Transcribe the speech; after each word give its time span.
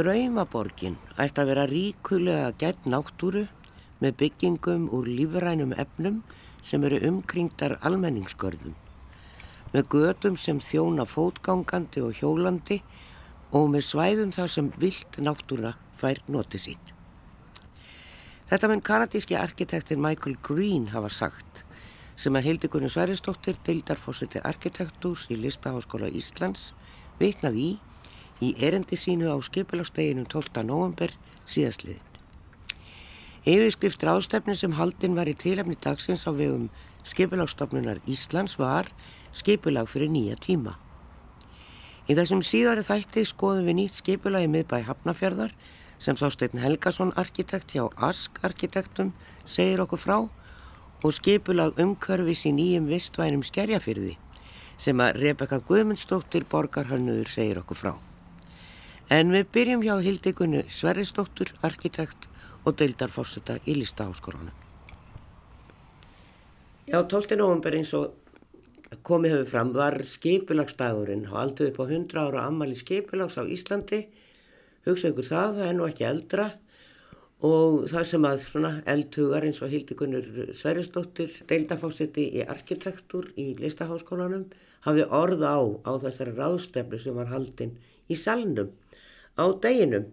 Draumaborgin 0.00 0.94
ætti 1.20 1.42
að 1.42 1.48
vera 1.50 1.64
ríkulega 1.68 2.52
gætt 2.56 2.86
náttúru 2.88 3.42
með 4.00 4.14
byggingum 4.22 4.86
úr 4.96 5.08
lífrænum 5.12 5.74
efnum 5.82 6.22
sem 6.64 6.86
eru 6.88 7.00
umkringdar 7.04 7.74
almenningsgörðum, 7.84 8.72
með 9.74 9.84
gödum 9.92 10.38
sem 10.40 10.62
þjóna 10.64 11.04
fótgangandi 11.04 12.00
og 12.06 12.16
hjólandi 12.16 12.78
og 13.52 13.68
með 13.74 13.84
svæðum 13.90 14.32
þar 14.38 14.54
sem 14.54 14.70
vilt 14.80 15.20
náttúra 15.20 15.74
fær 16.00 16.22
notið 16.32 16.64
sín. 16.64 16.88
Þetta 18.48 18.72
menn 18.72 18.86
kanadíski 18.86 19.36
arkitektin 19.36 20.00
Michael 20.00 20.40
Green 20.40 20.88
hafa 20.94 21.12
sagt 21.12 21.66
sem 22.16 22.40
að 22.40 22.48
Hildikunni 22.48 22.88
Sværistóttir, 22.88 23.60
deildarfósiti 23.68 24.40
arkitektús 24.40 25.28
í 25.28 25.36
Listaháskóla 25.44 26.08
Íslands, 26.08 26.70
vitnaði 27.20 27.68
í 27.74 27.78
í 28.40 28.54
erendi 28.58 28.96
sínu 28.96 29.28
á 29.28 29.36
skipilagsteginum 29.44 30.26
12. 30.28 30.64
november 30.64 31.12
síðastliðin. 31.44 32.06
Yfirskrift 33.48 34.02
ráðstefni 34.04 34.54
sem 34.56 34.74
haldinn 34.76 35.16
var 35.16 35.28
í 35.28 35.36
tilefni 35.36 35.76
dagsins 35.80 36.26
á 36.28 36.32
vegum 36.36 36.68
skipilagstofnunar 37.08 38.02
Íslands 38.08 38.58
var 38.60 38.90
skipilag 39.32 39.88
fyrir 39.88 40.12
nýja 40.12 40.36
tíma. 40.36 40.76
Í 42.10 42.16
þessum 42.18 42.42
síðari 42.44 42.84
þætti 42.84 43.24
skoðum 43.28 43.68
við 43.70 43.78
nýtt 43.78 44.00
skipilagi 44.00 44.50
miðbæ 44.50 44.80
Hafnafjörðar 44.88 45.54
sem 46.00 46.16
Þásteinn 46.16 46.60
Helgason 46.60 47.14
arkitekt 47.20 47.72
hjá 47.76 47.86
Ask 47.96 48.40
arkitektum 48.44 49.14
segir 49.44 49.84
okkur 49.84 50.00
frá 50.00 50.18
og 50.20 51.16
skipilag 51.16 51.80
umkörfis 51.80 52.44
í 52.48 52.54
nýjum 52.56 52.90
vistvænum 52.90 53.44
skerjafyrði 53.46 54.18
sem 54.80 55.00
að 55.00 55.20
Rebeka 55.20 55.60
Guðmundsdóttir 55.64 56.48
borgarhönnuður 56.48 57.28
segir 57.28 57.60
okkur 57.62 57.78
frá. 57.78 57.92
En 59.10 59.32
við 59.34 59.48
byrjum 59.50 59.80
hjá 59.82 59.96
Hildegunni 60.04 60.60
Sverrisdóttur, 60.70 61.48
arkitekt 61.66 62.28
og 62.62 62.76
deildarfórseta 62.78 63.56
í 63.66 63.74
Listaháskólanum. 63.74 64.52
Já, 66.86 67.00
12. 67.02 67.34
november 67.40 67.74
eins 67.74 67.90
og 67.98 68.14
komið 69.02 69.34
hefur 69.34 69.48
fram 69.50 69.72
var 69.74 69.96
skipilagstagurinn 70.06 71.26
og 71.26 71.40
aldrei 71.42 71.72
upp 71.72 71.80
á 71.82 71.84
100 71.88 72.22
ára 72.22 72.44
ammali 72.46 72.78
skipilags 72.78 73.34
á 73.34 73.42
Íslandi. 73.42 74.04
Hugsa 74.86 75.10
ykkur 75.10 75.26
það, 75.26 75.58
það 75.58 75.66
er 75.66 75.76
nú 75.80 75.88
ekki 75.90 76.06
eldra 76.06 76.46
og 77.50 77.90
það 77.90 78.08
sem 78.12 78.30
að 78.30 78.44
svona 78.46 78.72
eldhugar 78.94 79.48
eins 79.48 79.58
og 79.58 79.74
Hildikunnur 79.74 80.54
Sverrisdóttir, 80.54 81.34
deildarfórseti 81.50 82.28
í 82.38 82.46
arkitektur 82.46 83.32
í 83.34 83.56
Listaháskólanum, 83.58 84.46
hafði 84.86 85.10
orð 85.10 85.42
á 85.42 85.58
á 85.82 85.92
þessari 86.06 86.38
ráðstefnu 86.38 87.02
sem 87.02 87.18
var 87.18 87.34
haldinn 87.34 87.74
í 88.06 88.14
salnum 88.14 88.70
á 89.40 89.44
deginum. 89.64 90.08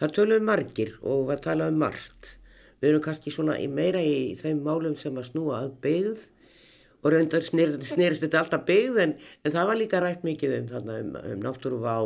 Það 0.00 0.14
töluðu 0.16 0.44
margir 0.48 0.92
og 1.04 1.26
var 1.28 1.42
talað 1.44 1.74
um 1.74 1.82
margt. 1.84 2.36
Við 2.80 2.90
erum 2.90 3.02
kannski 3.04 3.32
svona 3.32 3.58
í 3.60 3.66
meira 3.68 4.00
í 4.00 4.32
þeim 4.40 4.62
málum 4.64 4.96
sem 4.96 5.16
að 5.20 5.28
snúa 5.28 5.58
að 5.66 5.74
byggð 5.84 6.22
og 7.00 7.12
reyndar 7.12 7.44
snýrist 7.44 8.24
þetta 8.24 8.40
alltaf 8.40 8.64
byggð 8.68 9.00
en, 9.04 9.14
en 9.44 9.54
það 9.54 9.68
var 9.70 9.80
líka 9.80 10.00
rætt 10.00 10.24
mikið 10.24 10.56
um, 10.56 10.70
um, 10.80 11.14
um 11.20 11.42
náttúruvá 11.44 11.96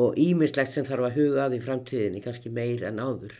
og 0.00 0.18
ímislegt 0.18 0.72
sem 0.72 0.86
þarf 0.86 1.08
að 1.08 1.16
huga 1.18 1.46
að 1.46 1.56
í 1.58 1.62
framtíðinni, 1.64 2.22
kannski 2.24 2.52
meir 2.54 2.86
en 2.86 3.02
áður. 3.02 3.34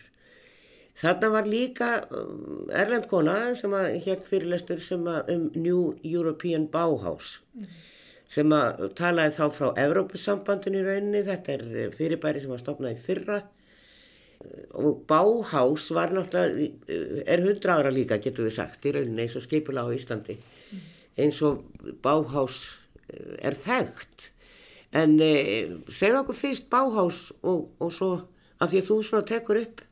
Þarna 1.00 1.30
var 1.32 1.46
líka 1.48 1.92
um, 2.10 2.66
Erlend 2.74 3.06
kona 3.10 3.36
sem 3.58 3.74
að 3.78 3.92
hér 4.04 4.18
fyrirlestur 4.26 4.82
sem 4.82 5.06
að 5.08 5.30
um 5.36 5.46
New 5.54 5.94
European 6.02 6.66
Bauhaus. 6.74 7.38
Mm 7.54 7.70
sem 8.30 8.52
að 8.54 8.84
talaði 8.98 9.34
þá 9.36 9.44
frá 9.56 9.68
Evrópussambandinu 9.84 10.82
í 10.82 10.84
rauninni, 10.86 11.22
þetta 11.26 11.56
er 11.56 11.64
eh, 11.70 11.88
fyrirbæri 11.96 12.42
sem 12.42 12.52
var 12.52 12.62
stopnað 12.62 12.94
í 12.94 13.02
fyrra. 13.06 13.40
Og 14.80 15.02
Báhás 15.10 15.90
var 15.92 16.14
náttúrulega, 16.14 16.70
eh, 16.88 17.22
er 17.26 17.42
hundra 17.44 17.80
ára 17.80 17.92
líka 17.92 18.20
getur 18.22 18.46
við 18.46 18.56
sagt 18.60 18.86
í 18.86 18.94
rauninni 18.94 19.26
eins 19.26 19.36
og 19.36 19.44
skipula 19.44 19.84
á 19.84 19.90
Íslandi, 19.92 20.38
eins 21.18 21.42
og 21.42 21.64
Báhás 22.04 22.62
eh, 23.10 23.36
er 23.50 23.58
þekkt, 23.58 24.30
en 24.96 25.18
eh, 25.20 25.76
segð 25.90 26.22
okkur 26.22 26.38
fyrst 26.38 26.70
Báhás 26.70 27.28
og, 27.42 27.68
og 27.82 27.92
svo 27.92 28.12
af 28.60 28.70
því 28.70 28.80
að 28.80 28.88
þú 28.88 28.96
svona 29.04 29.28
tekur 29.28 29.60
upp 29.64 29.84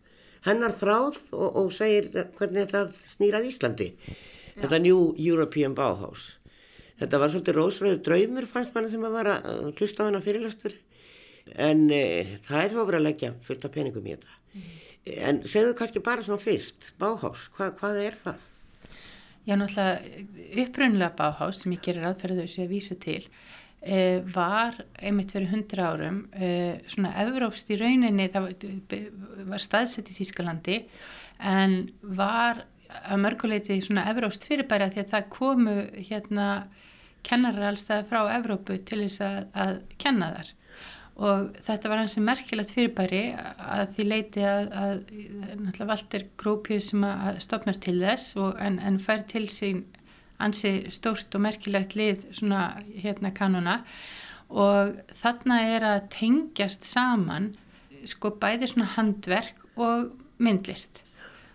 hennar 0.47 0.75
þráð 0.79 1.21
og, 1.35 1.49
og 1.59 1.71
segir 1.75 2.11
hvernig 2.39 2.69
þetta 2.69 2.83
snýrað 3.09 3.49
Íslandi, 3.51 3.93
Já. 3.93 4.17
þetta 4.62 4.83
New 4.87 5.15
European 5.19 5.75
Bauhaus. 5.75 6.35
Þetta 6.99 7.21
var 7.23 7.33
svolítið 7.33 7.59
rósröðu 7.59 8.03
draumur 8.07 8.47
fannst 8.51 8.75
manna 8.75 8.91
sem 8.91 9.05
að 9.07 9.15
vara 9.15 9.39
að 9.47 9.69
hlusta 9.79 10.03
á 10.03 10.07
hana 10.09 10.23
fyrirlastur 10.25 10.75
en 11.55 11.87
e, 11.95 12.39
það 12.45 12.65
er 12.65 12.73
þá 12.75 12.81
verið 12.81 12.99
að 12.99 13.07
leggja 13.07 13.33
fullt 13.47 13.67
af 13.69 13.75
peningum 13.75 14.09
í 14.09 14.15
þetta. 14.17 14.39
Mm. 14.53 14.65
En 15.29 15.43
segðu 15.49 15.77
kannski 15.79 16.03
bara 16.05 16.25
svona 16.25 16.43
fyrst, 16.43 16.93
Báhás, 17.01 17.47
hva, 17.55 17.71
hvað 17.79 18.01
er 18.03 18.19
það? 18.19 18.43
Já, 19.49 19.55
náttúrulega 19.57 20.25
upprunnulega 20.65 21.15
Báhás 21.17 21.63
sem 21.63 21.73
ég 21.73 21.85
gerir 21.87 22.09
aðferðu 22.11 22.43
þessu 22.43 22.65
að 22.67 22.75
vísa 22.75 22.97
til 23.01 23.23
e, 23.81 24.01
var 24.35 24.83
einmitt 24.99 25.33
fyrir 25.33 25.53
hundra 25.55 25.93
árum 25.95 26.19
e, 26.35 26.51
svona 26.91 27.15
evrópst 27.23 27.71
í 27.73 27.79
rauninni, 27.81 28.29
það 28.35 28.51
var, 28.51 29.07
var 29.55 29.65
staðsett 29.65 30.11
í 30.13 30.19
Þýskalandi 30.19 30.83
en 31.39 31.79
var 32.03 32.67
að 32.89 33.23
mörguleiti 33.23 33.79
svona 33.85 34.07
evrópst 34.11 34.45
fyrirbæri 34.49 34.89
að 34.89 34.95
því 34.97 35.05
að 35.05 35.11
það 35.15 35.33
komu 35.33 35.79
hérna 36.11 36.51
kennarar 37.27 37.73
allstað 37.73 38.06
frá 38.11 38.23
Evrópu 38.37 38.79
til 38.87 39.03
þess 39.05 39.23
að, 39.25 39.39
að 39.55 39.75
kenna 40.01 40.33
þar 40.37 40.55
og 41.19 41.56
þetta 41.67 41.91
var 41.91 41.99
hansi 41.99 42.23
merkilegt 42.23 42.73
fyrirbæri 42.77 43.23
að 43.34 43.95
því 43.97 44.05
leiti 44.06 44.45
að, 44.47 44.69
að 44.71 45.01
náttúrulega 45.11 45.89
Valter 45.91 46.27
Grópjus 46.39 46.93
sem 46.93 47.06
að 47.09 47.41
stopnar 47.43 47.81
til 47.83 47.97
þess 48.05 48.37
og, 48.39 48.53
en, 48.62 48.79
en 48.79 49.01
fær 49.03 49.25
til 49.31 49.49
sín 49.51 49.83
ansi 50.39 50.87
stórt 50.95 51.34
og 51.34 51.43
merkilegt 51.43 51.97
lið 51.99 52.23
svona 52.39 52.69
hérna 52.95 53.33
kanuna 53.35 53.81
og 54.49 54.95
þarna 55.19 55.59
er 55.75 55.89
að 55.89 56.06
tengjast 56.15 56.87
saman 56.87 57.50
sko 58.06 58.37
bæði 58.39 58.71
svona 58.71 58.93
handverk 58.95 59.67
og 59.75 60.12
myndlist 60.39 61.03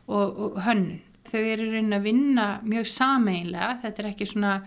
og, 0.07 0.27
og 0.27 0.61
hönnun. 0.65 0.99
Þau 1.23 1.39
eru 1.39 1.69
raunin 1.71 1.95
að 1.95 2.07
vinna 2.09 2.47
mjög 2.67 2.89
sameinlega, 2.91 3.77
þetta 3.81 4.03
er 4.03 4.09
ekki 4.11 4.27
svona 4.27 4.57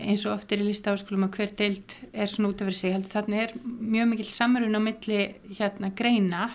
eins 0.00 0.26
og 0.26 0.36
oft 0.36 0.52
er 0.52 0.62
í 0.62 0.68
listaháskólum 0.68 1.26
að 1.28 1.38
hver 1.38 1.56
deilt 1.58 1.96
er 2.12 2.30
svona 2.30 2.52
út 2.52 2.60
af 2.62 2.70
fyrir 2.70 2.78
sig 2.80 2.94
heldur 2.94 3.14
þannig 3.14 3.42
er 3.42 3.56
mjög 3.64 4.12
mikil 4.12 4.28
samrun 4.30 4.78
á 4.78 4.80
milli 4.82 5.20
hérna 5.58 5.92
greina 5.96 6.50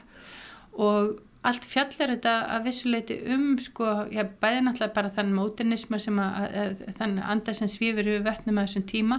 og 0.73 1.19
allt 1.47 1.65
fjallar 1.65 2.11
þetta 2.13 2.33
að 2.53 2.65
vissuleiti 2.67 3.15
um 3.33 3.45
sko, 3.61 3.85
já 4.13 4.21
bæði 4.23 4.61
náttúrulega 4.61 4.93
bara 4.93 5.13
þann 5.15 5.31
móternisma 5.33 5.97
sem 6.01 6.19
að, 6.21 6.57
að 6.63 6.83
þann 6.99 7.15
andar 7.33 7.57
sem 7.57 7.71
svífur 7.71 8.09
við 8.11 8.27
vötnum 8.27 8.59
að 8.61 8.67
þessum 8.69 8.85
tíma 8.91 9.17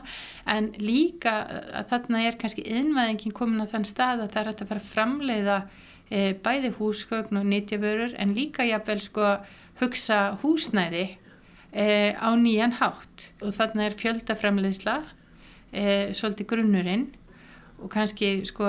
en 0.54 0.68
líka 0.78 1.34
að 1.80 1.88
þarna 1.90 2.22
er 2.28 2.38
kannski 2.38 2.66
innvæðingin 2.70 3.34
komin 3.34 3.64
á 3.64 3.66
þann 3.72 3.88
stað 3.90 4.22
að 4.26 4.36
það 4.36 4.42
er 4.44 4.52
að 4.52 4.70
fara 4.70 4.84
að 4.84 4.92
framleiða 4.92 5.58
e, 6.10 6.20
bæði 6.46 6.72
húsgögn 6.78 7.42
og 7.42 7.50
nýtjavörur 7.50 8.14
en 8.22 8.36
líka 8.38 8.68
jáfnvel 8.70 9.02
sko 9.02 9.32
hugsa 9.82 10.22
húsnæði 10.44 11.08
e, 11.72 12.12
á 12.14 12.28
nýjan 12.36 12.76
hátt. 12.78 13.30
Og 13.42 13.56
þarna 13.56 13.88
er 13.88 13.98
fjöldaframleysla 13.98 15.00
e, 15.72 15.84
svolítið 16.16 16.50
grunnurinn. 16.52 17.08
Og 17.82 17.90
kannski 17.90 18.44
sko 18.46 18.68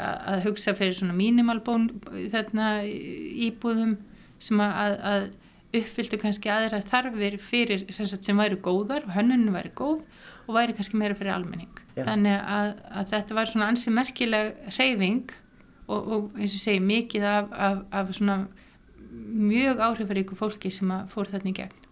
að 0.00 0.44
hugsa 0.46 0.74
fyrir 0.78 0.96
svona 0.96 1.14
mínimalbón 1.16 1.88
þarna 2.32 2.80
íbúðum 2.86 3.96
sem 4.40 4.60
að, 4.62 4.96
að 5.12 5.26
uppfylgdu 5.80 6.18
kannski 6.20 6.50
aðra 6.50 6.80
þarfir 6.82 7.36
fyrir 7.42 7.84
sem, 7.94 8.08
sem 8.10 8.38
væri 8.38 8.58
góðar 8.62 9.06
og 9.06 9.14
hönnunum 9.14 9.54
væri 9.54 9.70
góð 9.76 10.00
og 10.46 10.56
væri 10.56 10.74
kannski 10.74 10.98
meira 10.98 11.14
fyrir 11.18 11.34
almenning. 11.34 11.70
Já. 11.96 12.04
þannig 12.06 12.38
að, 12.38 12.72
að 12.96 13.12
þetta 13.12 13.36
var 13.36 13.50
svona 13.50 13.68
ansi 13.70 13.92
merkileg 13.94 14.50
reyfing 14.78 15.34
og, 15.90 16.00
og 16.00 16.38
eins 16.38 16.54
og 16.56 16.62
segi 16.62 16.82
mikið 16.84 17.26
af, 17.28 17.52
af, 17.68 17.84
af 18.00 18.12
svona 18.16 18.40
mjög 19.10 19.82
áhrifaríku 19.84 20.38
fólki 20.38 20.72
sem 20.74 20.90
fór 21.10 21.30
þarna 21.30 21.50
í 21.50 21.56
gegn. 21.60 21.74
Eh, 21.74 21.89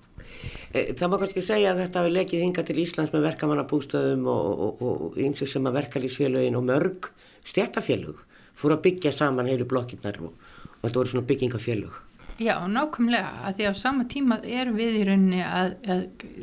það 0.72 1.10
má 1.10 1.18
kannski 1.22 1.44
segja 1.44 1.72
að 1.72 1.84
þetta 1.84 2.02
hefur 2.02 2.16
lekið 2.16 2.44
hinga 2.44 2.64
til 2.68 2.80
Íslands 2.82 3.14
með 3.14 3.26
verkamannabústöðum 3.28 4.26
og 4.32 5.18
eins 5.18 5.44
og 5.44 5.50
sem 5.50 5.68
að 5.68 5.78
verkalýsfélögin 5.80 6.58
og 6.58 6.66
mörg 6.68 7.10
stjættafélög 7.48 8.24
fór 8.58 8.74
að 8.74 8.84
byggja 8.88 9.14
saman 9.14 9.48
heilu 9.48 9.66
blokkinnar 9.68 10.18
og, 10.22 10.34
og 10.78 10.84
þetta 10.84 11.00
voru 11.00 11.12
svona 11.12 11.28
byggingafélög. 11.28 11.96
Já, 12.38 12.54
nákvæmlega, 12.70 13.30
að 13.48 13.56
því 13.56 13.64
á 13.66 13.74
sama 13.74 14.04
tíma 14.06 14.36
erum 14.46 14.76
við 14.78 15.00
í 15.00 15.06
rauninni 15.08 15.40
að, 15.42 15.72
að 15.90 16.02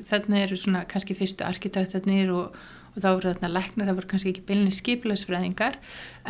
þarna 0.09 0.41
eru 0.43 0.57
svona 0.59 0.81
kannski 0.91 1.15
fyrstu 1.15 1.45
arkitektarnir 1.47 2.33
og, 2.35 2.57
og 2.91 2.97
þá 2.99 3.07
voru 3.07 3.31
þarna 3.31 3.51
læknar, 3.53 3.87
það 3.87 3.99
voru 4.01 4.09
kannski 4.11 4.33
ekki 4.33 4.43
bylni 4.49 4.73
skipilagsfræðingar 4.75 5.77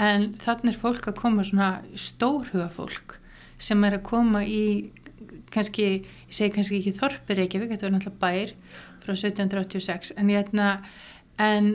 en 0.10 0.28
þarna 0.38 0.70
er 0.70 0.78
fólk 0.84 1.10
að 1.10 1.18
koma 1.24 1.48
svona 1.48 1.72
stórhuga 1.98 2.70
fólk 2.76 3.18
sem 3.58 3.82
er 3.88 3.98
að 3.98 4.06
koma 4.06 4.44
í 4.46 4.62
kannski, 5.54 5.90
ég 6.28 6.38
segi 6.38 6.54
kannski 6.56 6.82
ekki 6.82 6.96
Þorpur 7.00 7.40
Reykjavík, 7.42 7.74
þetta 7.74 7.88
var 7.88 7.96
náttúrulega 7.96 8.22
bær 8.24 8.54
frá 9.06 9.14
1786 9.14 10.16
en, 10.18 10.32
hérna, 10.34 10.70
en 11.42 11.74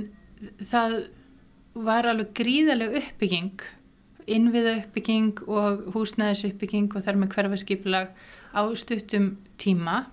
það 0.73 0.97
var 1.75 2.09
alveg 2.11 2.33
gríðaleg 2.41 2.97
uppbygging 3.03 3.69
innviða 4.31 4.77
uppbygging 4.81 5.43
og 5.49 5.87
húsnæðis 5.95 6.45
uppbygging 6.51 6.91
og 6.95 7.05
þar 7.05 7.19
með 7.21 7.35
hverfaskipulag 7.35 8.13
á 8.55 8.63
stuttum 8.79 9.33
tíma. 9.61 10.05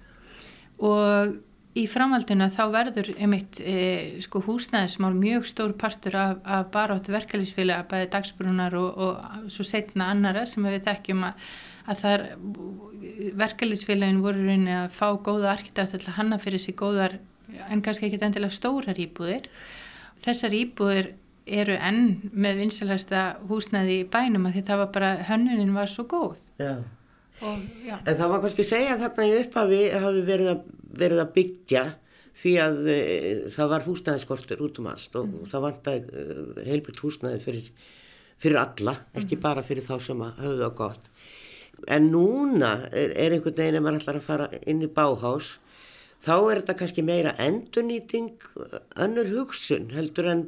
Og 0.77 1.37
í 1.77 1.83
framhaldinu 1.89 2.47
þá 2.53 2.61
verður 2.73 3.09
einmitt 3.15 3.59
e, 3.61 3.77
sko 4.23 4.41
húsnæðismál 4.45 5.13
mjög 5.17 5.47
stór 5.49 5.75
partur 5.79 6.17
af, 6.19 6.41
af 6.43 6.69
baráttu 6.73 7.13
verkefliðsfélag 7.15 7.87
bæði 7.91 8.11
dagsbrúnar 8.15 8.77
og, 8.79 8.97
og 8.97 9.51
svo 9.53 9.65
setna 9.67 10.11
annara 10.13 10.45
sem 10.49 10.65
við 10.67 10.83
þekkjum 10.87 11.25
að, 11.29 11.47
að 11.87 12.03
þar 12.03 12.25
verkefliðsfélagin 13.43 14.23
voru 14.25 14.43
rauninni 14.43 14.75
að 14.77 14.89
fá 14.97 15.07
góða 15.15 15.53
arkitekt 15.55 16.07
að 16.07 16.17
hanna 16.17 16.41
fyrir 16.41 16.63
sig 16.63 16.77
góðar 16.79 17.19
en 17.69 17.81
kannski 17.83 18.09
ekki 18.09 18.19
endilega 18.25 18.55
stórar 18.55 18.99
íbúðir 18.99 19.47
þessar 20.23 20.55
íbúðir 20.57 21.13
eru 21.47 21.77
enn 21.79 22.29
með 22.35 22.61
vinsalasta 22.63 23.23
húsnæði 23.47 24.01
í 24.01 24.07
bænum 24.11 24.49
að 24.49 24.57
því 24.57 24.63
það 24.67 24.81
var 24.81 24.89
bara 24.95 25.11
hönnunin 25.29 25.75
var 25.75 25.91
svo 25.91 26.03
góð 26.09 26.39
Já. 26.59 26.73
og. 27.39 27.61
En 28.03 28.17
það 28.17 28.31
var 28.33 28.43
kannski 28.43 28.65
að 28.65 28.71
segja 28.71 28.95
að 28.95 29.05
þarna 29.05 29.27
í 29.27 29.37
upphafi 29.41 29.81
hafi 29.93 30.23
verið 30.27 30.51
að, 30.53 30.65
verið 30.93 31.19
að 31.23 31.33
byggja 31.37 31.83
því 32.37 32.53
að 32.61 32.75
e, 32.93 32.97
það 33.49 33.69
var 33.73 33.85
húsnæðiskortur 33.87 34.59
út 34.61 34.79
um 34.79 34.87
allt 34.91 35.15
og 35.17 35.25
Mm. 35.27 35.45
það 35.49 35.63
vantæði 35.65 36.01
e, 36.13 36.65
heilbrygt 36.69 36.99
húsnæði 37.01 37.39
fyrir, 37.41 37.69
fyrir 38.37 38.57
alla, 38.61 38.93
ekki 39.15 39.35
Mhm. 39.35 39.41
bara 39.41 39.63
fyrir 39.63 39.81
þá 39.83 39.99
sem 40.01 40.17
að 40.21 40.37
höfðu 40.43 40.61
það 40.67 40.75
gott. 40.75 41.09
En 41.87 42.11
núna 42.11 42.89
er, 42.91 43.11
er 43.17 43.31
einhvern 43.31 43.55
veginn 43.57 43.75
ef 43.75 43.83
maður 43.83 43.99
ætlar 44.01 44.15
að 44.17 44.27
fara 44.29 44.49
inn 44.65 44.81
í 44.81 44.87
báhás 44.87 45.57
þá 46.25 46.33
er 46.51 46.61
þetta 46.61 46.77
kannski 46.77 47.03
meira 47.05 47.33
endurnýting 47.37 48.31
önnur 48.97 49.27
hugsun 49.29 49.91
heldur 49.93 50.25
en 50.31 50.47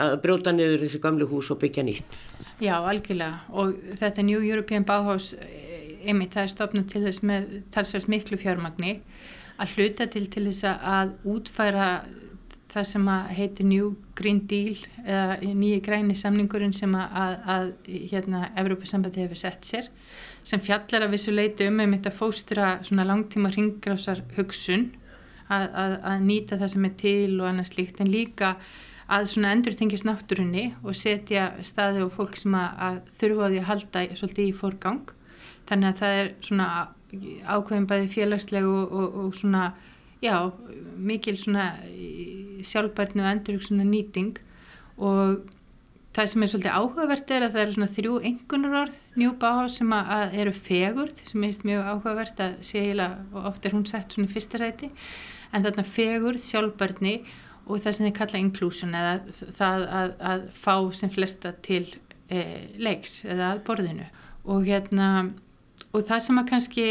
að 0.00 0.20
brjóta 0.22 0.52
niður 0.52 0.80
þessi 0.84 1.00
gamlu 1.00 1.26
hús 1.28 1.50
og 1.50 1.58
byggja 1.60 1.82
nýtt. 1.84 2.18
Já, 2.60 2.76
algjörlega 2.80 3.40
og 3.52 3.74
þetta 4.00 4.22
New 4.24 4.40
European 4.40 4.84
Bauhaus 4.84 5.34
eh, 5.34 5.98
einmitt 6.06 6.32
það 6.32 6.42
er 6.46 6.52
stopnað 6.54 6.86
til 6.92 7.02
þess 7.04 7.22
með 7.22 7.62
talsvægt 7.74 8.08
miklu 8.08 8.38
fjármagni 8.40 9.00
að 9.60 9.76
hluta 9.76 10.08
til 10.10 10.26
til 10.32 10.46
þess 10.48 10.66
að 10.70 11.14
útfæra 11.28 11.90
það 12.70 12.86
sem 12.86 13.08
að 13.10 13.30
heiti 13.34 13.66
New 13.66 13.88
Green 14.18 14.44
Deal 14.50 14.76
eða 15.02 15.54
nýji 15.58 15.80
græni 15.84 16.16
samningurinn 16.18 16.74
sem 16.76 16.92
að, 16.94 17.16
að, 17.22 17.34
að 17.54 17.72
hérna 18.12 18.42
Evrópusambandi 18.60 19.24
hefur 19.24 19.40
sett 19.40 19.66
sér 19.66 19.90
sem 20.46 20.62
fjallar 20.62 21.06
að 21.06 21.16
vissu 21.16 21.34
leiti 21.34 21.66
um 21.68 21.80
að 21.82 22.12
fóstra 22.16 22.76
svona 22.86 23.06
langtíma 23.08 23.50
ringrásar 23.54 24.22
hugsun 24.36 24.90
að, 25.50 25.66
að, 25.74 26.22
nýta 26.24 26.60
það 26.60 26.72
sem 26.74 26.86
er 26.86 26.94
til 27.02 27.34
og 27.40 27.48
annað 27.50 27.72
slíkt 27.72 28.00
en 28.00 28.12
líka 28.12 28.54
að 29.10 29.26
svona 29.32 29.50
endur 29.56 29.74
tengist 29.74 30.06
náttúrunni 30.06 30.68
og 30.84 30.94
setja 30.94 31.50
staði 31.66 32.04
og 32.04 32.14
fólk 32.14 32.38
sem 32.38 32.54
að, 32.54 33.00
þurfa 33.18 33.48
á 33.48 33.50
því 33.50 33.58
að 33.58 33.68
halda 33.72 34.04
svolítið 34.14 34.46
í 34.46 34.56
fórgang 34.60 35.14
þannig 35.66 35.90
að 35.90 36.02
það 36.02 36.20
er 36.20 36.32
svona 36.46 36.68
ákveðin 37.44 37.88
bæði 37.90 38.10
félagsleg 38.14 38.66
og, 38.68 38.92
og, 38.92 39.16
og 39.24 39.38
svona 39.38 39.70
já, 40.22 40.34
mikil 40.96 41.38
svona 41.40 41.72
sjálfbærni 42.66 43.24
og 43.24 43.32
endur 43.32 43.64
svona 43.64 43.86
nýting. 43.88 44.38
Og 45.00 45.40
það 46.14 46.30
sem 46.32 46.44
er 46.44 46.50
svolítið 46.52 46.76
áhugavert 46.76 47.32
er 47.32 47.46
að 47.46 47.52
það 47.54 47.62
eru 47.64 47.74
svona 47.76 47.90
þrjú 47.96 48.14
engunar 48.30 48.78
orð 48.82 48.96
Bauhaus 49.40 49.76
sem 49.78 49.92
að, 49.94 50.10
að 50.16 50.38
eru 50.42 50.54
fegurð 50.56 51.20
sem 51.30 51.44
er 51.46 51.60
mjög 51.70 51.90
áhugavert 51.92 52.42
að 52.44 52.56
sé 52.66 52.82
og 52.98 53.44
oft 53.52 53.66
er 53.66 53.76
hún 53.76 53.86
sett 53.88 54.16
svona 54.16 54.28
í 54.28 54.32
fyrsta 54.32 54.60
sæti. 54.60 54.90
En 55.50 55.64
þarna 55.64 55.86
fegurð, 55.86 56.42
sjálfbærni 56.42 57.14
og 57.66 57.82
það 57.82 57.94
sem 57.94 58.06
þið 58.06 58.16
kalla 58.18 58.40
inclusion 58.42 58.96
eða 58.98 59.14
það 59.58 59.86
að, 60.00 60.16
að 60.32 60.48
fá 60.54 60.74
sem 60.94 61.10
flesta 61.10 61.52
til 61.62 61.84
e, 62.28 62.42
leiks 62.78 63.24
eða 63.26 63.54
að 63.54 63.62
borðinu. 63.66 64.06
Og 64.50 64.66
hérna 64.66 65.08
og 65.92 66.06
það 66.06 66.24
sem 66.26 66.40
að 66.40 66.50
kannski 66.50 66.86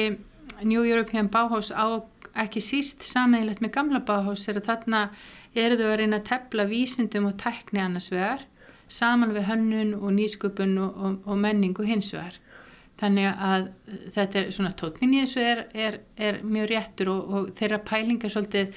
New 0.63 0.83
European 0.83 1.29
Bauhaus 1.31 1.71
á 1.71 2.03
ekki 2.39 2.61
síst 2.63 3.03
sammeilegt 3.07 3.61
með 3.63 3.75
gamla 3.77 4.01
Bauhaus 4.05 4.47
er 4.47 4.59
að 4.59 4.69
þarna 4.69 5.03
eru 5.57 5.79
þau 5.79 5.87
að 5.89 5.97
reyna 6.01 6.19
að 6.19 6.27
tepla 6.29 6.67
vísindum 6.69 7.29
og 7.29 7.37
tekni 7.41 7.81
annars 7.83 8.11
vegar 8.13 8.45
saman 8.89 9.33
við 9.35 9.47
hönnun 9.49 9.95
og 9.99 10.13
nýsköpun 10.17 10.77
og, 10.81 10.95
og, 10.97 11.17
og 11.29 11.37
menningu 11.39 11.85
hins 11.85 12.11
vegar. 12.13 12.39
Þannig 12.99 13.29
að 13.31 13.67
þetta 14.15 14.39
er 14.39 14.49
svona 14.51 14.73
tótnin 14.75 15.13
í 15.15 15.21
þessu 15.23 15.43
er, 15.45 15.61
er, 15.71 15.99
er 16.19 16.41
mjög 16.43 16.71
réttur 16.73 17.11
og, 17.13 17.29
og 17.29 17.51
þeirra 17.55 17.79
pælingar 17.87 18.33
svolítið 18.33 18.75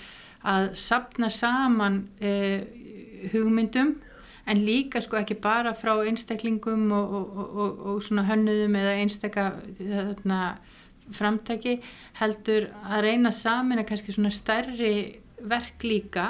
að 0.52 0.68
sapna 0.78 1.30
saman 1.32 2.02
eh, 2.22 2.62
hugmyndum 3.32 3.96
en 4.46 4.62
líka 4.66 5.02
sko 5.02 5.18
ekki 5.20 5.36
bara 5.42 5.74
frá 5.78 5.94
einstaklingum 6.02 6.90
og, 6.96 7.12
og, 7.14 7.82
og 7.92 8.04
svona 8.04 8.26
hönnuðum 8.26 8.78
eða 8.78 8.94
einstakka 9.02 9.48
framtæki 11.12 11.78
heldur 12.20 12.70
að 12.82 13.04
reyna 13.06 13.32
saman 13.34 13.82
að 13.82 13.88
kannski 13.90 14.14
svona 14.14 14.32
stærri 14.34 14.94
verk 15.42 15.84
líka 15.86 16.26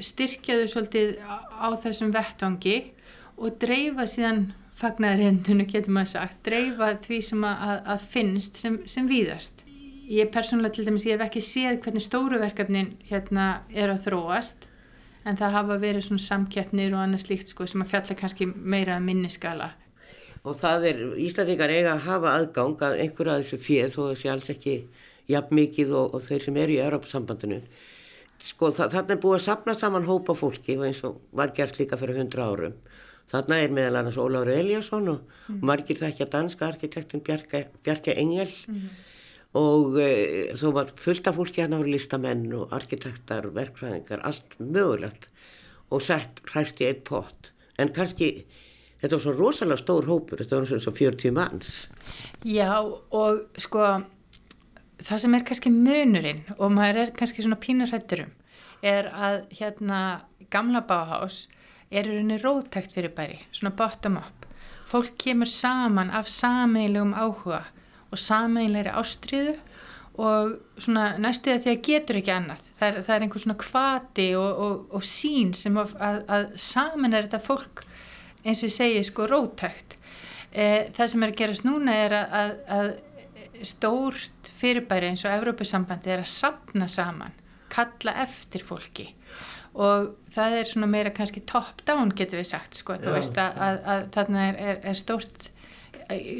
styrkjaðu 0.00 0.68
svolítið 0.70 1.16
á, 1.20 1.68
þessum 1.82 2.12
vettvangi 2.14 2.76
og 3.40 3.56
dreifa 3.62 4.06
síðan 4.08 4.50
fagnæðarindunu 4.80 5.66
getur 5.68 5.92
maður 5.92 6.12
sagt, 6.14 6.38
dreifa 6.46 6.94
því 7.02 7.18
sem 7.26 7.42
að, 7.44 7.74
að 7.92 8.06
finnst 8.14 8.60
sem, 8.60 8.78
sem 8.88 9.08
víðast. 9.10 9.64
Ég 10.10 10.30
persónulega 10.32 10.78
til 10.78 10.86
dæmis, 10.86 11.04
ég 11.06 11.18
hef 11.18 11.26
ekki 11.26 11.42
séð 11.44 11.82
hvernig 11.84 12.04
stóru 12.04 12.40
verkefnin 12.40 12.94
hérna 13.10 13.50
er 13.68 13.92
að 13.92 14.06
þróast 14.06 14.69
en 15.24 15.36
það 15.36 15.54
hafa 15.58 15.76
verið 15.82 16.06
svona 16.06 16.24
samkeppnir 16.24 16.94
og 16.94 17.04
annað 17.04 17.26
slíkt 17.26 17.52
sko 17.52 17.66
sem 17.68 17.84
að 17.84 17.92
fjalla 17.92 18.16
kannski 18.22 18.48
meira 18.48 18.96
að 18.96 19.06
minniskala. 19.08 19.70
Og 20.40 20.56
það 20.56 20.86
er, 20.88 21.00
Íslandingar 21.20 21.72
eiga 21.72 21.94
að 21.94 22.06
hafa 22.06 22.34
aðgang 22.38 22.84
að 22.86 23.00
einhverja 23.04 23.36
að 23.36 23.42
þessu 23.42 23.58
fér 23.60 23.90
þó 23.92 24.00
þessi 24.06 24.30
alls 24.32 24.52
ekki 24.54 24.76
jafn 25.30 25.56
mikið 25.58 25.92
og, 25.92 26.14
og 26.16 26.24
þeir 26.24 26.46
sem 26.46 26.60
eru 26.62 26.76
í 26.76 26.80
Europasambandinu. 26.80 27.60
Sko 28.40 28.70
þa 28.72 28.88
þarna 28.94 29.16
er 29.16 29.20
búið 29.20 29.36
að 29.36 29.44
sapna 29.44 29.74
saman 29.76 30.08
hópa 30.08 30.34
fólki 30.38 30.78
eins 30.80 31.02
og 31.04 31.20
var 31.36 31.52
gert 31.56 31.76
líka 31.76 31.98
fyrir 32.00 32.22
hundra 32.22 32.48
árum. 32.48 32.78
Þarna 33.30 33.60
er 33.62 33.74
meðal 33.76 34.00
annars 34.00 34.18
Óláður 34.18 34.54
Eliasson 34.56 35.12
og 35.12 35.20
mm. 35.20 35.60
margir 35.68 36.00
þekkja 36.00 36.26
danska 36.32 36.66
arkitektin 36.70 37.22
Bjarka, 37.26 37.66
Bjarka 37.84 38.16
Engel 38.16 38.48
mm. 38.48 38.88
Og 39.58 39.96
e, 39.98 40.10
þó 40.58 40.70
var 40.76 40.92
fullt 41.00 41.26
af 41.26 41.38
fólki 41.38 41.62
hérna 41.62 41.80
voru 41.80 41.94
listamenn 41.94 42.52
og 42.54 42.74
arkitektar, 42.76 43.48
verkfræðingar, 43.54 44.22
allt 44.22 44.54
mögulegt 44.58 45.30
og 45.90 46.04
sett 46.06 46.42
hræst 46.52 46.82
í 46.82 46.86
einn 46.86 47.02
pott. 47.06 47.50
En 47.78 47.90
kannski 47.94 48.30
þetta 49.00 49.16
var 49.16 49.24
svo 49.24 49.34
rosalega 49.34 49.80
stór 49.80 50.06
hópur, 50.06 50.38
þetta 50.42 50.60
var 50.60 50.70
svona 50.70 50.96
40 51.00 51.34
manns. 51.34 51.72
Já 52.46 52.78
og 52.78 53.46
sko 53.58 53.86
það 55.00 55.22
sem 55.24 55.34
er 55.34 55.46
kannski 55.48 55.72
munurinn 55.72 56.44
og 56.58 56.70
maður 56.76 57.04
er 57.04 57.14
kannski 57.16 57.44
svona 57.44 57.58
pínurhætturum 57.60 58.30
er 58.86 59.10
að 59.10 59.42
hérna 59.58 60.00
gamla 60.52 60.84
báhás 60.86 61.46
er 61.90 62.06
í 62.06 62.14
rauninni 62.14 62.38
rótækt 62.40 62.94
fyrir 62.94 63.12
bæri, 63.16 63.40
svona 63.50 63.74
bottom 63.76 64.20
up. 64.20 64.46
Fólk 64.86 65.16
kemur 65.18 65.48
saman 65.50 66.10
af 66.14 66.28
sameilegum 66.30 67.12
áhuga 67.18 67.64
og 68.10 68.20
sameilegri 68.20 68.94
ástriðu 69.00 69.56
og 70.20 70.56
svona 70.80 71.14
næstuðið 71.22 71.62
því 71.64 71.72
að 71.72 71.84
getur 71.86 72.18
ekki 72.20 72.32
annað. 72.34 72.64
Það 72.80 72.88
er, 72.88 72.98
það 73.06 73.14
er 73.14 73.24
einhver 73.26 73.44
svona 73.44 73.60
kvati 73.60 74.26
og, 74.36 74.64
og, 74.64 74.80
og 74.98 75.06
sín 75.06 75.52
sem 75.56 75.78
að, 75.80 75.94
að, 76.02 76.18
að 76.36 76.48
saman 76.60 77.14
er 77.16 77.28
þetta 77.28 77.42
fólk 77.44 77.84
eins 78.40 78.60
og 78.60 78.68
ég 78.68 78.74
segi 78.74 79.04
sko 79.06 79.28
rótækt. 79.30 79.96
E, 80.50 80.66
það 80.96 81.12
sem 81.12 81.24
er 81.24 81.32
að 81.32 81.38
gerast 81.40 81.66
núna 81.68 81.94
er 82.06 82.16
að, 82.18 82.52
að 82.76 82.90
stórt 83.70 84.50
fyrirbæri 84.60 85.12
eins 85.12 85.24
og 85.24 85.34
Evrópusambandi 85.36 86.12
er 86.12 86.24
að 86.24 86.32
sapna 86.32 86.88
saman, 86.90 87.36
kalla 87.72 88.16
eftir 88.24 88.64
fólki 88.66 89.10
og 89.70 90.16
það 90.34 90.56
er 90.58 90.66
svona 90.66 90.88
meira 90.90 91.12
kannski 91.14 91.42
top 91.46 91.84
down 91.86 92.10
getur 92.16 92.40
við 92.40 92.48
sagt 92.50 92.80
sko, 92.80 92.96
þú 92.98 93.14
veist 93.14 93.36
að, 93.38 93.58
að, 93.62 93.76
að 93.92 94.06
þarna 94.16 94.46
er, 94.48 94.56
er, 94.58 94.80
er 94.90 94.98
stórt 94.98 95.50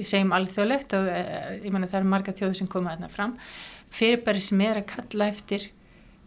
segjum 0.07 0.33
alþjóðlegt 0.37 0.95
og 0.99 1.11
ég 1.11 1.69
menna 1.71 1.89
það 1.91 2.00
eru 2.00 2.12
marga 2.12 2.37
þjóðu 2.37 2.61
sem 2.61 2.71
koma 2.71 2.95
þarna 2.95 3.11
fram. 3.12 3.37
Fyrirbæri 3.95 4.43
sem 4.45 4.62
er 4.67 4.81
að 4.83 4.89
kalla 4.95 5.29
eftir 5.33 5.69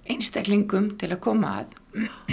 einstaklingum 0.10 0.94
til 1.00 1.14
að 1.14 1.24
koma 1.24 1.56
að. 1.62 1.78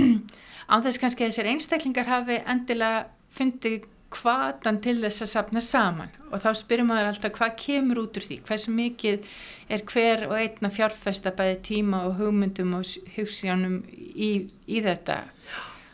Án 0.71 0.85
þess 0.85 1.00
kannski 1.02 1.26
að 1.26 1.33
þessir 1.33 1.50
einstaklingar 1.50 2.11
hafi 2.11 2.38
endilega 2.47 3.09
fundið 3.35 3.88
hvatan 4.11 4.81
til 4.83 4.97
þess 5.05 5.25
að 5.25 5.31
sapna 5.33 5.62
saman. 5.62 6.11
Og 6.31 6.43
þá 6.43 6.50
spyrir 6.59 6.87
maður 6.87 7.12
alltaf 7.12 7.35
hvað 7.37 7.57
kemur 7.62 8.02
út 8.02 8.19
úr 8.19 8.26
því, 8.26 8.38
hversu 8.47 8.75
mikið 8.75 9.29
er 9.71 9.85
hver 9.87 10.26
og 10.29 10.37
einna 10.38 10.71
fjárfesta 10.75 11.33
bæði 11.37 11.59
tíma 11.69 12.05
og 12.09 12.17
hugmyndum 12.19 12.75
og 12.79 12.87
hugssjónum 13.14 13.81
í, 13.87 14.33
í 14.67 14.83
þetta 14.87 15.23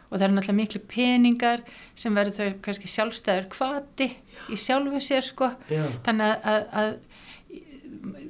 og 0.08 0.18
það 0.18 0.26
er 0.26 0.34
náttúrulega 0.36 0.60
miklu 0.60 0.80
peningar 0.90 1.64
sem 1.98 2.14
verður 2.16 2.38
þau 2.38 2.62
kannski 2.66 2.90
sjálfstæður 2.92 3.48
hvati 3.56 4.08
í 4.52 4.58
sjálfu 4.60 5.00
sér 5.02 5.26
sko 5.26 5.50
Já. 5.72 5.84
þannig 6.06 6.32
að, 6.32 6.48
að, 6.52 6.66
að 6.80 6.94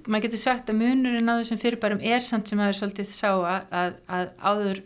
maður 0.07 0.27
getur 0.27 0.43
sagt 0.43 0.71
að 0.71 0.81
munurinn 0.81 1.29
á 1.33 1.35
þessum 1.41 1.61
fyrirbærum 1.61 2.05
er 2.05 2.25
samt 2.25 2.49
sem 2.49 2.61
maður 2.61 2.79
svolítið 2.81 3.13
sá 3.13 3.31
að, 3.35 3.67
að, 3.71 3.99
að 4.19 4.29
áður 4.41 4.83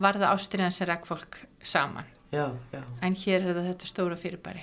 varða 0.00 0.32
ástriðan 0.34 0.74
sem 0.74 0.88
rekk 0.88 1.08
fólk 1.08 1.40
saman 1.60 2.08
Já, 2.30 2.46
já. 2.70 2.82
en 3.02 3.16
hér 3.18 3.48
er 3.50 3.58
þetta 3.72 3.90
stóra 3.90 4.16
fyrirbæri 4.18 4.62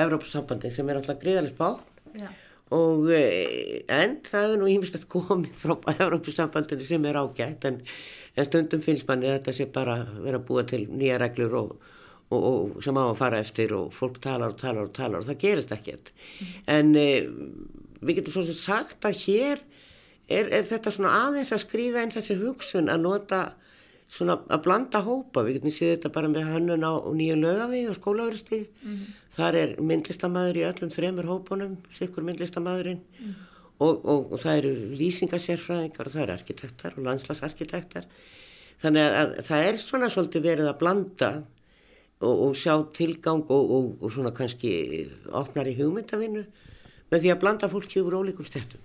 Evrópssambandi 0.00 0.70
sem 0.72 0.88
er 0.88 1.00
alltaf 1.00 1.20
gríðalegt 1.22 1.58
bátt 1.60 2.16
Já. 2.16 2.28
Og 2.74 3.10
eh, 3.14 3.84
en 3.86 4.16
það 4.26 4.46
hefur 4.48 4.58
nú 4.58 4.70
ímestast 4.72 5.06
komið 5.10 5.52
frá 5.54 5.76
Evrópssambandinu 5.94 6.86
sem 6.86 7.04
er 7.06 7.18
ágætt 7.20 7.66
en, 7.68 7.78
en 8.34 8.48
stundum 8.48 8.82
finnst 8.82 9.06
manni 9.06 9.28
að 9.30 9.38
þetta 9.38 9.54
sé 9.54 9.68
bara 9.70 10.00
vera 10.18 10.40
að 10.40 10.48
búa 10.48 10.64
til 10.66 10.82
nýja 10.90 11.20
reglur 11.22 11.54
og, 11.60 11.76
og, 12.34 12.48
og 12.50 12.82
sem 12.82 12.98
á 12.98 13.04
að 13.06 13.20
fara 13.20 13.42
eftir 13.44 13.74
og 13.76 13.94
fólk 13.94 14.18
talar 14.24 14.56
og 14.56 14.58
talar 14.58 14.88
og 14.88 14.92
talar 14.96 15.22
og 15.22 15.28
það 15.28 15.40
gerist 15.44 15.76
ekkert. 15.76 16.10
En 16.66 16.90
e, 16.98 17.22
við 18.02 18.18
getum 18.18 18.34
svo 18.34 18.44
sem 18.48 18.58
sagt 18.58 19.06
að 19.06 19.22
hér 19.22 19.62
er, 20.26 20.50
er 20.50 20.66
þetta 20.66 20.90
svona 20.90 21.14
aðeins 21.22 21.54
að 21.54 21.62
skrýða 21.68 22.02
einn 22.02 22.14
þessi 22.16 22.40
hugsun 22.42 22.90
að 22.90 23.06
nota 23.06 23.42
svona 24.12 24.36
að 24.52 24.62
blanda 24.64 25.02
hópa, 25.02 25.42
við 25.46 25.58
getum 25.58 25.74
séð 25.74 25.92
þetta 25.96 26.12
bara 26.14 26.30
með 26.30 26.48
hönnun 26.52 26.86
á 26.86 26.92
nýju 27.16 27.36
lögavi 27.40 27.82
og 27.90 27.98
skólaverðstíð 27.98 28.62
mm 28.66 28.92
-hmm. 28.92 29.16
þar 29.36 29.58
er 29.62 29.74
myndlistamæður 29.80 30.60
í 30.60 30.66
öllum 30.70 30.92
þremur 30.94 31.30
hópunum, 31.30 31.76
sikkur 31.90 32.24
myndlistamæðurinn 32.24 33.02
mm 33.02 33.26
-hmm. 33.26 33.34
og, 33.78 34.04
og, 34.04 34.32
og 34.32 34.38
það 34.40 34.58
eru 34.58 34.72
lýsingasérfræðingar 35.00 36.06
og 36.06 36.12
það 36.12 36.22
eru 36.22 36.32
arkitektar 36.32 36.92
og 36.96 37.04
landslagsarkitektar 37.04 38.06
þannig 38.82 39.02
að, 39.02 39.14
að 39.16 39.44
það 39.48 39.66
er 39.66 39.76
svona 39.76 40.08
svolítið 40.08 40.42
verið 40.42 40.68
að 40.70 40.78
blanda 40.78 41.30
og, 42.20 42.34
og 42.48 42.56
sjá 42.56 42.74
tilgang 42.94 43.44
og 43.48 44.12
svona 44.12 44.32
kannski 44.32 45.10
opnar 45.32 45.68
í 45.68 45.76
hugmyndavinnu 45.76 46.44
með 47.10 47.22
því 47.22 47.32
að 47.32 47.40
blanda 47.42 47.68
fólki 47.70 48.02
úr 48.02 48.18
ólíkum 48.18 48.46
stettum. 48.46 48.80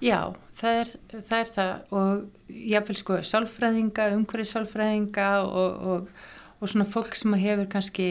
Já, 0.00 0.32
það 0.56 0.78
er 0.82 0.92
það, 1.10 1.34
er 1.38 1.50
það. 1.54 1.72
og 1.90 2.52
jáfnveil 2.70 3.00
sko 3.00 3.18
sálfræðinga, 3.30 4.06
umhverfið 4.16 4.52
sálfræðinga 4.54 5.26
og, 5.44 5.82
og, 5.92 6.30
og 6.60 6.72
svona 6.72 6.88
fólk 6.88 7.18
sem 7.18 7.36
hefur 7.36 7.68
kannski 7.72 8.08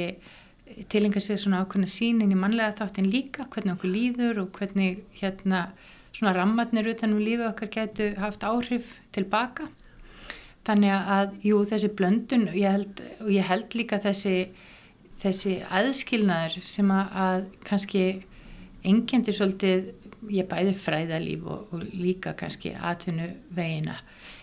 tilengar 0.89 1.23
sér 1.25 1.39
svona 1.41 1.63
ákveðna 1.63 1.89
sínin 1.89 2.33
í 2.33 2.37
mannlega 2.37 2.77
þáttin 2.77 3.09
líka, 3.09 3.47
hvernig 3.49 3.75
okkur 3.75 3.93
líður 3.93 4.43
og 4.43 4.51
hvernig 4.59 5.01
hérna 5.17 5.69
svona 6.13 6.35
rammatnir 6.37 6.89
utanum 6.93 7.21
lífið 7.23 7.49
okkar 7.49 7.71
getur 7.73 8.17
haft 8.21 8.45
áhrif 8.45 8.95
tilbaka. 9.15 9.69
Þannig 10.67 10.93
að, 10.93 11.35
jú, 11.45 11.61
þessi 11.65 11.89
blöndun 11.97 12.49
og 12.51 12.57
ég 12.59 12.75
held, 12.75 13.03
og 13.23 13.29
ég 13.33 13.47
held 13.47 13.77
líka 13.77 13.97
þessi, 14.03 14.35
þessi 15.23 15.55
aðskilnaður 15.65 16.59
sem 16.67 16.91
að, 16.93 17.15
að 17.25 17.47
kannski 17.65 18.03
engjandi 18.85 19.33
svolítið 19.35 19.89
ég 20.33 20.47
bæði 20.49 20.75
fræðalíf 20.75 21.45
og, 21.47 21.73
og 21.73 21.85
líka 21.95 22.33
kannski 22.37 22.73
atvinnu 22.75 23.29
vegina 23.55 23.95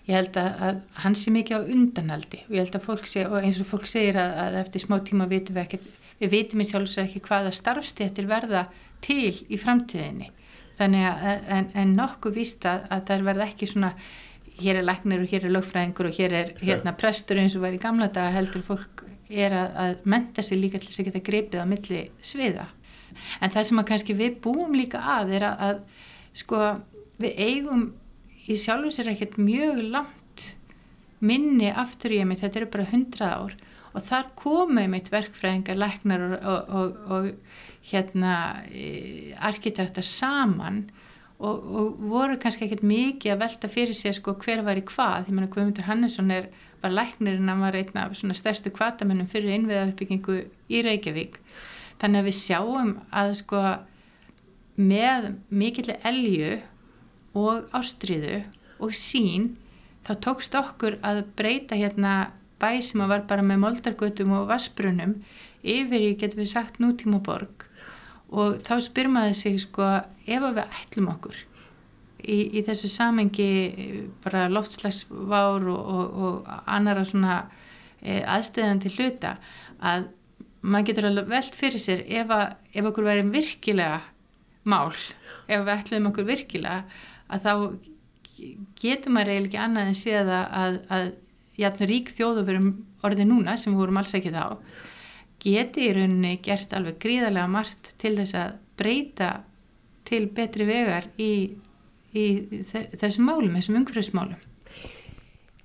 ég 0.07 0.15
held 0.15 0.39
að, 0.41 0.51
að 0.69 0.81
hann 1.03 1.17
sé 1.19 1.33
mikið 1.35 1.59
á 1.59 1.69
undanaldi 1.75 2.43
og 2.47 2.55
ég 2.55 2.65
held 2.65 2.79
að 2.79 2.87
fólk 2.87 3.09
sé 3.11 3.27
og 3.27 3.39
eins 3.43 3.61
og 3.61 3.71
fólk 3.71 3.89
segir 3.91 4.19
að, 4.23 4.37
að 4.45 4.59
eftir 4.63 4.85
smá 4.87 4.99
tíma 5.05 5.29
vitum 5.31 5.59
við 5.59 5.65
ekkert 5.67 5.89
við 6.21 6.33
vitum 6.33 6.63
í 6.63 6.69
sjálfsvegar 6.69 7.09
ekki 7.11 7.25
hvaða 7.27 7.53
starfstéttir 7.55 8.29
verða 8.31 8.67
til 9.05 9.35
í 9.53 9.59
framtíðinni. 9.61 10.31
Þannig 10.77 11.09
að 11.09 11.51
en, 11.57 11.69
en 11.83 11.93
nokkuð 11.97 12.37
víst 12.37 12.65
að, 12.69 12.87
að 12.93 13.05
það 13.11 13.27
verða 13.31 13.49
ekki 13.51 13.69
svona 13.71 13.93
hér 14.61 14.81
er 14.81 14.87
læknir 14.87 15.25
og 15.25 15.33
hér 15.33 15.45
er 15.45 15.53
lögfræðingur 15.53 16.09
og 16.09 16.17
hér 16.17 16.37
er 16.37 16.55
hérna 16.63 16.95
prestur 16.97 17.41
eins 17.41 17.57
og 17.57 17.65
var 17.65 17.77
í 17.77 17.81
gamla 17.81 18.09
daga 18.13 18.33
heldur 18.37 18.65
fólk 18.65 19.05
er 19.29 19.53
að 19.57 20.05
menta 20.09 20.45
sig 20.45 20.61
líka 20.61 20.79
til 20.81 20.89
þess 20.89 21.03
að 21.03 21.09
geta 21.11 21.25
grepið 21.27 21.65
á 21.65 21.67
milli 21.69 22.03
sviða 22.25 22.69
en 23.41 23.53
það 23.55 23.69
sem 23.69 23.83
að 23.83 23.89
kannski 23.91 24.19
við 24.19 24.41
búum 24.45 24.77
líka 24.77 25.03
að 25.17 25.37
er 25.39 25.49
að, 25.51 25.65
að 25.69 25.81
sko 26.37 26.63
við 27.23 27.41
eigum 27.47 27.87
í 28.47 28.59
sjálfu 28.61 28.93
sér 28.95 29.13
ekkert 29.13 29.39
mjög 29.41 29.81
langt 29.95 30.45
minni 31.25 31.71
aftur 31.73 32.15
í 32.15 32.21
mig, 32.29 32.41
þetta 32.43 32.61
eru 32.61 32.73
bara 32.75 32.91
hundrað 32.91 33.33
ár. 33.41 33.57
Og 33.97 34.05
þar 34.05 34.27
komið 34.37 34.91
mitt 34.93 35.09
verkfræðingar, 35.09 35.79
læknar 35.81 36.25
og, 36.27 36.35
og, 36.37 36.75
og, 36.77 36.99
og 37.17 37.87
hérna 37.87 38.35
e, 38.69 39.33
arkitektar 39.41 40.05
saman 40.05 40.85
og 41.37 41.99
voru 42.01 42.39
kannski 42.41 42.65
ekkert 42.65 42.85
mikið 42.87 43.35
að 43.35 43.43
velta 43.43 43.69
fyrir 43.69 43.97
sér 43.97 44.15
sko 44.17 44.33
hver 44.41 44.63
var 44.65 44.79
í 44.81 44.85
hvað, 44.89 45.29
ég 45.29 45.37
menna 45.37 45.51
Guðmundur 45.53 45.85
Hannesson 45.85 46.33
er, 46.33 46.49
var 46.81 46.95
læknirinn, 46.95 47.51
hann 47.51 47.61
var 47.61 47.77
einn 47.77 48.01
af 48.01 48.15
svona 48.17 48.37
stærstu 48.37 48.73
kvatamennum 48.73 49.29
fyrir 49.29 49.53
innviðauppbyggingu 49.59 50.39
í 50.73 50.81
Reykjavík 50.87 51.37
þannig 52.01 52.23
að 52.23 52.29
við 52.29 52.39
sjáum 52.41 52.95
að 53.11 53.35
sko 53.41 53.63
með 54.77 55.31
mikillir 55.49 56.01
elju 56.07 56.57
og 57.37 57.71
ástriðu 57.77 58.43
og 58.83 58.93
sín 58.97 59.55
þá 60.07 60.13
tókst 60.25 60.57
okkur 60.59 60.99
að 61.05 61.25
breyta 61.39 61.79
hérna 61.79 62.33
bæ 62.61 62.81
sem 62.85 63.03
að 63.05 63.13
var 63.13 63.27
bara 63.29 63.45
með 63.45 63.63
moldargötum 63.65 64.35
og 64.37 64.49
vassbrunum 64.51 65.19
yfir 65.67 66.11
í 66.11 66.15
getur 66.21 66.43
við 66.43 66.53
sagt 66.53 66.81
nútíma 66.83 67.21
borg 67.25 67.67
og 68.31 68.61
þá 68.67 68.75
spyr 68.85 69.11
maður 69.13 69.37
sig 69.39 69.61
sko 69.63 69.87
ef 70.27 70.47
við 70.47 70.63
ætlum 70.65 71.11
okkur 71.13 71.37
í, 72.23 72.39
í 72.59 72.65
þessu 72.67 72.91
samengi 72.91 73.51
bara 74.25 74.47
loftslagsvár 74.53 75.69
og, 75.73 75.93
og, 75.97 76.19
og 76.27 76.53
annara 76.65 77.05
svona 77.07 77.39
e, 78.01 78.21
aðstæðandi 78.23 78.93
hluta 78.97 79.37
að 79.81 80.09
maður 80.67 80.89
getur 80.91 81.09
alveg 81.11 81.29
veld 81.31 81.59
fyrir 81.59 81.83
sér 81.83 82.03
ef, 82.07 82.33
að, 82.33 82.57
ef 82.75 82.89
okkur 82.91 83.07
verðum 83.07 83.33
virkilega 83.35 84.01
mál, 84.67 84.91
ef 85.47 85.63
við 85.63 85.75
ætlum 85.77 86.11
okkur 86.11 86.27
virkilega 86.27 86.81
að 87.31 87.47
þá 87.47 87.53
getur 88.81 89.15
maður 89.15 89.33
eiginlega 89.33 89.49
ekki 89.49 89.63
annað 89.63 89.91
en 89.91 89.99
séð 89.99 90.33
að, 90.35 90.47
að, 90.63 90.79
að 90.97 91.07
jafnir 91.61 91.93
rík 91.93 92.11
þjóðu 92.13 92.47
verum 92.49 92.71
orðið 93.07 93.31
núna 93.31 93.57
sem 93.61 93.73
við 93.73 93.83
vorum 93.85 94.01
alls 94.01 94.15
ekki 94.19 94.35
þá 94.35 94.57
geti 95.47 95.87
í 95.87 95.93
rauninni 95.95 96.35
gert 96.45 96.75
alveg 96.77 96.99
gríðarlega 97.03 97.53
margt 97.53 97.93
til 98.03 98.17
þess 98.19 98.37
að 98.41 98.59
breyta 98.77 99.31
til 100.07 100.27
betri 100.35 100.67
vegar 100.69 101.09
í, 101.19 101.33
í 102.13 102.27
þessum 102.99 103.31
málum, 103.31 103.57
þessum 103.57 103.81
umhverfismálum 103.81 104.43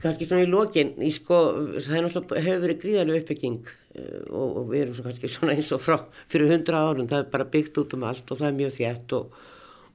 kannski 0.01 0.27
svona 0.27 0.45
í 0.45 0.49
lokin 0.49 0.93
í 1.01 1.11
sko, 1.13 1.39
það 1.77 1.97
er 1.97 2.05
náttúrulega 2.07 2.45
hefur 2.47 2.65
verið 2.65 2.81
gríðarlega 2.83 3.23
uppbygging 3.23 3.71
uh, 3.71 4.21
og, 4.29 4.47
og 4.61 4.69
við 4.71 4.83
erum 4.85 4.97
svo 4.97 5.07
kannski 5.07 5.31
svona 5.31 5.55
eins 5.57 5.71
og 5.75 5.83
frá 5.83 5.97
fyrir 6.31 6.53
hundra 6.53 6.83
árum, 6.87 7.09
það 7.11 7.25
er 7.25 7.33
bara 7.33 7.49
byggt 7.55 7.81
út 7.83 7.97
um 7.97 8.07
allt 8.09 8.31
og 8.33 8.41
það 8.41 8.49
er 8.49 8.57
mjög 8.59 8.77
þjætt 8.77 9.17
og, 9.19 9.41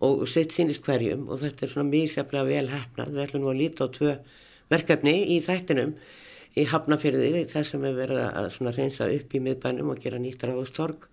og 0.06 0.26
sitt 0.30 0.54
sínist 0.54 0.86
hverjum 0.86 1.26
og 1.30 1.42
þetta 1.42 1.66
er 1.66 1.72
svona 1.72 1.90
mjög 1.90 2.12
sefnilega 2.14 2.50
vel 2.50 2.75
hefnað, 2.75 3.14
við 3.16 3.25
ætlum 3.26 3.44
nú 3.44 3.52
að 3.52 3.60
líta 3.62 3.88
á 3.88 3.94
tvö 3.96 4.14
verkefni 4.72 5.16
í 5.36 5.40
þættinum 5.44 5.96
í 6.56 6.64
Hafnafyrði, 6.70 7.44
það 7.50 7.66
sem 7.68 7.82
er 7.84 7.96
verið 7.96 8.22
að 8.25 8.46
svona 8.54 8.72
reynsa 8.72 9.08
upp 9.12 9.34
í 9.36 9.40
miðbænum 9.44 9.90
og 9.92 10.00
gera 10.00 10.20
nýttar 10.20 10.54
á 10.56 10.64
Þorg 10.64 11.04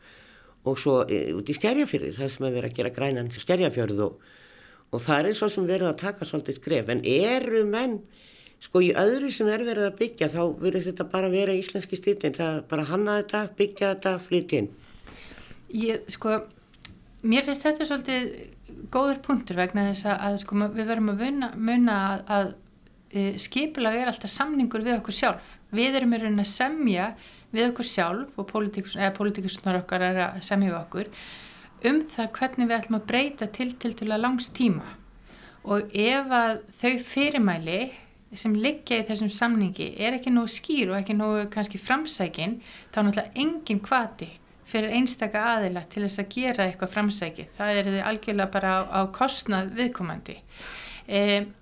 og 0.64 0.78
svo 0.80 1.02
e, 1.04 1.26
út 1.36 1.50
í 1.52 1.56
Skerjafyrði, 1.58 2.14
það 2.16 2.32
sem 2.32 2.46
er 2.48 2.56
verið 2.56 2.70
að 2.70 2.78
gera 2.78 2.94
grænan 2.96 3.32
Skerjafjörð 3.34 4.04
og, 4.06 4.22
og 4.96 5.04
það 5.04 5.30
er 5.30 5.38
svo 5.38 5.50
sem 5.52 5.68
verið 5.68 5.90
að 5.90 6.00
taka 6.06 6.28
svolítið 6.28 6.60
skref, 6.62 6.94
en 6.94 7.04
eru 7.04 7.66
menn 7.68 7.98
Sko 8.64 8.80
í 8.84 8.94
öðru 8.96 9.30
sem 9.34 9.50
er 9.52 9.66
verið 9.68 9.90
að 9.90 10.00
byggja 10.00 10.30
þá 10.32 10.42
verður 10.62 10.86
þetta 10.88 11.06
bara 11.12 11.32
vera 11.34 11.56
íslenski 11.58 12.00
stílinn, 12.00 12.36
það 12.38 12.60
bara 12.72 12.88
hanna 12.88 13.20
þetta, 13.20 13.44
byggja 13.60 13.94
þetta, 13.94 14.14
flytja 14.24 14.62
inn. 14.64 14.70
Ég, 15.74 16.06
sko, 16.14 16.38
mér 17.28 17.48
finnst 17.48 17.68
þetta 17.68 17.88
svolítið 17.90 18.30
góður 18.94 19.20
punktur 19.26 19.60
vegna 19.60 19.90
þess 19.90 20.08
að, 20.08 20.18
að 20.30 20.40
sko, 20.46 20.60
við 20.78 20.92
verðum 20.94 21.14
að 21.14 21.24
munna 21.70 21.98
að, 22.08 22.26
að 22.38 22.52
e, 23.12 23.28
skipilag 23.42 24.00
er 24.00 24.12
alltaf 24.14 24.32
samningur 24.32 24.86
við 24.86 25.00
okkur 25.02 25.20
sjálf. 25.20 25.56
Við 25.76 26.00
erum 26.00 26.16
í 26.16 26.22
rauninni 26.24 26.46
að 26.46 26.54
semja 26.54 27.12
við 27.54 27.70
okkur 27.70 27.90
sjálf 27.90 28.38
og 28.40 28.48
pólitíkusnar 28.50 29.82
okkar 29.84 30.08
er 30.08 30.22
að 30.30 30.44
semja 30.46 30.72
við 30.72 30.80
okkur 30.80 31.12
um 31.90 32.00
það 32.10 32.30
hvernig 32.38 32.70
við 32.70 32.78
ætlum 32.78 33.00
að 33.00 33.08
breyta 33.12 33.48
til 33.54 33.72
til 33.80 33.92
til 34.00 34.10
að 34.10 34.24
langs 34.24 34.50
tíma 34.56 34.96
og 35.64 35.94
ef 35.96 36.32
að 36.38 36.64
þau 36.80 36.94
fyrirmæli 37.12 37.82
sem 38.40 38.56
liggja 38.58 39.02
í 39.02 39.08
þessum 39.08 39.30
samningi 39.32 39.90
er 40.02 40.18
ekki 40.18 40.32
nógu 40.34 40.52
skýr 40.52 40.94
og 40.94 41.00
ekki 41.00 41.16
nógu 41.18 41.48
kannski 41.54 41.82
framsækin 41.82 42.60
þá 42.94 42.98
er 43.00 43.08
náttúrulega 43.08 43.44
engin 43.44 43.82
kvati 43.84 44.30
fyrir 44.74 44.94
einstaka 44.98 45.44
aðila 45.58 45.84
til 45.92 46.06
þess 46.06 46.22
að 46.24 46.30
gera 46.34 46.68
eitthvað 46.68 46.94
framsæki. 46.96 47.48
Það 47.58 47.80
er 47.80 47.90
þið 47.92 48.06
algjörlega 48.10 48.54
bara 48.54 48.74
á, 48.74 48.82
á 48.90 49.02
kostnað 49.14 49.74
viðkomandi. 49.78 50.38
E, 51.06 51.20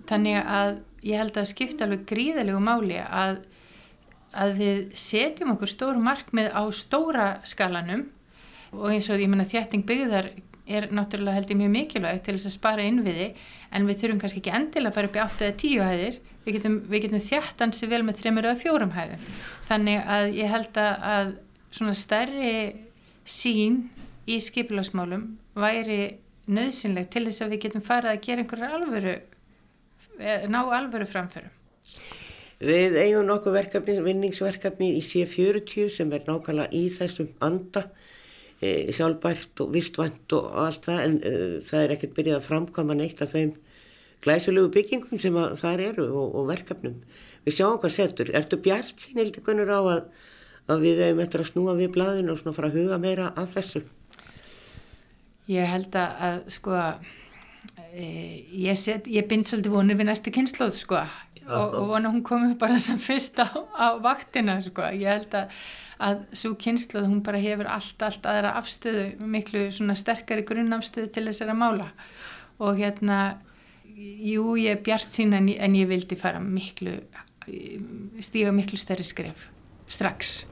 þannig 0.08 0.38
að 0.40 0.76
ég 1.02 1.18
held 1.18 1.40
að 1.40 1.50
skipta 1.50 1.86
alveg 1.86 2.06
gríðalegu 2.08 2.62
máli 2.62 3.00
að, 3.02 3.42
að 4.32 4.54
við 4.60 4.80
setjum 4.98 5.56
okkur 5.56 5.72
stóru 5.72 6.02
markmið 6.04 6.52
á 6.54 6.62
stóra 6.72 7.26
skalanum 7.48 8.06
og 8.72 8.88
eins 8.94 9.10
og 9.12 9.20
ég 9.20 9.28
menna 9.28 9.48
þjætting 9.50 9.84
byggðar 9.88 10.30
er 10.72 10.86
náttúrulega 10.94 11.40
held 11.40 11.50
ég 11.50 11.58
mjög 11.58 11.72
mikilvægt 11.74 12.24
til 12.24 12.36
þess 12.36 12.52
að 12.52 12.54
spara 12.54 12.84
innviði 12.86 13.32
en 13.74 13.88
við 13.88 13.98
þurfum 14.02 14.20
kannski 14.22 14.40
ekki 14.40 14.54
endilega 14.54 14.92
að 14.92 14.98
fara 14.98 15.10
upp 15.10 15.18
í 15.18 15.22
8 15.24 15.46
eða 15.48 15.56
10 15.64 15.88
hæðir 15.88 16.20
við 16.44 16.58
getum, 16.58 16.78
getum 16.90 17.22
þjættan 17.22 17.74
sér 17.76 17.92
vel 17.92 18.02
með 18.06 18.22
þreymur 18.22 18.48
eða 18.50 18.60
fjórum 18.62 18.94
hæðum. 18.96 19.24
Þannig 19.68 20.12
að 20.16 20.28
ég 20.38 20.52
held 20.52 20.80
að, 20.82 21.32
svona 21.72 21.96
stærri 21.96 22.52
sín 23.28 23.84
í 24.28 24.38
skipilagsmálum 24.42 25.26
væri 25.58 26.18
nöðsynleg 26.52 27.08
til 27.12 27.24
þess 27.28 27.44
að 27.44 27.54
við 27.54 27.64
getum 27.66 27.84
farið 27.86 28.12
að 28.12 28.22
gera 28.26 28.42
einhverju 28.42 28.70
alvöru 28.76 29.14
eh, 30.18 30.48
ná 30.50 30.60
alvöru 30.62 31.06
framförum. 31.08 31.52
Við 32.62 32.96
eigum 33.00 33.26
nokkuð 33.26 33.56
verkefni, 33.56 33.96
vinningsverkefni 34.04 34.92
í 34.98 35.02
C40 35.02 35.88
sem 35.90 36.12
er 36.14 36.26
nákvæmlega 36.28 36.70
í 36.78 36.84
þessum 36.94 37.32
anda 37.42 37.88
e, 38.62 38.92
sjálfbært 38.94 39.64
og 39.64 39.72
vistvænt 39.74 40.34
og 40.38 40.52
allt 40.62 40.86
það 40.86 41.00
en 41.02 41.16
e, 41.26 41.32
það 41.66 41.80
er 41.80 41.94
ekkert 41.96 42.14
byrjað 42.18 42.38
að 42.38 42.46
framkvæma 42.46 42.98
neitt 43.00 43.22
af 43.24 43.34
þeim 43.34 43.56
glæsilegu 44.22 44.70
byggingum 44.74 45.20
sem 45.20 45.38
það 45.58 45.84
eru 45.88 46.06
og, 46.10 46.36
og 46.38 46.46
verkefnum. 46.52 47.00
Við 47.46 47.58
sjáum 47.58 47.80
hvað 47.82 47.96
setur. 47.96 48.30
Ertu 48.38 48.58
bjart 48.62 49.02
sín 49.02 49.18
hildi 49.18 49.42
kunnur 49.42 49.72
á 49.72 49.80
að, 49.80 50.04
að 50.70 50.86
við 50.86 51.02
hefum 51.06 51.24
eftir 51.24 51.42
að 51.42 51.50
snúa 51.50 51.74
við 51.78 51.90
blaðinu 51.96 52.34
og 52.34 52.40
svona 52.40 52.56
fara 52.56 52.70
að 52.70 52.78
huga 52.78 53.00
meira 53.02 53.32
að 53.34 53.50
þessu? 53.56 53.82
Ég 55.50 55.66
held 55.66 55.98
að, 55.98 56.22
að 56.28 56.38
sko 56.54 56.78
e, 56.78 58.06
ég, 58.62 58.78
set, 58.78 59.10
ég 59.10 59.26
bind 59.30 59.50
svolítið 59.50 59.74
vonið 59.74 60.00
við 60.00 60.10
næstu 60.12 60.34
kynnslóð 60.34 60.74
sko 60.76 61.00
og, 61.02 61.74
og 61.74 61.88
vona 61.90 62.12
hún 62.12 62.22
komi 62.26 62.54
bara 62.62 62.78
sem 62.82 63.00
fyrst 63.02 63.42
á, 63.42 63.50
á 63.50 63.98
vaktina 64.02 64.60
sko. 64.62 64.86
Ég 64.94 65.10
held 65.10 65.34
að, 65.34 65.56
að 65.98 66.26
svo 66.44 66.54
kynnslóð 66.62 67.08
hún 67.10 67.24
bara 67.26 67.42
hefur 67.42 67.70
allt, 67.70 68.06
allt 68.06 68.28
aðra 68.30 68.54
afstöðu, 68.60 69.08
miklu 69.34 69.66
svona 69.74 69.98
sterkari 69.98 70.46
grunnafstöðu 70.46 71.10
til 71.10 71.26
þessara 71.30 71.58
mála 71.58 71.90
og 72.62 72.78
hérna, 72.78 73.40
jú 73.96 74.56
ég 74.60 74.76
er 74.76 74.82
bjart 74.84 75.12
sín 75.12 75.34
en, 75.36 75.48
en 75.48 75.76
ég 75.76 75.90
vildi 75.90 76.16
fara 76.16 76.40
miklu, 76.40 76.98
stíga 78.20 78.52
miklu 78.54 78.80
stærri 78.80 79.06
skref 79.06 79.48
strax 79.90 80.42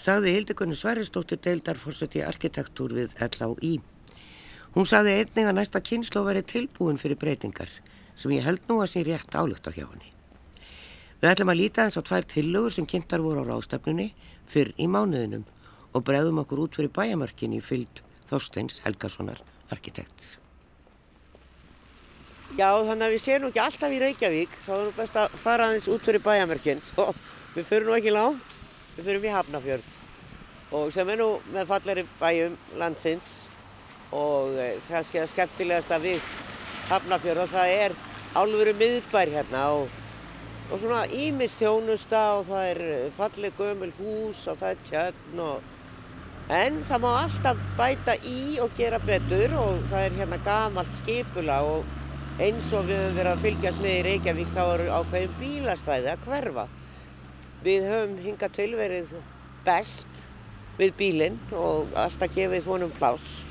sagði 0.00 0.32
Hildegunni 0.32 0.76
Sværistóttir 0.78 1.40
deildarforsett 1.44 2.14
í 2.16 2.22
arkitektúr 2.24 2.94
við 2.96 3.16
LHI. 3.20 3.74
Hún 4.72 4.86
sagði 4.88 5.18
einning 5.18 5.50
að 5.50 5.58
næsta 5.58 5.82
kynslu 5.84 6.22
veri 6.24 6.42
tilbúin 6.46 7.00
fyrir 7.00 7.18
breytingar 7.20 7.72
sem 8.16 8.32
ég 8.32 8.46
held 8.46 8.64
nú 8.68 8.78
að 8.80 8.92
sé 8.94 9.04
rétt 9.04 9.36
álögt 9.36 9.68
á 9.68 9.70
hjá 9.76 9.84
henni. 9.84 10.08
Við 11.20 11.32
ætlum 11.34 11.52
að 11.52 11.60
líta 11.60 11.84
eins 11.84 12.00
á 12.00 12.02
tvær 12.06 12.24
tillögur 12.24 12.72
sem 12.72 12.88
kynntar 12.88 13.20
voru 13.20 13.44
á 13.44 13.48
rástefnunni 13.50 14.12
fyrr 14.48 14.72
í 14.80 14.88
mánuðinum 14.88 15.44
og 15.92 16.04
bregðum 16.06 16.40
okkur 16.44 16.64
út 16.64 16.78
fyrir 16.78 16.94
bæjamarkin 16.96 17.58
í 17.58 17.60
fyllt 17.60 18.04
Þorsteins 18.30 18.80
Helgasonar 18.86 19.42
arkitekts. 19.74 20.38
Já, 22.58 22.70
þannig 22.82 23.06
að 23.06 23.12
við 23.14 23.22
séum 23.22 23.44
ekki 23.46 23.60
alltaf 23.62 23.92
í 23.94 23.98
Reykjavík, 24.02 24.54
þá 24.64 24.72
er 24.74 24.80
nú 24.88 24.94
best 24.96 25.18
að 25.20 25.34
fara 25.38 25.68
aðeins 25.68 25.86
út 25.92 26.02
fyrir 26.02 26.22
bæjamarkin. 26.24 26.82
Við 27.54 27.68
fyrir 27.68 27.86
nú 27.86 27.94
ekki 27.94 28.14
langt. 28.14 28.56
Við 28.96 29.06
fyrir 29.06 29.26
í 29.28 29.34
Hafnafjörð 29.34 29.96
og 30.70 30.90
sem 30.94 31.08
er 31.10 31.18
nú 31.18 31.28
með 31.54 31.70
falleri 31.70 32.04
bæjum 32.20 32.56
landsins. 32.78 33.30
Og 34.10 34.56
kannski 34.88 35.20
eh, 35.22 35.28
skemmtilegast 35.30 35.90
að 35.94 36.06
við 36.08 36.30
Hafnafjörð 36.90 37.44
og 37.44 37.52
það 37.54 37.74
er 37.76 37.96
álveru 38.34 38.74
miðbær 38.78 39.30
hérna 39.30 39.64
og, 39.78 39.92
og 40.70 40.82
svona 40.82 41.04
ímistjónusta 41.06 42.24
og 42.40 42.48
það 42.50 42.66
er 42.72 42.82
eh, 42.88 43.04
fallið 43.18 43.62
gömul 43.62 43.92
hús 44.00 44.42
og 44.50 44.58
það 44.58 44.74
er 44.74 44.82
tjörn 44.90 45.44
og 45.46 46.50
en 46.50 46.82
það 46.86 47.04
má 47.06 47.10
alltaf 47.20 47.62
bæta 47.78 48.18
í 48.26 48.58
og 48.62 48.74
gera 48.78 48.98
betur 49.06 49.54
og 49.54 49.86
það 49.92 50.06
er 50.08 50.18
hérna 50.18 50.42
gamalt 50.46 50.94
skipula 50.98 51.60
og 51.76 51.99
eins 52.40 52.70
og 52.72 52.86
við 52.88 52.96
höfum 52.96 53.16
verið 53.18 53.30
að 53.34 53.42
fylgjast 53.44 53.80
með 53.82 53.92
í 53.92 54.04
Reykjavík 54.06 54.52
þá 54.54 54.60
eru 54.62 54.84
ákveðin 54.96 55.36
bílastæði 55.40 56.08
að 56.08 56.22
hverfa. 56.24 56.64
Við 57.60 57.86
höfum 57.90 58.14
hingað 58.24 58.54
til 58.56 58.68
verið 58.78 59.12
best 59.66 60.22
við 60.78 60.94
bílinn 60.96 61.36
og 61.52 61.92
alltaf 62.00 62.32
gefið 62.32 62.70
honum 62.70 62.94
pláss. 62.96 63.42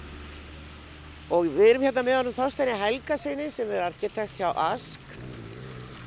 Og 1.29 1.51
við 1.53 1.67
erum 1.67 1.86
hérna 1.86 2.05
með 2.08 2.19
honum 2.24 2.38
Þorsteini 2.39 2.79
Helgasinni 2.81 3.51
sem 3.53 3.69
er 3.69 3.86
arkitekt 3.86 4.41
hjá 4.41 4.50
ASK. 4.58 5.17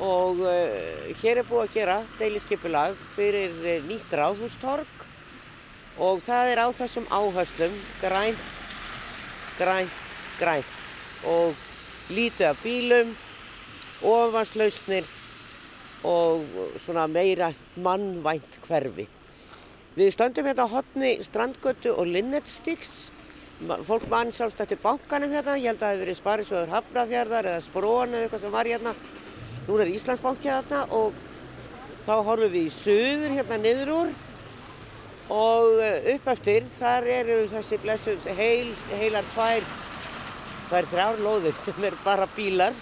Og 0.02 0.42
uh, 0.42 1.10
hér 1.22 1.38
er 1.38 1.46
búið 1.46 1.68
að 1.68 1.74
gera 1.76 1.98
deiliskypulag 2.18 2.98
fyrir 3.14 3.54
uh, 3.62 3.76
nýtt 3.86 4.16
ráðhústorg. 4.18 5.10
Og 6.02 6.18
það 6.24 6.56
er 6.56 6.66
á 6.66 6.68
þessum 6.74 7.06
áherslum 7.14 7.76
grænt, 8.02 8.48
grænt, 9.60 10.16
grænt. 10.40 10.80
Og 11.22 11.54
lítið 12.10 12.48
af 12.50 12.62
bílum, 12.64 13.12
ofanslausnir 14.02 15.06
og 16.04 16.46
svona 16.82 17.06
meira 17.06 17.52
mannvænt 17.76 18.58
hverfi. 18.66 19.06
Við 19.92 20.14
stöndum 20.14 20.48
hérna 20.48 20.64
á 20.66 20.72
hotni 20.72 21.18
Strandgötu 21.22 21.92
og 21.92 22.06
Linnettstix. 22.08 23.10
Fólk 23.86 24.08
mann 24.10 24.32
sást 24.32 24.60
eftir 24.60 24.80
bankanum 24.82 25.30
hérna, 25.30 25.54
ég 25.60 25.68
held 25.70 25.78
að 25.78 25.84
það 25.84 25.92
hefði 25.92 26.04
verið 26.06 26.18
Sparisjóður 26.18 26.72
Hafnafjörðar 26.72 27.48
eða 27.52 27.66
Spróan 27.66 28.14
eða 28.16 28.24
eitthvað 28.24 28.42
sem 28.46 28.54
var 28.56 28.70
hérna. 28.72 28.94
Nú 29.68 29.78
er 29.78 29.92
Íslandsbanki 29.92 30.50
hérna 30.50 30.86
og 30.90 31.12
þá 32.02 32.14
horfum 32.26 32.50
við 32.50 32.66
í 32.66 32.72
söður 32.74 33.36
hérna 33.36 33.58
niður 33.62 33.92
úr 33.94 34.14
og 35.32 35.78
eh, 35.80 36.08
upp 36.16 36.26
eftir 36.34 36.66
þar 36.78 37.06
eru 37.20 37.36
þessi 37.52 37.78
blessum 37.82 38.26
heil, 38.36 38.72
heilar 38.90 39.28
tvær, 39.36 39.68
tvær 40.72 40.86
þrjár 40.88 41.18
lóður 41.20 41.56
sem 41.60 41.84
er 41.84 41.94
bara 42.00 42.24
bílar 42.32 42.76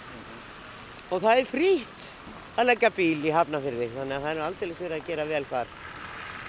og 1.11 1.17
það 1.19 1.41
er 1.41 1.47
frýtt 1.49 2.05
að 2.55 2.67
leggja 2.69 2.89
bíl 2.95 3.25
í 3.27 3.31
Hafnarfyrði 3.35 3.87
þannig 3.97 4.15
að 4.15 4.23
það 4.23 4.31
er 4.31 4.43
aldrei 4.45 4.69
verið 4.77 4.93
að 4.95 5.09
gera 5.09 5.25
vel 5.27 5.41
þar. 5.49 5.73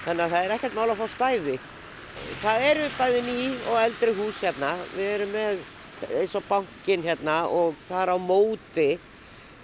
Þannig 0.05 0.22
að 0.22 0.35
það 0.35 0.44
er 0.46 0.52
ekkert 0.57 0.76
mál 0.76 0.85
að 0.92 1.00
fá 1.00 1.09
stæði. 1.11 1.57
Það 2.44 2.66
eru 2.68 2.85
bæði 2.94 3.22
ný 3.26 3.35
og 3.72 3.78
eldri 3.81 4.14
hús 4.20 4.38
hérna. 4.46 4.70
Við 4.94 5.11
erum 5.16 5.35
með 5.35 5.64
eins 6.20 6.37
og 6.38 6.46
bankin 6.46 7.07
hérna 7.09 7.37
og 7.50 7.81
það 7.88 8.05
er 8.05 8.12
á 8.14 8.18
móti. 8.22 8.87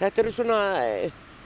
Þetta 0.00 0.22
eru 0.24 0.32
svona, 0.34 0.58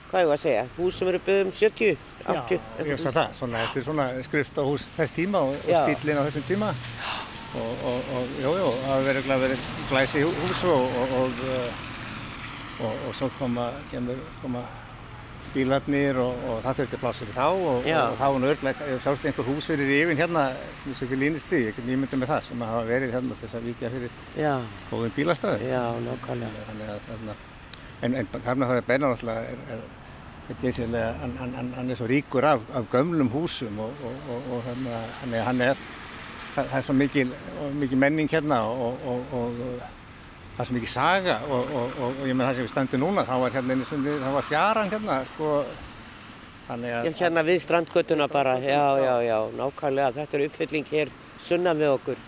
hvað 0.09 0.23
er 0.23 0.31
það 0.31 0.33
að 0.37 0.41
segja, 0.47 0.63
hús 0.79 0.97
sem 0.97 1.11
eru 1.11 1.21
byggðum 1.27 1.53
70, 1.59 1.93
80. 2.23 2.57
Já, 2.57 2.81
ég 2.81 2.89
veist 2.89 3.11
að 3.11 3.19
það. 3.19 3.37
Svona, 3.41 3.61
þetta 3.67 3.81
er 3.83 3.87
svona 3.91 4.09
skrifst 4.29 4.57
á 4.57 4.63
hús 4.65 4.89
þess 4.97 5.17
tíma 5.19 5.45
og, 5.45 5.61
og 5.61 5.93
stílinn 5.93 6.21
á 6.21 6.25
þessum 6.25 6.49
tíma. 6.49 6.73
Og, 6.73 7.32
og, 7.61 8.13
og 8.17 8.37
jú, 8.41 8.53
jú, 8.59 8.69
það 8.83 9.09
hefur 9.09 9.43
verið 9.43 9.65
glæsi 9.89 10.23
hús 10.27 10.63
og 10.73 10.87
og 12.83 13.15
svo 13.15 13.29
koma, 13.39 13.69
kemur, 13.91 14.17
koma 14.41 14.63
bílarnir 15.53 16.17
og, 16.17 16.37
og 16.49 16.61
það 16.65 16.79
þurfti 16.79 16.99
pláss 17.01 17.21
fyrir 17.21 17.35
þá 17.35 17.45
og, 17.45 17.85
og 17.85 18.15
þá 18.17 18.23
var 18.25 18.39
nörglega, 18.41 18.87
ég 18.89 19.01
sást 19.05 19.25
einhver 19.29 19.47
hús 19.47 19.67
fyrir 19.69 19.91
yfir 19.99 20.17
hérna, 20.17 20.45
þess 20.83 21.01
að 21.01 21.07
ekki 21.07 21.19
línisti, 21.21 21.59
ég 21.67 21.81
nýmyndi 21.85 22.19
með 22.19 22.31
það 22.33 22.45
sem 22.47 22.63
hafa 22.65 22.85
verið 22.89 23.17
hérna 23.17 23.37
þess 23.41 23.57
að 23.59 23.67
vikja 23.69 23.91
fyrir 23.93 24.15
góðum 24.89 25.17
bílastæður. 25.17 25.65
Já, 25.69 25.83
nákvæmlega. 26.07 26.63
Þannig 26.69 26.93
að 26.95 27.03
þarna, 27.09 27.35
en, 28.01 28.15
en 28.21 28.31
Karnafjörður 28.33 28.87
Beinar 28.89 29.13
alltaf 29.13 29.51
er, 29.53 29.65
er, 29.75 29.83
er 30.49 31.19
hann, 31.21 31.37
hann, 31.39 31.73
hann 31.77 31.93
er 31.93 32.01
svo 32.01 32.09
ríkur 32.09 32.49
af, 32.49 32.65
af 32.73 32.89
gömlum 32.91 33.29
húsum 33.33 33.83
og, 33.85 34.07
og 34.09 34.65
þannig 34.65 35.37
að 35.37 35.45
hann 35.51 35.67
er, 35.69 35.85
það 36.55 36.77
er 36.77 36.85
svo 36.85 36.95
mikil, 36.97 37.29
mikil 37.79 37.99
menning 38.01 38.29
hérna 38.31 38.59
og 38.69 38.99
það 40.53 40.61
er 40.61 40.67
svo 40.69 40.75
mikið 40.77 40.91
saga 40.91 41.39
og, 41.47 41.71
og, 41.73 41.95
og, 41.97 42.19
og 42.21 42.27
ég 42.29 42.37
með 42.37 42.49
það 42.49 42.59
sem 42.59 42.67
við 42.67 42.73
stöndum 42.73 43.03
núna 43.05 43.25
þá 43.25 43.33
var 43.41 43.55
hérna 43.55 43.77
einu 43.77 43.87
svöndi, 43.89 44.17
þá 44.21 44.29
var 44.35 44.47
fjaran 44.49 44.91
hérna 44.93 45.15
sko. 45.31 45.53
Þannig 46.67 46.93
að... 46.95 47.07
Hérna 47.19 47.43
við 47.43 47.57
strandgötuna 47.63 48.27
bara, 48.31 48.53
já, 48.63 48.83
já, 49.01 49.15
já, 49.25 49.37
nákvæmlega, 49.59 50.11
þetta 50.19 50.37
er 50.37 50.45
uppfylling 50.47 50.91
hér 50.93 51.11
sunnan 51.41 51.81
við 51.81 51.95
okkur. 51.97 52.21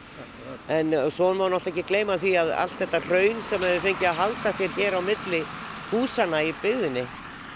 En 0.72 0.96
svo 1.14 1.30
má 1.38 1.46
náttúrulega 1.46 1.72
ekki 1.72 1.86
gleyma 1.92 2.18
því 2.20 2.34
að 2.42 2.52
allt 2.64 2.82
þetta 2.82 3.02
raun 3.06 3.40
sem 3.46 3.62
við 3.62 3.78
fengið 3.86 4.10
að 4.10 4.20
halda 4.20 4.54
sér 4.58 4.74
hér 4.80 4.98
á 4.98 5.02
milli 5.06 5.44
húsana 5.92 6.42
í 6.44 6.52
byggðinni. 6.64 7.06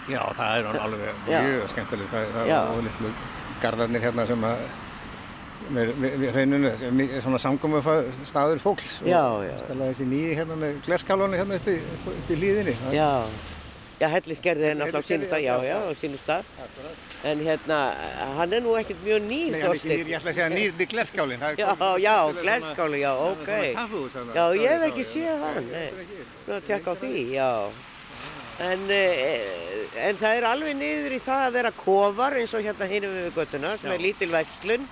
Já, 0.09 0.21
það 0.37 0.53
er 0.59 0.79
alveg 0.85 1.25
mjög 1.27 1.65
skemmtilegt. 1.73 2.15
Og 2.59 2.79
litlu 2.85 3.11
gardarnir 3.59 4.05
hérna 4.05 4.25
sem 4.29 4.47
að 4.47 4.63
með, 5.67 5.93
með 5.99 6.25
hreinunni, 6.33 7.07
svona 7.21 7.39
samgóma 7.41 7.81
staður 8.27 8.61
fólks 8.63 8.97
já, 9.07 9.21
og 9.21 9.45
stella 9.63 9.91
þessi 9.91 10.07
nýji 10.09 10.35
hérna 10.39 10.57
með 10.59 10.81
glerskálunni 10.87 11.39
hérna 11.39 11.59
upp 11.59 11.69
í, 11.69 11.77
upp 12.13 12.31
í 12.31 12.37
hlýðinni. 12.39 12.75
Já, 12.95 13.11
já 13.99 14.07
hellisgerði 14.15 14.71
er 14.71 14.79
náttúrulega 14.79 15.03
á 15.03 15.09
sínu 15.09 15.29
stað, 15.29 15.43
já, 15.45 15.53
já, 15.67 15.75
á 15.83 15.91
sínu 15.99 16.21
stað. 16.21 16.55
En 17.29 17.43
hérna, 17.43 17.81
hann 18.37 18.55
er 18.55 18.63
nú 18.63 18.77
ekkert 18.79 19.03
mjög 19.03 19.25
nýr, 19.27 19.59
Þorstein. 19.59 20.05
Ég 20.07 20.15
ætla 20.21 20.31
að 20.31 20.39
segja 20.39 20.49
nýr, 20.53 20.73
nýr 20.79 20.89
glerskálinn. 20.93 21.45
Já, 21.59 21.69
já, 21.99 22.15
glerskáli, 22.39 23.03
já, 23.03 23.11
ok. 23.27 23.53
Já, 24.37 24.43
ég 24.55 24.73
hef 24.73 24.89
ekki 24.89 25.07
séð 25.11 25.47
nei. 25.67 25.87
Nú 26.47 26.55
að 26.55 26.67
tekka 26.71 26.95
á 26.95 27.01
því, 27.03 27.15
já. 27.35 27.51
En, 28.59 28.81
eh, 28.91 29.39
en 30.03 30.17
það 30.19 30.33
er 30.35 30.45
alveg 30.49 30.73
niður 30.75 31.13
í 31.15 31.19
það 31.23 31.43
að 31.45 31.53
vera 31.55 31.69
kofar 31.79 32.33
eins 32.41 32.53
og 32.57 32.65
hérna 32.65 32.89
hinum 32.91 33.13
við 33.15 33.29
göttuna 33.37 33.69
sem 33.79 33.93
er 33.93 34.01
lítil 34.03 34.27
vestlun 34.33 34.87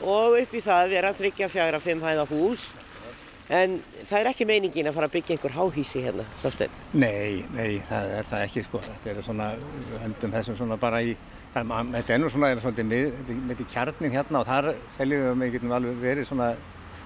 og 0.00 0.38
upp 0.40 0.54
í 0.54 0.62
það 0.64 0.94
vera 0.94 1.12
þryggja, 1.16 1.50
fjagra, 1.52 1.82
fimm 1.82 2.04
hæða 2.04 2.26
hús 2.30 2.70
en 3.50 3.80
það 4.06 4.16
er 4.20 4.30
ekki 4.30 4.46
meiningin 4.46 4.88
að 4.88 4.96
fara 4.96 5.08
að 5.10 5.14
byggja 5.16 5.36
einhver 5.36 5.54
háhísi 5.56 6.02
hérna, 6.04 6.24
Þorstein? 6.42 6.74
Nei, 6.94 7.42
nei, 7.50 7.80
það 7.88 8.12
er 8.18 8.28
það 8.28 8.44
ekki 8.46 8.64
sko, 8.66 8.82
þetta 8.86 9.12
er 9.12 9.22
svona, 9.26 9.48
höndum 10.04 10.34
þessum 10.36 10.58
svona 10.60 10.78
bara 10.80 11.00
í, 11.02 11.16
það, 11.54 11.72
þetta 11.96 12.14
er 12.14 12.22
nú 12.22 12.30
svona, 12.30 12.52
er 12.54 12.62
svolítið 12.62 12.90
með, 12.92 13.32
með 13.50 13.64
í 13.64 13.68
kjarnin 13.74 14.14
hérna 14.14 14.42
og 14.42 14.50
þar 14.50 14.70
seljum 14.96 15.24
við 15.24 15.32
að 15.32 15.42
við 15.42 15.54
getum 15.56 15.74
alveg 15.78 16.02
verið 16.04 16.30
svona 16.30 16.50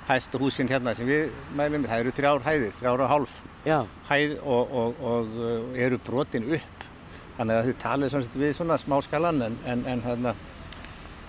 hæstu 0.05 0.41
húsin 0.43 0.69
hérna 0.69 0.93
sem 0.97 1.09
við 1.09 1.31
mælum 1.57 1.87
það 1.89 2.05
eru 2.05 2.17
þrjár 2.19 2.45
hæðir, 2.45 2.75
þrjár 2.77 3.05
og 3.07 3.13
hálf 3.15 3.39
Já. 3.65 3.79
hæð 4.11 4.35
og, 4.43 4.75
og, 4.83 4.99
og, 5.01 5.39
og 5.41 5.79
eru 5.81 6.01
brotin 6.05 6.51
upp, 6.59 6.89
þannig 7.39 7.57
að 7.61 7.71
þið 7.71 7.79
talið 7.87 8.13
svona 8.13 8.43
við 8.43 8.59
svona 8.59 8.77
smá 8.83 8.99
skalan 9.07 9.47
en, 9.49 9.57
en, 9.65 9.87
en 9.89 10.05
hérna 10.05 10.35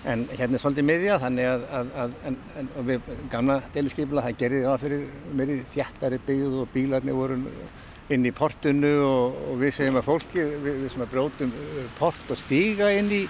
En 0.06 0.22
hérna 0.30 0.54
er 0.54 0.62
svolítið 0.62 0.86
miðja 0.86 1.16
þannig 1.18 1.48
að, 1.50 1.64
að, 1.74 1.88
að 1.98 2.12
en, 2.28 2.36
en, 2.60 2.68
við 2.86 3.08
gamla 3.32 3.56
deliskipla 3.74 4.22
það 4.22 4.36
gerði 4.42 4.60
það 4.62 4.84
fyrir 4.84 5.00
meiri 5.40 5.56
þjættari 5.72 6.20
byggð 6.28 6.54
og 6.60 6.68
bílarnir 6.74 7.16
voru 7.16 7.38
inn 8.14 8.28
í 8.28 8.32
portinu 8.34 8.92
og, 9.02 9.40
og 9.50 9.58
við 9.64 9.74
segjum 9.74 9.98
að 9.98 10.06
fólki, 10.06 10.44
við, 10.62 10.78
við 10.84 10.92
sem 10.94 11.02
að 11.02 11.10
brjótum 11.16 11.56
uh, 11.58 11.80
port 11.98 12.30
og 12.30 12.38
stíga 12.38 12.92
inn 12.94 13.10
í, 13.10 13.24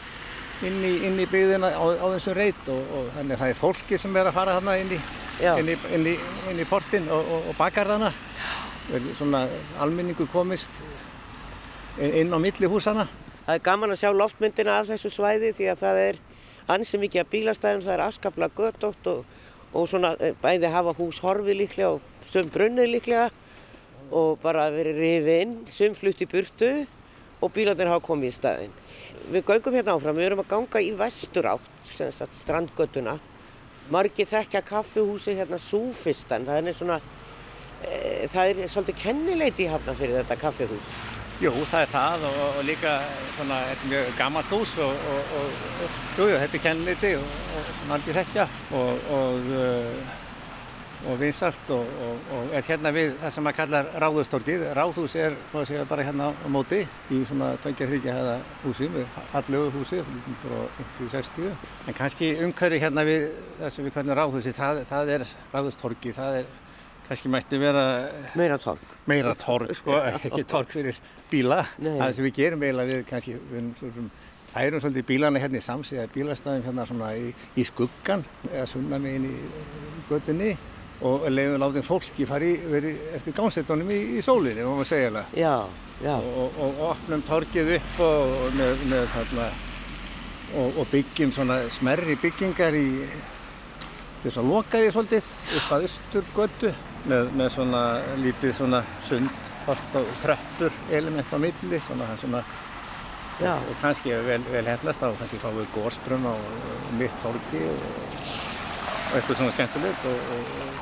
inn 0.69 0.79
í, 0.85 0.93
inn 1.09 1.17
í 1.17 1.29
byggðina 1.33 1.73
á, 1.73 1.85
á 1.97 2.07
þessum 2.19 2.37
reit 2.37 2.71
og, 2.75 2.93
og 2.99 3.09
þannig 3.17 3.39
að 3.39 3.43
það 3.45 3.55
er 3.55 3.61
fólki 3.63 4.01
sem 4.05 4.21
er 4.21 4.29
að 4.29 4.37
fara 4.37 4.59
þarna 4.59 4.77
inn 4.83 4.93
í, 4.93 5.01
inn 5.97 6.61
í, 6.61 6.69
portin 6.69 7.09
og, 7.09 7.33
og 7.39 7.53
bakar 7.57 7.89
þarna. 7.95 8.13
Svona 9.17 9.47
alminningu 9.83 10.29
komist 10.31 10.85
inn 11.97 12.37
á 12.37 12.39
milli 12.39 12.69
húsana. 12.69 13.09
Það 13.47 13.57
er 13.57 13.65
gaman 13.65 13.97
að 13.97 14.03
sjá 14.03 14.13
loftmyndina 14.13 14.81
af 14.83 14.91
þessu 14.93 15.17
svæði 15.17 15.57
því 15.57 15.73
að 15.73 15.85
það 15.87 16.05
er 16.05 16.25
ansi 16.73 16.99
mikið 17.01 17.23
af 17.23 17.33
bílastæðum, 17.33 17.85
það 17.85 17.95
er 17.95 18.05
afskaplega 18.07 18.59
göttótt 18.59 19.11
og, 19.11 19.25
og 19.73 19.89
svona 19.91 20.15
eh, 20.21 20.35
bæði 20.43 20.71
hafa 20.73 20.95
hús 20.99 21.21
horfi 21.23 21.55
líklega 21.57 21.95
og 21.97 22.27
söm 22.31 22.51
brunnið 22.53 22.93
líklega 22.95 23.29
og 24.15 24.39
bara 24.43 24.69
verið 24.75 25.01
rifið 25.03 25.43
inn, 25.43 25.57
söm 25.71 25.97
flutt 25.99 26.23
í 26.23 26.29
burtu 26.31 26.73
og 27.43 27.53
bílarnir 27.55 27.91
hafa 27.91 28.05
komið 28.07 28.31
í 28.31 28.35
staðin. 28.35 28.77
Við 29.33 29.47
göngum 29.49 29.75
hérna 29.75 29.97
áfram, 29.97 30.19
við 30.19 30.29
erum 30.29 30.43
að 30.45 30.53
ganga 30.53 30.83
í 30.83 30.93
vestur 30.97 31.51
átt, 31.51 31.91
strandgötuna. 32.43 33.19
Margir 33.91 34.27
þekkja 34.27 34.63
kaffihúsi 34.67 35.37
hérna 35.39 35.59
Súfistan, 35.63 36.47
það 36.47 36.71
er 36.71 36.79
svona, 36.79 37.01
e, 37.83 38.27
það 38.33 38.49
er 38.49 38.73
svolítið 38.73 39.03
kennileiti 39.03 39.67
í 39.67 39.71
hafna 39.71 39.95
fyrir 39.99 40.19
þetta 40.23 40.41
kaffihús. 40.43 41.16
Jú, 41.37 41.51
það 41.69 41.83
er 41.83 41.91
það 41.93 42.23
og, 42.31 42.37
og 42.47 42.61
líka 42.65 42.93
svona, 43.37 43.59
þetta 43.69 43.83
er 43.83 43.91
mjög 43.91 44.13
gammalt 44.17 44.53
hús 44.57 44.77
og, 44.81 45.09
og, 45.13 45.35
og 45.41 45.51
jú, 46.17 46.29
jú, 46.31 46.39
þetta 46.41 46.57
er 46.57 46.63
kennleiti 46.65 47.11
og 47.19 47.75
margir 47.91 48.17
þekkja 48.23 48.47
og 48.81 49.51
og 51.07 51.19
vinsalt 51.21 51.71
og, 51.71 51.87
og, 52.03 52.21
og 52.35 52.55
er 52.57 52.65
hérna 52.67 52.91
við 52.95 53.15
það 53.21 53.35
sem 53.35 53.45
maður 53.47 53.59
kallar 53.61 53.89
ráðustorkið. 54.03 54.65
Ráðhús 54.77 55.17
er 55.21 55.37
segja, 55.53 55.85
bara 55.89 56.07
hérna 56.07 56.31
á 56.33 56.49
móti 56.51 56.83
í 57.13 57.21
svona 57.29 57.53
23 57.63 58.01
hefða 58.07 58.37
húsi, 58.65 58.89
fallegu 59.33 59.71
húsi, 59.77 60.03
1950-60. 60.99 61.51
En 61.87 61.99
kannski 61.99 62.33
umhverfi 62.47 62.81
hérna 62.83 63.07
við 63.07 63.29
það 63.61 63.75
sem 63.77 63.89
við 63.89 63.97
kallum 63.99 64.19
ráðhúsi, 64.19 64.55
það, 64.57 64.83
það 64.91 65.13
er 65.17 65.27
ráðustorkið, 65.55 66.17
það 66.17 66.41
er 66.41 66.51
kannski 67.07 67.31
mætti 67.31 67.61
vera 67.63 67.85
meira 68.39 68.59
tork. 68.63 68.97
Meira 69.07 69.37
tork, 69.39 69.71
sko, 69.79 70.01
ekki 70.27 70.47
tork 70.49 70.75
fyrir 70.75 70.99
bíla. 71.31 71.61
Það 71.81 72.15
sem 72.17 72.27
við 72.29 72.39
gerum 72.41 72.65
eiginlega 72.67 72.93
við 72.93 73.05
kannski, 73.11 73.37
við 73.53 74.09
færum 74.57 74.81
svolítið 74.81 75.07
bílana 75.11 75.43
hérna 75.43 75.61
í 75.61 75.65
samsíða 75.65 76.07
bílastæðum 76.15 76.65
hérna 76.65 76.87
svona 76.89 77.11
í, 77.19 77.29
í 77.57 77.65
skuggan 77.67 78.25
eða 78.49 78.65
sunna 78.71 79.01
megin 79.03 79.29
í 79.29 79.35
gödunni 80.09 80.55
og 81.05 81.27
leiðum 81.29 81.61
látið 81.61 81.85
fólki 81.85 82.27
fari 82.29 82.55
verið 82.71 83.03
eftir 83.19 83.37
gánsettunum 83.37 83.91
í, 83.93 83.99
í 84.17 84.23
sólinni, 84.25 84.65
má 84.65 84.73
maður 84.73 84.89
segja 84.89 85.13
það. 85.13 85.35
Já, 85.37 85.57
já. 86.01 86.15
Og, 86.17 86.37
og, 86.41 86.61
og 86.65 86.83
opnum 86.91 87.25
torkið 87.29 87.73
upp 87.77 88.01
og, 88.07 88.37
með, 88.57 88.85
með 88.93 89.09
þarna, 89.13 89.49
og, 90.63 90.79
og 90.81 90.93
byggjum 90.95 91.35
svona 91.37 91.59
smerri 91.77 92.17
byggingar 92.23 92.79
í 92.79 92.87
þess 94.23 94.41
að 94.41 94.49
loka 94.55 94.81
því 94.81 94.95
svolítið 94.95 95.35
upp 95.59 95.75
að 95.77 95.87
Östurgötu 95.91 96.73
með, 97.11 97.29
með 97.37 97.53
svona 97.59 97.83
lítið 98.23 98.57
svona 98.57 98.81
sund, 99.05 99.53
hort 99.67 100.01
og 100.01 100.11
tröppur 100.23 100.81
element 100.95 101.35
á 101.35 101.39
milli, 101.43 101.81
svona 101.83 102.09
svona 102.21 102.43
og 103.37 103.73
kannski 103.83 104.15
vel, 104.25 104.45
vel 104.49 104.65
hefnast 104.65 105.03
á, 105.05 105.13
kannski 105.19 105.41
fáum 105.43 105.59
við 105.61 105.73
górsbrunn 105.75 106.25
á 106.25 106.35
mitt 106.97 107.17
torki 107.21 107.67
og 107.69 108.47
og 109.07 109.15
eitthvað 109.15 109.39
svona 109.39 109.55
skemmtilegt 109.55 110.07
og, 110.11 110.31
og, 110.35 110.79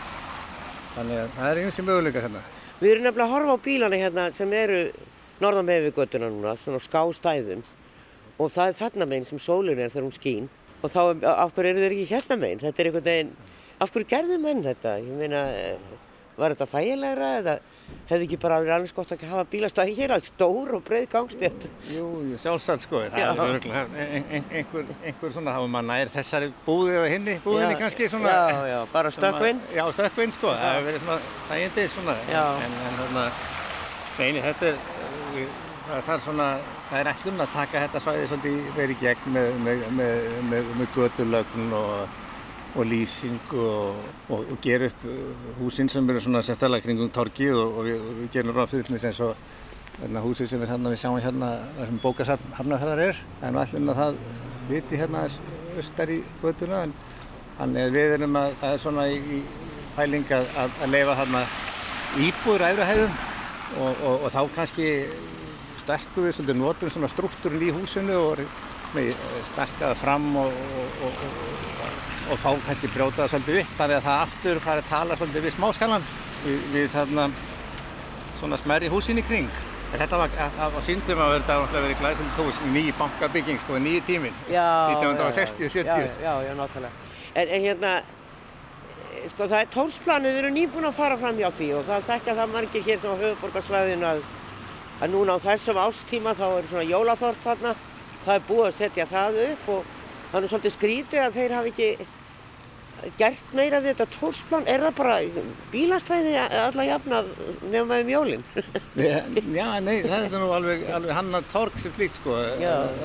þannig 0.94 1.18
að 1.20 1.32
það 1.36 1.48
er 1.50 1.60
eins 1.60 1.78
og 1.80 1.86
möguleika 1.88 2.22
hérna. 2.24 2.42
Við 2.80 2.92
erum 2.92 3.06
nefnilega 3.06 3.26
að 3.26 3.34
horfa 3.34 3.56
á 3.56 3.64
bílana 3.66 4.00
hérna 4.00 4.24
sem 4.34 4.54
eru 4.56 4.78
norðan 5.42 5.68
með 5.68 5.82
við 5.86 5.98
göttuna 5.98 6.30
núna, 6.32 6.54
svona 6.62 6.80
skástæðum 6.82 7.64
og 8.38 8.54
það 8.54 8.70
er 8.70 8.78
þarna 8.80 9.08
meginn 9.10 9.28
sem 9.28 9.42
sólinn 9.42 9.82
er 9.82 9.92
þegar 9.92 10.06
hún 10.08 10.16
skín 10.16 10.48
og 10.80 10.92
þá 10.94 11.00
af 11.34 11.52
hverju 11.56 11.74
eru 11.74 11.84
þeir 11.84 11.96
ekki 11.96 12.08
hérna 12.14 12.40
meginn? 12.40 12.62
Þetta 12.64 12.82
er 12.82 12.90
einhvern 12.90 13.08
veginn, 13.10 13.34
af 13.84 13.92
hverju 13.94 14.10
gerðu 14.14 14.40
menn 14.40 14.64
þetta? 14.64 14.96
Ég 15.04 15.20
meina, 15.20 15.44
var 16.38 16.54
þetta 16.54 16.66
þægilegra 16.70 17.28
eða 17.38 17.54
hefði 18.08 18.26
ekki 18.26 18.38
bara 18.42 18.58
verið 18.62 18.74
alveg 18.76 18.94
gott 18.96 19.12
að 19.14 19.24
hafa 19.30 19.44
bílastæði 19.52 19.96
hér 19.98 20.14
að 20.16 20.26
stór 20.28 20.72
og 20.78 20.84
breið 20.86 21.06
gangstétt? 21.12 21.66
Jú, 21.92 22.06
sjálfsagt 22.40 22.84
sko, 22.84 23.02
það 23.12 23.20
Já. 23.22 23.26
er 23.30 23.42
örgulega 23.44 24.04
ein, 24.04 24.26
ein, 24.38 24.48
einhver, 24.60 24.90
einhver 25.04 25.34
svona, 25.34 25.56
er 25.56 25.72
maður 25.74 25.88
nær 25.90 26.12
þessari 26.14 26.50
búði 26.66 26.96
eða 26.98 27.12
hinni, 27.12 27.36
búðinni 27.44 27.78
kannski 27.80 28.08
svona. 28.12 28.32
Já, 28.34 28.64
já, 28.72 28.78
bara 28.92 29.12
stökkvinn? 29.14 29.62
Já, 29.74 29.84
stökkvinn 29.98 30.34
sko, 30.34 30.54
það 30.54 30.74
hefur 30.78 30.88
verið 30.90 31.06
svona 31.06 31.20
þægindi 31.50 31.86
svona, 31.94 32.16
en, 32.64 32.76
en 32.88 32.98
þarna, 33.02 33.28
neini, 34.18 34.44
þetta 34.48 34.72
er, 34.72 34.82
það 35.94 36.12
er 36.16 36.26
svona, 36.26 36.50
það 36.90 37.00
er 37.00 37.12
ætlum 37.14 37.46
að 37.46 37.56
taka 37.60 37.86
þetta 37.86 38.04
svæði 38.04 38.28
svolítið 38.32 38.68
verið 38.80 39.06
gegn 39.06 39.38
með, 39.38 39.56
með, 39.68 39.88
með, 40.50 40.76
með 40.82 40.94
gödulögn 40.98 41.74
og 41.78 42.22
og 42.74 42.87
lýsing 42.90 43.52
og, 43.54 43.98
og, 44.28 44.40
og 44.50 44.56
gera 44.62 44.88
upp 44.90 45.04
uh, 45.06 45.34
húsinn 45.60 45.90
sem 45.90 46.08
eru 46.10 46.20
svona 46.22 46.42
sérstaklega 46.42 46.82
kringum 46.88 47.10
torkið 47.14 47.54
og, 47.54 47.76
og 47.78 47.87
við, 47.87 48.06
við 48.20 48.32
gerum 48.34 48.56
ráð 48.56 48.72
fyrir 48.72 49.02
þess 49.04 49.20
og 49.22 49.37
hérna, 50.00 50.22
húsið 50.24 50.50
sem 50.50 50.62
við, 50.62 50.72
hérna, 50.72 50.90
við 50.90 51.02
sjáum 51.04 51.20
hérna 51.22 51.50
þar 51.76 51.92
sem 51.92 52.00
bókasafn 52.02 52.56
Hafnarfjörðar 52.58 53.04
er. 53.04 53.20
Það 53.40 53.46
er 53.48 53.54
nú 53.54 53.62
allir 53.62 53.92
að 53.92 54.00
það 54.00 54.18
viti 54.70 54.98
hérna 54.98 55.26
austar 55.76 56.10
í 56.10 56.18
göduna 56.42 56.80
en 56.88 56.96
þannig 57.60 57.94
við 57.94 58.16
erum 58.16 58.40
að 58.40 58.58
það 58.62 58.74
er 58.74 58.82
svona 58.82 59.06
í, 59.12 59.38
pæling 59.94 60.34
að, 60.34 60.50
að, 60.58 60.82
að 60.82 60.94
leifa 60.96 61.16
hérna 61.20 61.44
íbúður 62.24 62.66
æfrahæðum 62.72 63.16
og 63.84 64.26
þá 64.30 64.40
kannski 64.54 64.88
stekkum 65.82 66.26
við 66.26 66.37
svolítið 66.37 66.58
notum 66.60 66.92
svona 66.92 67.10
struktúrin 67.10 67.62
í 67.66 67.72
húsinu 67.74 68.18
og 68.18 68.42
stakkaða 69.50 69.94
fram 69.98 70.28
og 70.38 70.52
og 72.30 72.40
fá 72.40 72.50
kannski 72.66 72.88
brjóta 72.92 73.24
það 73.24 73.30
svolítið 73.34 73.60
upp 73.60 73.76
þannig 73.78 73.98
að 73.98 74.06
það 74.08 74.22
aftur 74.24 74.60
fari 74.64 74.82
að 74.82 74.90
tala 74.90 75.16
svolítið 75.18 75.44
við 75.44 75.54
smáskannan 75.58 76.08
við, 76.44 76.66
við 76.72 76.90
þarna 76.94 77.28
svona 78.40 78.58
smerri 78.60 78.90
húsin 78.92 79.20
í 79.20 79.24
kring. 79.26 79.62
Þetta 79.94 80.18
var 80.18 80.32
á 80.34 80.80
síndum 80.82 81.20
að 81.22 81.37
verða 81.37 81.56
að 81.62 81.74
vera 81.76 81.96
glæsand 82.00 82.38
hús, 82.40 82.60
ný 82.74 82.88
bankabygging 82.98 83.60
sko, 83.62 83.78
nýju 83.78 84.02
tímin 84.08 84.34
1960 84.50 85.68
og 85.68 85.74
70 85.76 85.87
Já, 85.87 86.08
já, 86.24 86.32
já, 86.48 86.54
nákvæmlega. 86.58 86.92
En, 87.34 87.48
en 87.48 87.62
hérna, 87.62 87.92
sko 89.30 89.46
það 89.46 89.60
er 89.60 89.70
tórsplanið 89.76 90.34
við 90.34 90.40
erum 90.42 90.56
nýbúin 90.58 90.88
að 90.88 90.98
fara 90.98 91.18
fram 91.20 91.38
hjá 91.38 91.50
því 91.54 91.68
og 91.78 91.87
það 91.90 92.08
þekkja 92.08 92.37
það 92.40 92.54
margir 92.56 92.87
hér 92.88 93.02
sem 93.02 93.14
á 93.14 93.22
höfuborgarsvæðinu 93.22 94.08
að, 94.10 94.24
að 94.98 95.14
núna 95.14 95.38
á 95.38 95.44
þessum 95.46 95.82
ástíma 95.84 96.34
þá 96.40 96.46
er 96.48 96.70
svona 96.72 96.88
jólaþorp 96.90 97.46
þarna. 97.46 97.76
Það 98.24 98.34
er 98.34 98.48
búið 98.48 98.66
að 98.66 98.76
setja 98.80 99.06
það 99.10 99.40
upp 99.44 99.70
og 99.76 99.93
það 100.34 100.42
er 100.42 100.52
svolítið 100.52 100.74
skrítið 100.74 101.24
að 101.24 101.36
þeir 101.38 101.56
hafi 101.58 101.72
ekki 101.74 102.06
gert 103.18 103.52
meira 103.54 103.80
við 103.84 103.92
þetta 103.92 104.06
tórsplan 104.14 104.66
er 104.70 104.82
það 104.86 104.94
bara 104.98 105.16
bílastæði 105.72 106.34
alla 106.40 106.86
jafna 106.88 107.20
nefnum 107.70 107.94
um 107.98 108.12
jólinn 108.12 108.44
Já, 109.58 109.68
nei, 109.84 109.98
það 110.02 110.26
er 110.28 110.36
nú 110.38 110.50
alveg, 110.56 110.86
alveg 110.96 111.16
hann 111.18 111.38
að 111.38 111.50
tork 111.52 111.78
sem 111.82 111.94
flíkt 111.94 112.16
sko. 112.20 112.38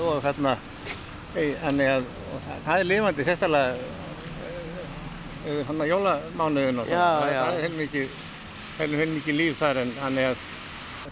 Og 0.02 0.22
hérna 0.24 0.56
og 1.30 2.40
það, 2.42 2.62
það 2.66 2.76
er 2.76 2.88
lifandi 2.90 3.26
sérstaklega 3.28 3.98
yfir 5.50 5.68
hann 5.70 5.84
að 5.84 5.92
jólamánuðin 5.92 6.82
og 6.82 6.90
það, 6.90 7.20
það 7.30 7.60
er 7.60 8.10
heilmikið 8.80 9.38
líf 9.38 9.60
þar 9.60 9.84
en 9.84 9.94
hann 10.00 10.18
er 10.22 10.34
að 10.34 10.48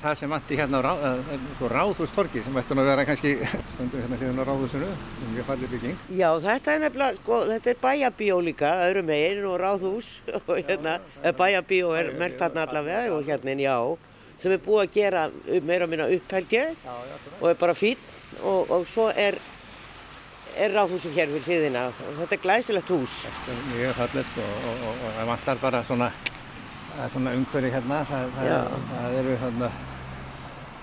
það 0.02 0.18
sem 0.20 0.34
vandi 0.34 0.58
hérna 0.60 0.80
á 0.80 0.86
ráð, 0.86 1.32
sko, 1.56 1.70
ráðhústorki 1.72 2.44
sem 2.46 2.60
ætti 2.60 2.76
að 2.76 2.90
vera 2.90 3.06
kannski 3.08 3.34
stundum 3.74 4.04
hérna 4.04 4.20
hérna 4.22 4.46
á 4.46 4.50
ráðhúsinu 4.50 4.90
mjög 5.34 5.48
farli 5.50 5.70
bygging. 5.74 5.98
Já 6.20 6.30
þetta 6.44 6.74
er 6.74 6.84
nefnilega, 6.86 7.18
sko 7.22 7.40
þetta 7.52 7.74
er 7.74 7.82
bæjabíó 7.82 8.38
líka, 8.46 8.72
öðrum 8.88 9.10
meginn 9.12 9.50
og 9.50 9.58
ráðhús 9.62 10.14
og 10.48 10.54
hérna 10.68 11.00
bæjabíó 11.40 11.92
er 11.98 12.14
mert 12.20 12.40
hérna 12.42 12.68
allavega 12.68 13.18
og 13.18 13.28
hérna 13.28 13.58
já 13.62 13.78
sem 14.38 14.54
er 14.54 14.62
búið 14.62 14.84
að 14.84 14.94
gera 14.94 15.28
meira 15.66 15.88
og 15.88 15.94
minna 15.94 16.10
upphælgi 16.14 16.64
og 17.42 17.48
er 17.50 17.58
bara 17.58 17.74
fín 17.78 18.02
og, 18.44 18.70
og 18.70 18.86
svo 18.90 19.10
er 19.10 19.40
er 20.58 20.74
ráðhúsum 20.74 21.14
hér 21.14 21.30
fyrir 21.36 21.46
hliðina 21.46 21.88
og 21.92 22.16
þetta 22.22 22.36
er 22.38 22.42
glæsilegt 22.42 22.90
hús. 22.94 23.22
Þetta 23.28 23.54
er 23.54 23.68
mjög 23.74 24.00
fallið 24.00 24.32
sko 24.32 24.48
og 24.82 25.06
það 25.06 25.30
vantar 25.32 25.62
bara 25.62 25.84
svona 25.86 26.10
það 26.98 27.06
er 27.06 27.14
svona 27.14 27.36
umhverfi 27.38 27.70
hérna, 27.76 28.02
það, 28.10 28.34
það, 28.38 28.74
það 28.90 29.18
eru 29.20 29.36
hérna, 29.44 29.70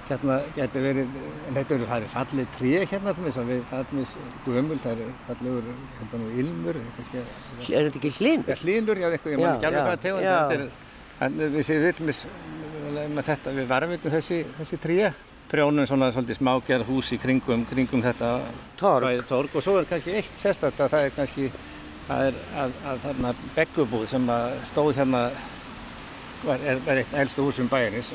hérna 0.09 0.39
getur 0.55 0.85
verið, 0.85 1.19
þetta 1.57 1.77
eru, 1.77 1.89
eru 1.99 2.11
fallið 2.13 2.49
tré 2.55 2.73
hérna 2.93 3.15
það 3.17 3.53
er 3.57 3.77
allmis 3.81 4.15
gömul, 4.47 4.81
það 4.85 4.95
eru 4.95 5.11
falliður, 5.29 5.69
hérna 5.99 6.23
nú 6.23 6.31
ilmur. 6.45 6.81
Er 6.81 7.91
þetta 7.91 8.01
ekki 8.01 8.15
hlínur? 8.21 8.51
Ja, 8.53 8.59
hlínur, 8.63 9.03
já, 9.03 9.09
eitthvað, 9.11 9.35
ég 9.35 9.43
man 9.43 9.53
ekki 9.57 9.71
alveg 9.71 9.89
hvað 9.91 10.03
tegund, 10.07 10.31
þetta 10.31 10.59
er, 10.59 10.67
en 11.27 11.45
við 11.57 11.69
séum 11.71 11.87
við 11.89 12.03
með 13.15 13.31
þetta, 13.31 13.55
við 13.57 13.71
varmitum 13.71 14.13
þessi, 14.15 14.43
þessi 14.59 14.79
tré, 14.83 14.99
prjónum 15.51 15.87
svona 15.89 16.11
svolítið 16.15 16.39
smágerð 16.39 16.89
hús 16.89 17.11
í 17.15 17.19
kringum, 17.21 17.65
kringum 17.69 18.03
þetta 18.05 18.31
Torg. 18.81 19.25
torg 19.29 19.57
og 19.57 19.65
svo 19.65 19.77
er 19.81 19.89
kannski 19.89 20.15
eitt 20.19 20.39
að 20.65 20.79
það 20.93 21.01
er 21.01 21.17
kannski 21.17 21.49
er 22.29 22.39
að, 22.61 22.79
að 22.85 23.03
þarna 23.05 23.35
beggubúð 23.57 24.07
sem 24.13 24.31
að 24.33 24.57
stóð 24.71 24.97
hérna 25.01 25.23
var, 26.47 26.63
er, 26.63 26.83
er 26.87 27.03
eitt 27.03 27.19
elstu 27.25 27.47
húsum 27.47 27.69
bæjarins 27.73 28.13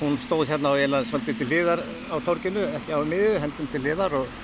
hún 0.00 0.16
stóð 0.24 0.48
hérna 0.48 0.72
og 0.72 0.80
eiginlega 0.80 1.08
svolítið 1.10 1.42
til 1.42 1.50
hliðar 1.50 1.82
á 2.08 2.16
torginu, 2.24 2.62
ekki 2.78 2.96
á 2.96 3.00
miðu, 3.04 3.34
heldum 3.42 3.68
til 3.68 3.82
hliðar 3.84 4.16
og 4.22 4.40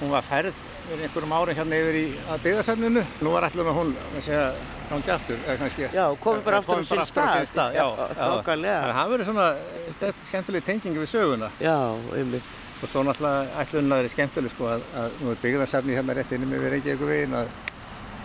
hún 0.00 0.12
var 0.14 0.26
færð 0.26 0.54
fyrir 0.84 1.06
einhverjum 1.06 1.34
árum 1.34 1.58
hérna 1.58 1.78
yfir 1.80 1.98
í 1.98 2.04
að 2.30 2.42
byggðasafninu. 2.44 3.02
Nú 3.24 3.32
var 3.34 3.46
alltaf 3.48 3.70
hún 3.78 3.92
að 3.96 4.18
segja 4.26 4.44
gangi 4.90 5.12
aftur, 5.14 5.38
eða 5.46 5.56
kannski. 5.62 5.86
Já, 5.96 6.04
komið 6.20 6.42
bara 6.46 6.60
aftur 6.60 6.76
á 6.76 6.84
á 6.84 6.88
sinn 6.90 7.06
stað. 7.08 7.46
stað. 7.50 7.78
Já, 7.78 7.86
nákvæmlega. 8.20 8.44
Þannig 8.44 8.90
að 8.90 8.98
það 8.98 9.14
verður 9.14 9.30
svona, 9.30 9.46
þetta 9.86 10.10
er 10.10 10.20
skemmtileg 10.30 10.66
tengingi 10.68 11.02
við 11.02 11.10
söguna. 11.14 11.50
Já, 11.64 11.76
einmitt. 12.18 12.52
Og 12.82 12.90
svo 12.92 13.04
náttúrulega 13.06 13.62
ætlunin 13.62 13.94
að 13.96 14.02
vera 14.02 14.12
skemmtileg 14.12 14.52
sko 14.52 14.68
að, 14.74 14.88
að 15.00 15.20
nú 15.22 15.32
er 15.32 15.40
byggðarsafni 15.42 15.96
hérna 15.96 16.18
rétt 16.18 16.34
inni 16.36 16.50
með 16.50 16.68
Reykjavík 16.74 17.06
veginn 17.08 17.38
að 17.40 17.52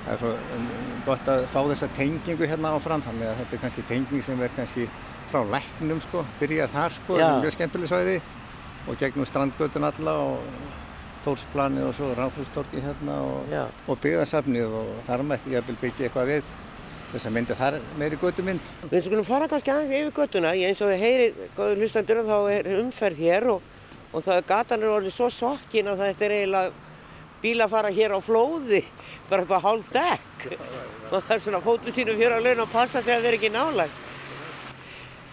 það 0.05 0.11
er 0.13 0.21
svo 0.23 0.33
gott 1.05 1.31
að 1.31 1.45
fá 1.53 1.59
þessa 1.71 1.89
tengingu 1.97 2.49
hérna 2.49 2.73
áfram 2.77 3.03
þannig 3.05 3.29
að 3.29 3.39
þetta 3.41 3.57
er 3.57 3.63
kannski 3.63 3.85
tenging 3.89 4.25
sem 4.25 4.43
er 4.43 4.55
kannski 4.55 4.87
frá 5.29 5.43
læknum 5.45 6.01
sko, 6.01 6.23
byrjar 6.39 6.71
þar 6.73 6.95
sko, 6.95 7.17
Já. 7.19 7.27
mjög 7.43 7.55
skemmtileg 7.57 7.91
svæði 7.91 8.15
og 8.89 8.97
gegnum 9.01 9.27
strandgötun 9.29 9.85
alla 9.89 10.15
og 10.23 10.39
tórsplanið 11.25 11.89
og 11.89 11.93
svo 11.97 12.09
ráðhústorki 12.17 12.81
hérna 12.81 13.19
og, 13.27 13.53
og 13.87 14.01
byggðarsafnið 14.01 14.75
og 14.79 14.91
þar 15.07 15.25
mætti 15.27 15.53
ég 15.53 15.61
að 15.61 15.81
byggja 15.83 16.07
eitthvað 16.07 16.31
við 16.31 16.51
þess 17.09 17.25
að 17.25 17.35
myndi 17.35 17.57
þar 17.57 17.79
meiri 17.97 18.19
götumynd. 18.21 18.71
Við 18.91 19.07
skulum 19.07 19.25
fara 19.27 19.49
kannski 19.49 19.73
aðeins 19.73 19.95
yfir 19.97 20.13
göttuna. 20.19 20.53
Ég 20.57 20.71
eins 20.71 20.81
og 20.85 20.91
við 20.91 21.03
heyri, 21.03 21.27
góður 21.57 21.81
hlustandur, 21.81 22.21
þá 22.27 22.37
er 22.53 22.69
umferð 22.77 23.23
hér 23.25 23.47
og, 23.55 23.65
og 24.13 24.25
það 24.25 24.43
gatan 24.51 24.85
er 24.85 24.93
orðið 24.93 25.15
svo 25.17 25.29
sokkin 25.33 25.89
að 25.89 26.03
þetta 26.05 26.27
er 26.27 26.35
eiginlega 26.37 26.88
bíla 27.41 27.69
fara 27.71 27.91
hér 27.93 28.15
á 28.15 28.19
flóði, 28.23 28.83
bara 29.29 29.45
upp 29.45 29.55
á 29.55 29.59
hálf 29.63 29.89
dekk. 29.95 30.45
Og 31.09 31.17
það 31.23 31.33
er 31.35 31.41
svona 31.45 31.63
fótið 31.65 31.95
sínum 31.95 32.19
hér 32.19 32.37
á 32.37 32.39
laun 32.39 32.65
og 32.65 32.71
passa 32.73 33.01
sig 33.01 33.15
að 33.15 33.25
vera 33.27 33.39
ekki 33.39 33.53
nálag. 33.53 33.89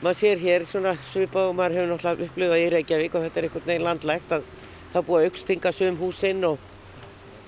Maður 0.02 0.18
sér 0.20 0.40
hér 0.42 0.64
svona 0.68 0.92
svipað 1.00 1.50
og 1.50 1.54
maður 1.56 1.78
hefur 1.78 1.92
náttúrulega 1.94 2.30
upplifað 2.30 2.62
í 2.62 2.70
Reykjavík 2.74 3.14
og 3.16 3.22
þetta 3.26 3.40
er 3.40 3.46
einhvern 3.48 3.68
veginn 3.70 3.86
landlægt 3.86 4.34
að 4.36 4.48
það 4.92 5.06
búið 5.08 5.22
að 5.22 5.28
aukstinga 5.30 5.72
sum 5.72 5.96
húsinn 6.00 6.44
og, 6.48 6.58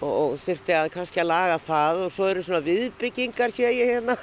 og, 0.01 0.13
og 0.13 0.39
þurfti 0.43 0.77
að 0.79 0.89
kannski 0.95 1.23
að 1.23 1.29
laga 1.31 1.59
það 1.65 2.01
og 2.07 2.15
svo 2.15 2.29
eru 2.33 2.45
svona 2.47 2.63
viðbyggingar 2.65 3.55
sé 3.55 3.69
ég 3.69 3.93
hérna 3.93 4.17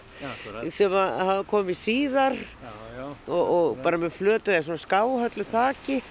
sem 0.73 0.93
að 0.93 1.21
hafa 1.29 1.45
komið 1.53 1.79
síðar 1.81 2.37
Já, 2.41 2.73
já, 2.97 3.05
og, 3.27 3.43
og 3.43 3.79
bara 3.85 4.01
með 4.01 4.17
flötu 4.17 4.53
eða 4.53 4.65
svona 4.67 4.83
skáhöllu 4.83 5.47
þaki, 5.49 6.01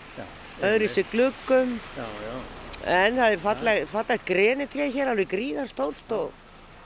öðru 0.71 0.91
sér 0.95 1.11
gluggum 1.13 1.77
já, 1.99 2.07
já. 2.29 2.34
En 2.85 3.18
það 3.18 3.35
er 3.35 3.42
falleg, 3.42 3.85
falleg 3.90 4.25
grenitré 4.29 4.88
hér 4.92 5.11
alveg 5.12 5.31
gríðarstórt 5.31 6.14
og, 6.16 6.33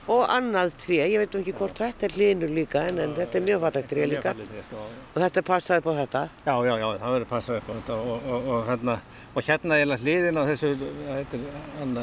og 0.09 0.23
annað 0.31 0.73
tré, 0.81 0.99
ég 1.11 1.21
veit 1.21 1.35
nú 1.35 1.41
ekki 1.43 1.55
hvort 1.59 1.81
þetta 1.81 2.07
er 2.07 2.15
hlinur 2.15 2.53
líka 2.55 2.83
en, 2.89 3.01
en 3.03 3.15
þetta 3.17 3.39
er 3.39 3.45
mjög 3.45 3.63
falleg 3.65 3.87
tré 3.91 4.07
líka. 4.09 4.33
fallegt, 4.33 4.67
sko. 4.69 4.87
og 5.13 5.21
þetta 5.23 5.41
er 5.41 5.47
passað 5.51 5.81
upp 5.81 5.89
á 5.89 5.93
þetta. 5.99 6.23
Já, 6.47 6.53
já, 6.69 6.73
já, 6.81 6.87
það 7.03 7.15
verður 7.15 7.27
að 7.27 7.31
passa 7.33 7.57
upp 7.59 7.69
á 7.69 7.73
þetta. 7.73 7.97
Og, 7.99 8.27
og, 8.33 8.51
og, 8.55 8.59
hérna, 8.71 8.97
og 9.33 9.49
hérna 9.49 9.79
er 9.79 9.95
hliðin 10.03 10.41
á 10.41 10.43
þessu, 10.49 10.73
þetta 11.05 11.41
er 11.41 11.63
hann 11.79 11.97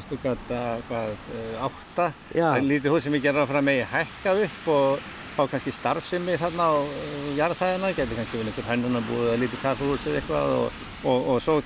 Östurgata, 0.00 0.62
hvað, 0.90 1.16
eh, 1.38 1.66
átta, 1.70 2.12
það 2.32 2.52
er 2.52 2.70
lítið 2.70 2.96
hús 2.96 3.08
sem 3.08 3.18
ég 3.20 3.26
gerði 3.28 3.50
fram 3.52 3.68
megi 3.70 3.90
hækka 3.92 4.38
upp 4.46 4.72
og 4.76 5.10
fá 5.36 5.42
kannski 5.50 5.74
starfsemi 5.74 6.36
þarna 6.40 6.68
á 6.68 6.74
uh, 6.82 7.26
jarðhæðina, 7.38 7.92
getur 7.96 8.20
kannski 8.20 8.40
vel 8.40 8.46
einhver 8.50 8.68
hennunarbúð 8.70 9.24
eða 9.28 9.40
lítið 9.42 9.64
kaffehús 9.64 10.06
eða 10.06 10.20
eitthvað 10.20 10.54
og, 10.58 10.84
og, 11.02 11.28
og 11.32 11.42
svo 11.44 11.58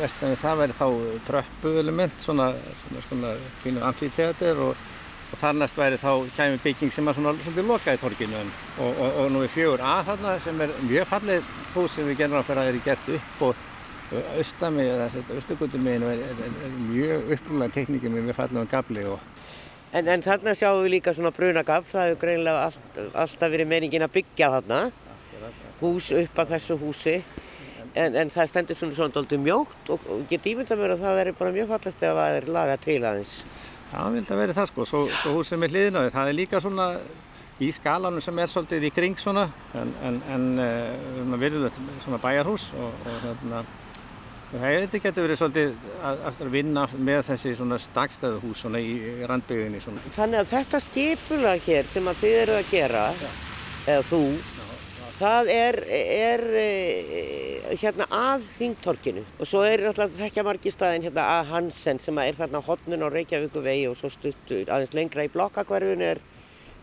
vestan 0.00 0.32
við 0.34 0.40
það 0.44 0.62
væri 0.62 0.78
þá 0.80 0.86
tröppu 1.28 1.76
element, 1.82 2.18
svona, 2.22 2.48
svona, 2.84 3.06
svona 3.08 3.36
pínu 3.64 3.86
amfiteater 3.90 4.66
og 4.68 4.88
og 5.32 5.40
þar 5.40 5.54
næst 5.56 5.78
væri 5.80 5.96
þá 5.96 6.10
kæmi 6.36 6.58
bygging 6.60 6.92
sem 6.92 7.06
er 7.08 7.16
svona 7.16 7.32
svolítið 7.40 7.68
lokað 7.70 7.96
í 7.96 8.00
torginu 8.02 8.40
og, 8.84 8.98
nú 9.32 9.40
er 9.40 9.52
fjögur 9.52 9.80
að 9.88 10.10
þarna 10.10 10.32
sem 10.44 10.60
er 10.60 10.74
mjög 10.84 11.08
fallið 11.08 11.52
hús 11.72 11.94
sem 11.96 12.08
við 12.10 12.18
gerum 12.20 12.40
að 12.40 12.48
fyrir 12.50 12.60
að 12.62 12.72
er 12.72 12.80
gert 12.84 13.12
upp 13.16 13.44
og 13.48 13.68
austami 14.36 14.84
eða 14.84 15.08
þetta 15.14 15.38
austugutum 15.38 15.86
meginn 15.86 16.04
er, 16.04 16.24
er, 16.26 16.42
er, 16.44 16.56
er 16.66 16.74
mjög 16.90 17.32
upprúlega 17.36 17.76
tekníki 17.78 18.12
með 18.12 18.28
mjög 18.28 18.38
fallegum 18.42 18.68
gabli 18.74 19.06
og 19.08 19.31
En, 19.92 20.08
en 20.08 20.22
þarna 20.24 20.54
sjáum 20.56 20.80
við 20.86 20.94
líka 20.94 21.12
svona 21.12 21.32
brunagafl, 21.36 21.90
það 21.92 22.06
hefur 22.08 22.20
greinilega 22.22 22.66
allt, 22.68 23.00
alltaf 23.12 23.50
verið 23.52 23.68
meiningin 23.68 24.06
að 24.06 24.14
byggja 24.14 24.48
þarna, 24.54 24.78
hús 25.82 26.08
upp 26.16 26.38
að 26.40 26.54
þessu 26.54 26.76
húsi, 26.80 27.16
en, 27.92 28.16
en 28.16 28.32
það 28.32 28.48
stendur 28.48 28.78
svona 28.78 28.96
svona 28.96 29.14
doldið 29.18 29.42
mjótt 29.44 29.92
og, 29.92 30.06
og 30.08 30.22
get 30.30 30.48
ímynda 30.48 30.78
mér 30.80 30.94
að 30.94 31.04
það 31.04 31.18
veri 31.20 31.34
bara 31.42 31.52
mjög 31.58 31.68
fallegt 31.74 32.06
ef 32.08 32.16
það 32.20 32.38
er 32.38 32.48
lagað 32.56 32.86
til 32.86 32.98
aðeins. 33.02 33.34
Já, 33.92 33.98
það 33.98 34.16
vildi 34.16 34.32
að 34.32 34.40
vera 34.42 34.56
það 34.56 34.70
sko, 34.70 34.88
svo, 34.88 35.02
svo 35.20 35.34
hús 35.36 35.52
sem 35.52 35.66
er 35.66 35.74
hliðin 35.74 36.00
á 36.00 36.02
því, 36.06 36.14
það 36.16 36.30
er 36.32 36.38
líka 36.38 36.62
svona 36.64 36.88
í 37.62 37.68
skalanum 37.76 38.24
sem 38.24 38.40
er 38.40 38.50
svolítið 38.50 38.88
í 38.88 38.92
kring 38.96 39.20
svona, 39.20 39.44
en, 39.76 39.92
en, 40.08 40.20
en 40.32 40.48
uh, 40.64 41.36
virðulegt 41.36 41.80
svona 42.00 42.20
bæjarhús 42.22 42.70
og, 42.80 42.96
og 43.04 43.18
hérna, 43.26 43.60
þetta 44.52 45.00
getur 45.00 45.26
verið 45.26 45.38
svolítið 45.40 45.86
aftur 46.04 46.48
að 46.50 46.56
vinna 46.56 46.86
með 46.96 47.22
þessi 47.30 47.54
svona 47.56 47.78
stakstæðu 47.80 48.40
hús 48.42 48.64
svona 48.64 48.82
í, 48.84 48.96
randbyggðinni 49.28 49.80
svona. 49.80 50.02
Þannig 50.16 50.42
að 50.42 50.50
þetta 50.52 50.80
skipulag 50.86 51.62
hér 51.64 51.88
sem 51.88 52.10
að 52.10 52.20
þið 52.22 52.40
eru 52.42 52.58
að 52.58 52.72
gera, 52.72 53.04
eða 53.86 54.02
þú, 54.10 54.20
það 55.22 55.50
er, 55.54 55.78
er 55.92 56.44
e, 56.58 57.76
hérna 57.80 58.08
að 58.12 58.44
hringtorkinu 58.56 59.22
og 59.38 59.48
svo 59.48 59.62
er 59.66 59.84
náttúrulega 59.86 60.18
þekkja 60.18 60.44
margir 60.46 60.74
staðin 60.74 61.06
hérna 61.06 61.26
að 61.36 61.52
Hansen 61.52 62.00
sem 62.02 62.20
er 62.22 62.38
þarna 62.38 62.62
hotnun 62.66 63.06
á 63.06 63.08
Reykjavíku 63.12 63.62
vegi 63.64 63.86
og 63.90 63.96
svo 64.00 64.10
stuttur 64.12 64.68
aðeins 64.68 64.96
lengra 64.96 65.26
í 65.26 65.32
blokkakverfinu 65.32 66.08
er, 66.10 66.20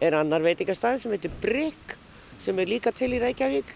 er 0.01 0.17
annar 0.17 0.45
veitingastæð 0.45 1.03
sem 1.03 1.15
heitir 1.15 1.35
Brygg 1.43 1.95
sem 2.39 2.59
er 2.59 2.71
líka 2.71 2.93
til 2.95 3.11
í 3.13 3.21
Reykjavík 3.21 3.75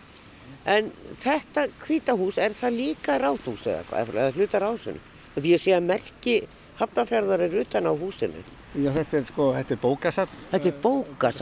en 0.66 0.92
þetta 1.20 1.68
hvítahús 1.84 2.40
er 2.42 2.56
það 2.56 2.78
líka 2.80 3.18
ráðhús 3.22 3.68
eða, 3.68 4.04
eða 4.04 4.32
hluta 4.38 4.62
ráðhúsinu 4.64 5.02
og 5.34 5.40
því 5.42 5.56
ég 5.56 5.64
sé 5.64 5.74
að 5.76 5.90
merki 5.90 6.36
Hafnarfjörðar 6.80 7.44
er 7.46 7.56
utan 7.62 7.86
á 7.86 7.94
húsinu 7.94 8.42
Já, 8.74 8.90
þetta 8.96 9.18
er 9.20 9.26
sko, 9.28 9.50
þetta 9.54 9.76
er 9.76 9.82
bókasafn 9.84 10.40
Þetta 10.50 10.70
er. 10.72 10.78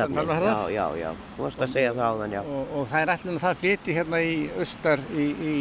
Hafnarfjarðar? 0.02 0.58
Já, 0.74 0.74
já, 0.76 0.88
já. 1.00 1.12
Þú 1.38 1.46
varst 1.46 1.62
að 1.64 1.72
segja 1.72 1.94
það 1.94 2.10
áðan, 2.10 2.34
já. 2.36 2.42
og, 2.42 2.74
og 2.76 2.90
það 2.92 3.04
er 3.06 3.12
allir 3.14 3.38
það 3.46 3.62
flyti 3.62 3.96
hérna 3.96 4.20
í 4.26 4.34
austar 4.60 5.04
í, 5.16 5.28
í, 5.32 5.54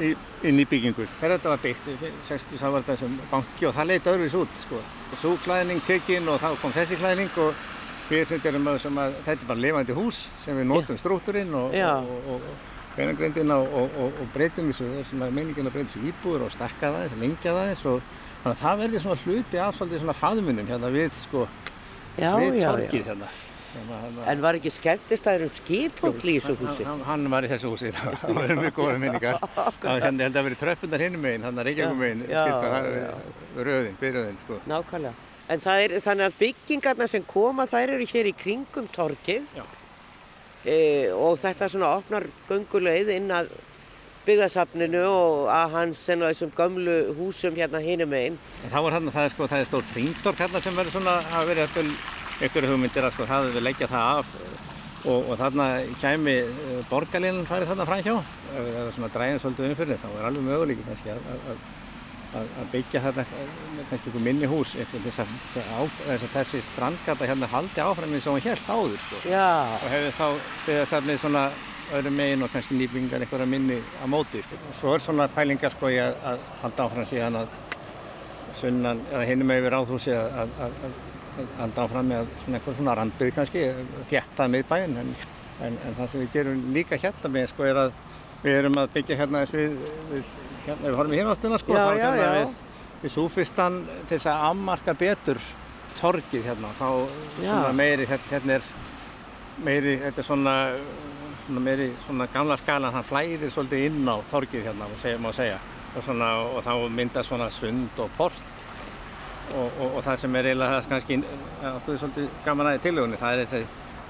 í, 0.00 0.10
inn 0.48 0.62
í 0.62 0.66
byggingur. 0.70 1.10
Þegar 1.20 1.36
þetta 1.36 1.52
var 1.52 1.62
byggt, 1.66 1.90
í 1.92 2.12
60 2.30 2.62
þá 2.62 2.66
var 2.70 2.86
þetta 2.86 2.96
sem 3.02 3.20
banki 3.34 3.68
og 3.68 3.76
það 3.76 3.90
leiti 3.92 4.12
öðruvis 4.14 4.38
út 4.40 4.62
sko. 4.62 4.80
Svo 5.20 5.34
klæðning 5.44 5.84
tekinn 5.90 6.32
og 6.32 6.40
þá 6.40 6.48
kom 6.62 6.76
þessi 6.78 7.00
klæðning 7.02 7.40
og 7.44 7.66
við 8.10 8.24
sem 8.30 8.46
erum 8.50 8.68
að, 8.70 8.78
að 9.02 9.16
þetta 9.26 9.42
er 9.42 9.48
bara 9.50 9.62
lifandi 9.64 9.96
hús 9.96 10.22
sem 10.44 10.58
við 10.58 10.68
notum 10.70 10.98
strúkturinn 11.00 11.54
og, 11.58 11.74
Já. 11.74 11.92
og, 11.98 12.28
og, 12.36 12.44
og 12.50 12.74
og, 12.96 13.72
og, 13.76 13.96
og, 14.00 14.20
og 14.22 14.28
breytum 14.32 14.70
þessu, 14.70 14.86
það 14.94 15.08
sem 15.10 15.24
að 15.26 15.34
meiningin 15.36 15.68
að 15.68 15.74
breyta 15.74 15.90
þessu 15.92 16.12
íbúður 16.12 16.46
og 16.46 16.54
stakka 16.54 16.92
það 16.94 17.02
eins, 17.02 17.16
lengja 17.20 17.56
það 17.56 17.72
eins 17.72 17.82
og 17.90 17.98
þannig 18.44 18.54
að 18.54 18.62
það 18.62 18.78
verði 18.84 19.02
svona 19.04 19.18
hluti 19.24 19.60
af 19.60 19.76
svolítið 19.76 20.04
svona 20.04 20.16
faðmunum 20.20 20.70
hérna 20.70 20.92
við 20.94 21.18
sko, 21.24 21.42
Já, 22.16 22.30
við 22.40 22.62
já. 22.62 22.70
hérna. 23.10 23.28
Að, 23.76 24.20
En 24.32 24.40
var 24.40 24.56
ekki 24.56 24.70
skemmtistæður 24.72 25.42
um 25.44 25.52
skiphóll 25.52 26.14
í 26.16 26.36
þessu 26.38 26.54
húsi? 26.56 26.86
Hann, 26.86 27.02
hann 27.04 27.26
var 27.28 27.44
í 27.44 27.50
þessu 27.50 27.74
húsi, 27.74 27.92
það 28.22 28.38
var 28.38 28.54
mjög 28.62 28.78
góða 28.78 28.96
minningar. 29.02 29.40
Það 29.82 29.98
ég 29.98 30.06
held 30.06 30.40
að 30.40 30.48
verið 30.48 30.62
tröppundar 30.62 31.04
hinnum 31.04 31.26
meginn, 31.26 31.44
hann 31.44 31.60
að 31.60 31.68
Reykjavík 31.68 32.00
meginn, 32.00 32.24
að 32.32 32.56
það 32.64 32.88
verið 32.88 33.68
röðin, 33.68 33.98
byrjöðin, 34.00 34.44
sko. 34.46 34.62
Nákvæmlega. 34.72 35.25
En 35.52 35.62
það 35.62 35.82
er 35.84 35.92
þannig 36.02 36.26
að 36.26 36.38
byggingarna 36.40 37.06
sem 37.10 37.24
koma, 37.28 37.68
þær 37.70 37.94
eru 37.96 38.06
hér 38.10 38.28
í 38.30 38.34
kringum 38.34 38.88
torkið 38.94 39.44
e, 40.66 40.76
og 41.14 41.38
þetta 41.38 41.68
svona 41.70 41.92
opnar 42.00 42.26
gönguleið 42.48 43.12
inn 43.14 43.30
að 43.30 43.52
byggðasafninu 44.26 45.04
og 45.06 45.44
að 45.54 45.76
Hansen 45.76 46.24
og 46.24 46.32
þessum 46.32 46.52
gömlu 46.56 46.96
húsum 47.14 47.54
hérna 47.54 47.78
hinum 47.84 48.14
einn. 48.18 48.38
Það 48.72 48.90
er 48.90 49.30
sko, 49.30 49.46
það 49.46 49.60
er 49.60 49.68
stórt 49.70 49.92
hringdorf 49.94 50.42
hérna 50.42 50.62
sem 50.64 50.74
verður 50.74 50.98
svona 50.98 51.20
að 51.30 51.52
vera 51.52 51.68
einhverju 51.70 52.72
hugmyndir 52.72 53.06
að 53.06 53.14
sko, 53.14 53.28
það 53.30 53.52
við 53.54 53.66
leggja 53.68 53.90
það 53.92 54.18
af 54.18 54.34
og, 55.06 55.30
og 55.30 55.38
þarna 55.38 55.66
kæmi 56.02 56.36
uh, 56.42 56.80
borgarlínan 56.90 57.46
farið 57.48 57.70
þarna 57.70 57.86
framhjá. 57.88 58.16
Ef 58.50 58.66
það 58.66 58.82
er 58.82 58.94
svona 58.96 59.10
dræðin 59.14 59.42
svolítið 59.42 59.70
umfyrir 59.70 60.00
þá 60.02 60.08
er 60.10 60.28
alveg 60.28 60.46
möguleiki 60.48 60.86
kannski 60.88 61.12
að, 61.14 61.28
að, 61.52 61.60
að 62.36 62.46
að 62.46 62.58
að 62.60 62.68
byggja 62.72 63.02
þarna 63.04 63.24
eh, 63.26 63.54
kannski 63.90 64.10
einhver 64.10 64.24
minni 64.26 64.50
hús 64.50 64.74
eitthvað 64.76 65.06
þess 65.06 65.22
að, 65.22 65.32
að 66.14 66.26
þessi 66.34 66.60
strandgata 66.66 67.28
hérna 67.30 67.48
haldi 67.52 67.82
áfram 67.82 68.14
eins 68.16 68.26
og 68.26 68.36
hún 68.36 68.44
helt 68.46 68.70
áður 68.70 68.98
sko. 69.04 69.20
Og 69.80 69.88
hefði 69.92 70.12
þá 70.18 70.26
byggðasafnið 70.66 71.20
svona 71.22 71.44
öðrum 71.96 72.18
megin 72.18 72.42
og 72.42 72.52
kannski 72.52 72.78
nýbyggingar 72.78 73.22
einhverja 73.22 73.48
minni 73.50 73.78
á 74.02 74.06
móti. 74.10 74.42
Sko. 74.42 74.58
Svo 74.80 74.94
er 74.96 75.04
svona 75.04 75.28
pælingar 75.32 75.74
sko 75.74 75.90
í 75.92 76.00
að, 76.02 76.16
að 76.32 76.48
halda 76.62 76.88
áfram 76.88 77.08
síðan 77.08 77.40
að 77.42 77.54
sunnan 78.56 79.02
eða 79.12 79.24
hinum 79.28 79.54
yfir 79.54 79.78
áþúsi 79.78 80.16
að, 80.16 80.28
að, 80.42 80.58
að, 80.66 80.76
að, 80.88 81.00
að 81.36 81.56
halda 81.60 81.86
áfram 81.86 82.12
með 82.12 82.30
svona 82.42 82.60
einhver 82.60 82.78
svona 82.80 82.98
randbyggð 83.00 83.34
kannski, 83.38 83.64
þjættað 84.10 84.54
miðbæinn 84.54 85.00
en, 85.02 85.16
en, 85.66 85.80
en 85.86 85.98
það 85.98 86.12
sem 86.12 86.24
við 86.24 86.38
gerum 86.38 86.62
líka 86.74 87.00
hérna 87.00 87.32
með 87.36 87.50
sko 87.52 87.68
er 87.68 87.82
að 87.86 87.98
Við 88.42 88.58
erum 88.60 88.80
að 88.80 88.90
byggja 88.94 89.18
hérna 89.20 89.44
þess 89.44 89.56
við, 89.56 89.76
við 90.10 90.32
hérna 90.66 90.88
við 90.88 90.98
horfum 90.98 91.14
í 91.14 91.20
hináttina 91.20 91.60
sko, 91.62 91.76
Já, 91.76 91.84
þá 91.84 91.92
já, 91.96 92.02
hérna 92.04 92.26
við, 92.34 92.58
við 93.02 93.14
súfistan 93.14 93.78
til 93.94 94.16
þess 94.16 94.28
að 94.32 94.44
afmarka 94.50 94.94
betur 94.98 95.40
torgið 95.96 96.50
hérna, 96.50 96.72
þá 96.76 96.88
svona 97.38 97.72
meiri, 97.76 98.06
þetta 98.08 98.34
hérna 98.34 98.58
er 98.58 98.70
meiri, 99.64 99.96
þetta 100.02 100.22
er 100.22 100.28
svona, 100.28 100.54
svona 101.46 101.64
meiri, 101.64 101.88
svona 102.04 102.28
gamla 102.34 102.58
skalan, 102.60 102.92
hann 102.94 103.06
flæðir 103.06 103.52
svolítið 103.54 103.86
inn 103.88 104.10
á 104.12 104.16
torgið 104.30 104.68
hérna, 104.68 104.90
má 105.22 105.32
segja. 105.32 105.58
Og, 105.96 106.02
svona, 106.04 106.34
og 106.52 106.60
þá 106.60 106.72
myndast 106.92 107.30
svona 107.30 107.46
sund 107.48 108.00
og 108.04 108.10
port 108.18 108.66
og, 109.54 109.70
og, 109.70 109.94
og 109.96 110.02
það 110.04 110.18
sem 110.20 110.34
er 110.36 110.48
eiginlega 110.50 110.74
það 110.74 110.82
sem 110.82 110.92
kannski 110.92 111.16
eh, 111.22 111.70
okkur 111.70 111.94
er 111.94 112.00
svolítið 112.02 112.26
gaman 112.44 112.68
aðeins 112.68 112.84
tilugunni, 112.84 113.20
það 113.20 113.32
er 113.32 113.42
þessi, 113.46 113.60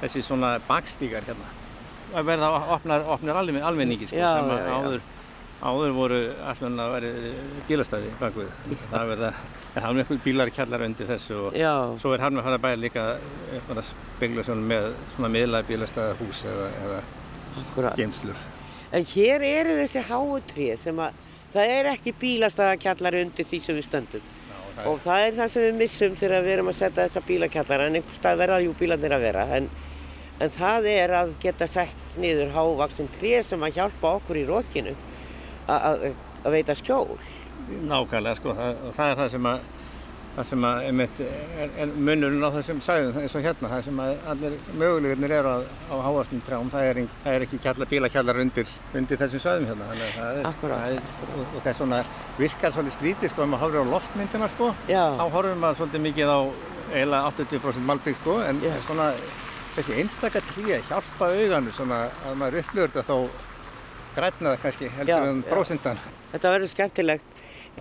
þessi 0.00 0.22
svona 0.26 0.50
bakstígar 0.66 1.28
hérna. 1.28 1.52
Það 2.12 2.30
verða 2.30 2.48
opnar, 2.76 3.04
opnar 3.16 3.38
almenningi 3.42 4.08
sko, 4.08 4.18
Já, 4.18 4.28
sem 4.36 4.50
að 4.54 4.62
já, 4.62 4.74
áður 4.76 5.04
áður 5.66 5.94
voru 5.96 6.18
allan 6.44 6.80
að 6.82 6.90
vera 6.92 7.10
bílastæði 7.68 8.10
bakvið. 8.20 8.50
Það 8.90 9.06
verða, 9.10 9.30
er 9.72 9.86
hann 9.86 9.96
með 9.96 10.10
bílar 10.24 10.52
kjallar 10.52 10.84
undir 10.84 11.08
þessu 11.08 11.38
og 11.46 11.56
Já, 11.56 11.72
svo 12.02 12.12
er 12.14 12.24
hann 12.24 12.36
með 12.36 12.46
hann 12.46 12.56
að 12.58 12.64
bæja 12.66 12.80
líka 12.82 13.06
svona 13.64 14.58
með 14.60 14.90
svona 15.14 15.32
miðlaði 15.32 15.70
bílastæða 15.70 16.18
hús 16.20 16.44
eða, 16.50 16.68
eða 16.84 17.94
geimslur. 17.96 18.44
En 18.92 19.08
hér 19.14 19.44
eru 19.48 19.78
þessi 19.80 20.04
háutrið 20.10 20.76
sem 20.84 21.00
að 21.02 21.24
það 21.54 21.74
er 21.78 21.90
ekki 21.94 22.16
bílastæðakjallar 22.20 23.20
undir 23.22 23.48
því 23.48 23.62
sem 23.64 23.78
við 23.78 23.88
stöndum. 23.88 24.32
Og 24.86 25.00
það 25.00 25.22
er 25.24 25.36
það 25.38 25.52
sem 25.54 25.62
við 25.64 25.78
missum 25.80 26.16
þegar 26.20 26.42
við 26.44 26.58
erum 26.58 26.68
að 26.68 26.78
setja 26.82 27.06
þessa 27.06 27.22
bílakjallara 27.24 27.86
en 27.88 27.96
einhver 27.96 28.16
stað 28.16 28.42
verða 28.42 28.58
jú 28.60 28.74
bílarnir 28.76 29.14
að 29.16 29.24
vera. 29.24 29.44
En, 29.56 29.70
en 30.40 30.51
það 30.51 30.88
er 30.92 31.14
að 31.22 31.35
geta 31.42 31.66
sett 31.70 32.16
niður 32.20 32.53
hávaksin 32.57 33.09
tré 33.16 33.42
sem 33.44 33.61
að 33.64 33.79
hjálpa 33.81 34.14
okkur 34.20 34.37
í 34.42 34.46
rokinu 34.49 34.94
að- 35.68 35.83
að 35.90 36.14
að 36.46 36.53
veita 36.53 36.75
skjól. 36.79 37.18
Nákvæmlega 37.88 38.37
sko, 38.38 38.53
það, 38.55 38.77
það 38.94 39.11
er 39.11 39.16
það 39.16 39.31
sem 39.31 39.46
að 39.51 39.61
það 40.37 40.44
sem 40.51 40.64
að 40.68 40.83
einmitt 40.85 41.20
er, 41.25 41.70
er 41.81 41.87
munurinn 41.96 42.44
á 42.44 42.53
þessum 42.53 42.81
sæðum 42.85 43.16
eins 43.22 43.35
og 43.38 43.42
hérna, 43.46 43.70
það 43.72 43.85
sem 43.87 44.01
að 44.05 44.27
allir 44.29 44.57
mögulegarnir 44.77 45.33
eru 45.38 45.49
á, 45.49 45.59
á 45.64 45.96
háastum 46.05 46.42
trjám, 46.44 46.68
það 46.70 46.85
er, 46.90 47.01
það 47.25 47.33
er 47.38 47.44
ekki 47.46 47.61
kjalla, 47.64 47.87
bílakjallar 47.88 48.40
undir, 48.44 48.68
undir 48.94 49.16
þessum 49.22 49.40
sæðum 49.46 49.66
hérna, 49.70 49.88
þannig 49.88 50.05
að 50.05 50.18
það 50.20 50.37
er, 50.37 50.92
er 50.92 51.01
og, 51.40 51.40
og 51.40 51.62
það 51.64 51.70
er 51.72 51.79
svona 51.81 52.03
virkar 52.37 52.77
svolítið 52.77 52.96
skrítið 52.99 53.33
sko, 53.33 53.42
ef 53.46 53.49
maður 53.55 53.64
horfir 53.64 53.81
á 53.88 53.92
loftmyndina 53.96 54.49
sko, 54.53 54.68
Já. 54.92 55.03
þá 55.16 55.25
horfir 55.38 55.57
maður 55.64 55.81
svolítið 55.81 56.05
mikið 56.11 56.35
á 56.37 56.38
eiginlega 56.92 57.33
80% 57.33 57.88
malbygg 57.88 58.20
sko, 58.20 58.37
en 58.44 58.61
Já. 58.61 58.77
svona 58.85 59.09
þessi 59.76 59.98
einstaka 60.00 60.40
tríja 60.52 60.80
hjálpa 60.88 61.30
auganu 61.36 61.72
svona 61.76 62.06
að 62.26 62.40
maður 62.40 62.62
upplifur 62.64 62.92
þetta 62.96 63.06
þá 63.10 63.16
grænnaða 64.16 64.60
kannski 64.62 64.88
heldur 64.96 65.14
Já, 65.14 65.30
en 65.30 65.42
já. 65.44 65.48
prósentan. 65.52 65.98
Þetta 66.32 66.52
verður 66.54 66.70
skemmtilegt. 66.72 67.32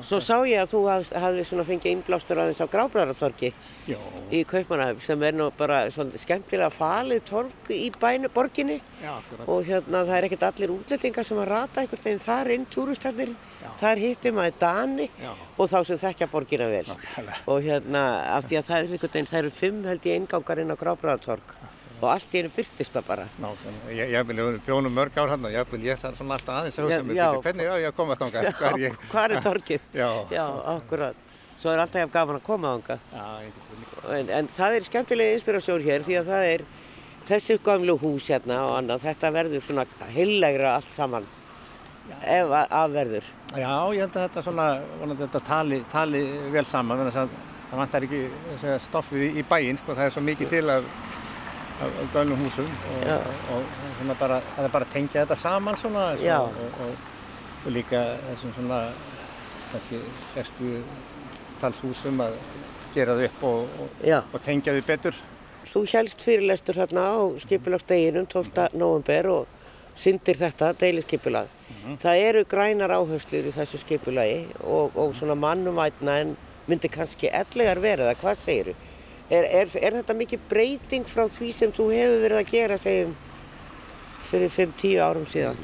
Svo 0.03 0.17
sá 0.19 0.41
ég 0.43 0.59
að 0.59 0.73
þú 0.73 0.79
hafði, 0.91 1.43
svona 1.47 1.63
fengið 1.63 1.93
innblástur 1.93 2.39
aðeins 2.43 2.59
á 2.59 2.67
Grábræðartorki 2.67 3.53
Já, 3.87 3.95
í 4.27 4.41
Kaupmannahöfn 4.43 4.99
sem 5.05 5.21
er 5.23 5.37
nú 5.39 5.45
bara 5.55 5.85
svona 5.87 6.19
skemmtilega 6.19 6.67
falið 6.75 7.21
torg 7.29 7.69
í 7.71 7.87
bænu, 7.95 8.27
borginni 8.35 8.81
já, 8.99 9.13
og 9.47 9.63
hérna 9.63 10.01
það 10.03 10.17
er 10.17 10.27
ekkert 10.27 10.43
allir 10.49 10.73
útlendingar 10.75 11.23
sem 11.29 11.39
að 11.39 11.47
rata 11.53 11.79
einhvern 11.85 12.03
veginn 12.09 12.19
þar 12.25 12.51
inn, 12.57 12.65
túristarnir, 12.75 13.31
Já. 13.63 13.69
þar 13.85 14.03
hittum 14.03 14.35
maður 14.41 14.59
Dani 14.65 15.07
Já. 15.15 15.31
og 15.55 15.71
þá 15.71 15.77
sem 15.87 16.01
þekkja 16.03 16.27
borgina 16.35 16.67
vel. 16.75 16.83
Nákvæmlega. 16.91 17.39
Og 17.55 17.63
hérna 17.63 18.03
af 18.35 18.49
því 18.51 18.59
að 18.59 18.67
það 18.67 18.75
er 18.81 18.89
einhvern 18.91 19.13
veginn, 19.15 19.31
það 19.31 19.39
eru 19.45 19.53
fimm 19.63 19.79
held 19.87 20.09
ég 20.11 20.19
ingangar 20.25 20.59
inn 20.65 20.75
á 20.75 20.81
Grábræðartorg 20.83 21.55
og 22.05 22.11
allt 22.13 22.35
í 22.35 22.41
einu 22.43 22.51
byrtist 22.55 22.93
það 22.95 23.07
bara. 23.09 23.25
Nákvæmlega, 23.41 23.97
ég, 23.99 24.13
vil, 24.29 24.37
við 24.45 24.59
bjónum 24.69 24.95
mörg 24.95 25.19
ár 25.21 25.33
hann 25.33 25.45
og 25.49 25.53
ég 25.55 25.61
ég 25.89 26.01
þarf 26.01 26.17
svona 26.21 26.37
alltaf 26.37 26.59
aðeins 26.61 26.79
að 26.79 26.87
hugsa 26.87 26.99
Já, 27.01 27.05
mér, 27.09 27.19
já. 27.19 27.27
bíddu, 27.33 27.43
hvernig 27.49 27.69
á 27.69 27.75
ég 27.81 27.89
að 27.91 27.97
komast 27.99 28.23
þangað, 28.23 28.49
hvað 28.61 28.79
er 28.79 28.81
er 29.35 29.45
torgið? 29.45 29.85
Já. 30.01 30.09
Já, 30.37 30.45
akkurat. 30.75 31.21
Svo 31.59 31.71
er 31.71 31.81
alltaf 31.81 32.01
gaman 32.13 32.39
að 32.39 32.43
koma. 32.45 32.73
Já, 33.15 33.27
spurning. 33.65 33.93
En, 34.19 34.33
en 34.39 34.49
það 34.53 34.75
er 34.79 34.87
skemmtilega 34.89 35.37
inspirasjón 35.39 35.85
hér 35.87 36.03
því 36.05 36.19
að 36.19 36.29
það 36.33 36.49
er 36.53 36.65
þessi 37.25 37.57
gamlu 37.65 37.95
hús 37.97 38.27
hérna 38.29 38.59
og 38.67 38.75
annað, 38.77 39.01
þetta 39.07 39.31
verður 39.33 39.63
svona 39.65 39.85
heillagra 40.13 40.75
allt 40.77 40.91
saman 40.93 41.25
ef 42.21 42.51
að- 42.53 42.69
af 42.69 42.91
verður. 42.93 43.25
Já, 43.55 43.71
ég 43.95 44.03
held 44.03 44.13
að 44.19 44.27
þetta 44.27 44.43
svona, 44.45 44.67
vonandi 44.99 45.23
þetta 45.25 45.41
tali, 45.47 45.79
tali 45.91 46.21
vel 46.53 46.65
saman, 46.69 46.99
þannig 47.01 47.17
að 47.23 47.29
það 47.71 47.79
vantar 47.79 48.05
ekki 48.05 48.19
segja, 48.61 48.77
stoffið 48.83 49.23
í, 49.25 49.29
í 49.41 49.43
bæinn, 49.49 49.79
sko, 49.81 49.95
það 49.97 50.05
er 50.05 50.13
svo 50.13 50.21
mikið 50.27 50.49
til 50.53 50.69
af, 50.69 50.85
gömlum 52.13 52.45
húsum 52.45 52.69
og, 52.91 53.09
og, 53.51 53.59
og 53.59 53.89
svona 53.97 54.15
bara, 54.19 54.39
er 54.57 54.71
bara 54.71 54.87
að 54.87 54.93
tengja 54.93 55.25
þetta 55.25 55.37
saman 55.39 55.77
svona, 55.79 56.05
svo, 56.17 56.27
Já. 56.27 56.39
og, 56.39 56.79
og, 56.85 57.71
líka 57.73 58.01
þessum 58.29 58.53
svona, 58.55 58.79
þessi 59.73 59.99
60 60.35 60.77
tals 61.59 61.81
húsum 61.83 62.21
að 62.23 62.37
gera 62.95 63.17
þau 63.17 63.25
upp 63.27 63.43
og, 63.49 63.79
tengja 64.45 64.75
þau 64.75 64.85
betur. 64.87 65.19
Þú 65.65 65.83
helst 65.91 66.23
fyrirlestur 66.23 66.79
hérna 66.79 67.09
á 67.11 67.19
skipilagsdeginum 67.41 68.29
12. 68.31 68.69
november 68.77 69.31
og 69.33 69.47
syndir 69.99 70.37
þetta, 70.39 70.71
deiliskipilag. 70.79 71.51
Það 72.01 72.21
eru 72.29 72.43
grænar 72.49 72.93
áherslur 72.95 73.49
í 73.49 73.53
þessu 73.55 73.79
skipilagi 73.81 74.45
og, 74.61 74.95
og 74.95 75.15
svona 75.17 75.35
mannumvætna 75.39 76.19
en 76.23 76.35
myndi 76.69 76.89
kannski 76.91 77.29
ellegar 77.33 77.81
verið 77.83 78.09
það, 78.09 78.19
hvað 78.21 78.39
segiru? 78.41 78.75
Er, 79.33 79.47
er, 79.49 79.71
er 79.81 79.95
þetta 80.01 80.13
mikið 80.13 80.43
breyting 80.51 81.07
frá 81.09 81.23
því 81.31 81.47
sem 81.57 81.71
þú 81.73 81.87
hefur 81.95 82.19
verið 82.27 82.41
að 82.43 82.51
gera, 82.51 82.77
segjum, 82.77 83.15
fyrir 84.29 84.51
5-10 84.53 85.01
árum 85.01 85.25
síðan? 85.29 85.57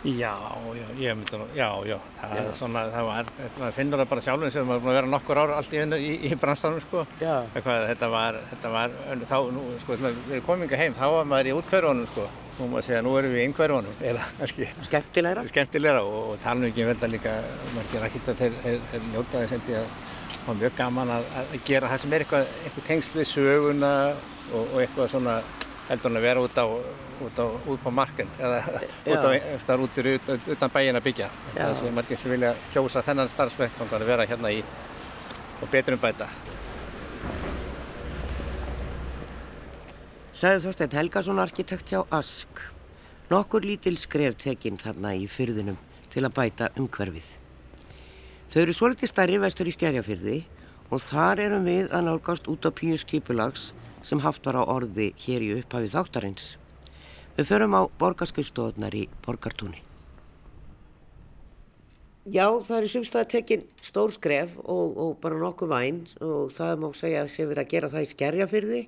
Já, 0.00 0.32
já, 0.72 0.84
ég 0.96 1.16
myndi 1.16 1.36
nú, 1.36 1.46
já, 1.52 1.66
já, 1.84 1.96
það 2.16 2.38
er 2.40 2.46
svona, 2.56 2.82
það 2.88 3.08
var, 3.10 3.26
maður 3.58 3.74
finnur 3.76 4.00
það 4.00 4.06
bara 4.12 4.22
sjálfum 4.24 4.52
sem 4.54 4.64
maður 4.64 4.78
er 4.78 4.84
búin 4.84 4.92
að 4.92 4.96
vera 4.96 5.10
nokkur 5.12 5.40
ár 5.42 5.52
allt 5.58 5.74
í 5.76 5.82
í, 5.82 6.14
í 6.24 6.38
bransanum, 6.40 6.80
sko. 6.80 7.02
Já. 7.20 7.34
Eitthvað, 7.52 7.84
þetta 7.90 8.08
var, 8.14 8.38
þetta 8.52 8.70
var, 8.72 8.94
þá, 9.28 9.34
nú, 9.56 9.64
sko, 9.82 9.98
þegar 10.00 10.16
við 10.22 10.32
erum 10.38 10.46
kominga 10.46 10.80
heim, 10.80 10.96
þá 10.96 11.04
var 11.16 11.28
maður 11.32 11.50
í 11.50 11.54
útkverfunum, 11.58 12.08
sko. 12.14 12.24
Nú 12.60 12.70
maður 12.72 12.86
segja, 12.88 13.02
nú 13.04 13.12
erum 13.20 13.34
við 13.36 13.42
í 13.42 13.44
einhverfunum, 13.50 14.00
eða, 14.12 14.30
kannski, 14.40 14.70
Skemmtilegra? 14.88 15.44
skemmtilegra 15.52 16.00
og, 16.08 16.18
og 16.32 16.40
tala 16.46 16.60
nú 16.62 16.70
ekki 16.72 16.86
um 16.86 16.92
þetta 16.94 17.12
líka, 17.12 17.36
margir 17.76 18.04
rakita, 18.06 18.36
þeir, 18.40 18.56
þeir, 18.64 18.80
þeir 18.94 19.06
njóta 19.12 19.44
þess 19.44 19.60
var 20.46 20.56
mjög 20.58 20.74
gaman 20.78 21.10
að, 21.14 21.24
að 21.40 21.54
gera 21.68 21.88
það 21.92 22.02
sem 22.04 22.12
er 22.16 22.24
eitthvað, 22.24 22.52
eitthvað 22.64 22.86
tengsl 22.90 23.18
við 23.20 23.28
söguna 23.30 23.90
og, 24.50 24.62
og 24.64 24.76
eitthvað 24.82 25.10
svona, 25.12 25.34
heldur 25.90 26.10
hann 26.10 26.20
að 26.20 26.26
vera 26.26 26.44
út 26.46 26.58
á, 26.60 26.64
út 27.26 27.40
á, 27.42 27.46
út 27.74 27.84
á 27.86 27.90
markin 27.92 28.30
eða 28.40 28.60
út 29.12 29.26
á, 29.26 29.30
þar 29.66 29.84
út 29.86 30.00
í- 30.00 30.14
ut- 30.16 30.48
utan 30.56 30.72
bæin 30.74 30.96
að 30.98 31.04
byggja. 31.08 31.28
Það 31.54 31.74
sé 31.82 31.92
margir 31.94 32.20
sem 32.22 32.32
vilja 32.32 32.54
kjósa 32.74 33.02
þennan 33.06 33.28
starfsvettvang 33.32 33.92
að 33.98 34.06
vera 34.08 34.26
hérna 34.30 34.52
í 34.56 34.62
og 35.60 35.68
betur 35.70 35.98
um 35.98 36.00
bæta. 36.02 36.28
Sagði 40.40 40.62
Þorstein 40.64 40.94
Helgason 40.96 41.40
arkitekt 41.42 41.90
hjá 41.92 42.00
Ask. 42.16 42.62
Nokkur 43.30 43.62
lítil 43.66 43.98
skref 44.00 44.38
tekinn 44.40 44.78
þarna 44.80 45.12
í 45.18 45.26
fyrðinum 45.30 45.76
til 46.10 46.24
að 46.26 46.32
bæta 46.38 46.70
umhverfið. 46.80 47.28
Þau 48.50 48.62
eru 48.64 48.72
svolítið 48.74 49.10
stærri 49.12 49.36
vestur 49.38 49.68
í 49.70 49.72
Skerjafyrði 49.76 50.38
og 50.90 51.02
þar 51.04 51.42
erum 51.44 51.68
við 51.70 51.92
að 51.94 52.08
nálgast 52.08 52.48
út 52.50 52.66
á 52.66 52.74
píu 52.74 52.96
skipulags 52.98 53.68
sem 54.02 54.18
haft 54.24 54.42
var 54.48 54.58
á 54.58 54.66
orði 54.66 55.12
hér 55.22 55.44
í 55.46 55.50
upphafi 55.60 55.92
þáttarins. 55.92 56.48
Við 57.36 57.46
förum 57.46 57.76
á 57.78 57.82
borgarskriðstofunar 58.00 58.96
í 58.98 59.04
Borgartúni. 59.22 59.78
Já, 62.26 62.50
það 62.50 62.76
eru 62.76 62.90
sumstað 62.90 63.28
tekinn 63.36 63.62
stór 63.86 64.10
skref 64.16 64.56
og, 64.64 64.98
og 64.98 65.12
bara 65.22 65.38
nokkuð 65.38 65.70
væn 65.70 66.00
og 66.18 66.50
það 66.56 66.82
má 66.82 66.88
segja 66.98 67.22
að 67.22 67.30
sé 67.36 67.46
verið 67.46 67.62
að 67.62 67.70
gera 67.76 67.92
það 67.94 68.06
í 68.08 68.10
Skerjafyrði 68.10 68.82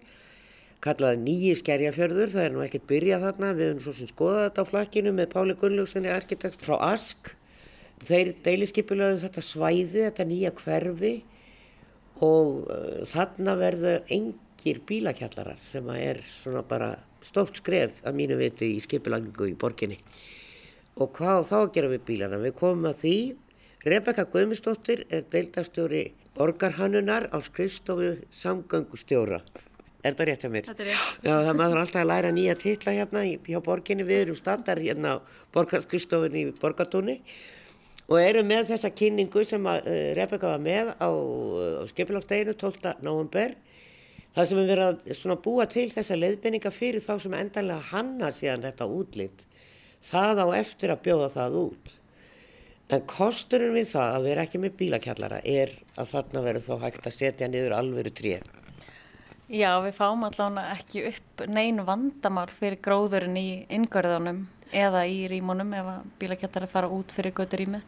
kallaði 0.82 1.20
nýji 1.22 1.52
skerjafjörður, 1.60 2.32
það 2.34 2.48
er 2.48 2.54
nú 2.56 2.64
ekkert 2.64 2.88
byrjað 2.90 3.28
þarna, 3.28 3.52
við 3.54 3.68
höfum 3.70 3.84
svo 3.84 3.94
sem 3.94 4.10
skoðað 4.10 4.42
þetta 4.48 4.66
á 4.66 4.70
flakkinu 4.72 5.14
með 5.14 5.30
Páli 5.36 5.56
Gunnljófssoni 5.60 6.10
arkitekt 6.10 6.66
frá 6.66 6.74
Ask. 6.88 7.30
Þeir 8.02 8.32
deiliskypulegðu 8.44 9.22
þetta 9.22 9.44
svæði, 9.46 10.06
þetta 10.08 10.26
nýja 10.26 10.52
hverfi 10.58 11.14
og 12.22 12.68
uh, 12.70 13.02
þarna 13.12 13.56
verður 13.58 14.12
engir 14.14 14.82
bílakjallarar 14.88 15.60
sem 15.62 15.88
er 15.94 16.22
svona 16.26 16.62
bara 16.66 16.94
stórt 17.22 17.60
skref 17.60 18.00
að 18.06 18.18
mínu 18.18 18.38
viti 18.40 18.72
í 18.76 18.80
skipulagningu 18.82 19.52
í 19.52 19.58
borginni. 19.58 19.98
Og 21.00 21.12
hvað 21.16 21.46
þá 21.48 21.58
gera 21.74 21.92
við 21.92 22.04
bílana? 22.08 22.40
Við 22.42 22.56
komum 22.58 22.90
að 22.90 22.98
því, 23.04 23.16
Rebekka 23.82 24.26
Guðmundsdóttir 24.30 25.06
er 25.10 25.24
deildastjóri 25.32 26.02
borgarhannunar 26.36 27.28
á 27.34 27.38
skrifstofu 27.42 28.14
samgöngustjóra. 28.34 29.40
Er 30.02 30.16
það 30.18 30.28
rétt 30.28 30.44
hjá 30.44 30.50
mér? 30.50 30.68
Þetta 30.68 30.82
er 30.84 30.90
rétt. 30.90 31.16
Já, 31.22 31.32
það 31.46 31.56
maður 31.60 31.80
alltaf 31.82 32.02
að 32.02 32.08
læra 32.10 32.30
nýja 32.34 32.54
titla 32.58 32.94
hérna 32.96 33.24
hjá 33.24 33.58
borginni. 33.62 34.06
Við 34.06 34.22
erum 34.26 34.38
standar 34.38 34.82
hérna 34.82 35.16
á 35.18 35.22
borgarskrifstofunni 35.54 36.44
í 36.48 36.54
Borgartúni 36.58 37.20
og 37.20 37.61
erum 38.18 38.48
með 38.50 38.72
þessa 38.72 38.90
kynningu 38.94 39.44
sem 39.46 39.66
að 39.70 39.86
uh, 39.86 39.98
Rebecca 40.18 40.54
var 40.54 40.62
með 40.62 40.92
á, 40.98 41.10
uh, 41.10 41.80
á 41.80 41.84
skipilagdeginu 41.90 42.54
12. 42.58 42.96
november. 43.04 43.54
Það 44.32 44.48
sem 44.48 44.60
er 44.62 44.70
verið 44.70 45.24
að 45.32 45.40
búa 45.44 45.66
til 45.68 45.88
þessa 45.92 46.16
leiðbendinga 46.16 46.72
fyrir 46.72 47.04
þá 47.04 47.14
sem 47.20 47.34
endanlega 47.36 47.90
hanna 47.92 48.30
síðan 48.32 48.64
þetta 48.64 48.88
útlitt. 48.88 49.44
það 50.02 50.40
á 50.42 50.46
eftir 50.58 50.90
að 50.90 51.02
bjóða 51.04 51.28
það 51.30 51.58
út. 51.60 51.92
En 52.92 53.04
kosturinn 53.06 53.76
við 53.76 53.92
það 53.92 54.16
að 54.16 54.26
vera 54.26 54.42
ekki 54.42 54.58
með 54.60 54.74
bílakjallara 54.80 55.38
er 55.44 55.70
að 55.96 56.10
þarna 56.10 56.42
verður 56.42 56.66
þá 56.66 56.82
hægt 56.82 57.06
að 57.06 57.14
setja 57.16 57.48
niður 57.48 57.76
alveru 57.76 58.10
tríu. 58.10 58.40
Já, 59.52 59.76
við 59.84 59.94
fáum 59.96 60.24
allavega 60.24 60.74
ekki 60.74 61.04
upp 61.10 61.44
neinu 61.48 61.84
vandamál 61.84 62.48
fyrir 62.48 62.80
gróðurinn 62.84 63.36
í 63.36 63.48
yngörðunum 63.68 64.46
eða 64.72 65.04
í 65.08 65.22
rýmunum 65.30 65.72
ef 65.76 65.90
að 65.92 66.10
bílakjallara 66.20 66.70
fara 66.70 66.90
út 66.92 67.14
fyrir 67.14 67.34
götu 67.36 67.60
rýmið. 67.60 67.86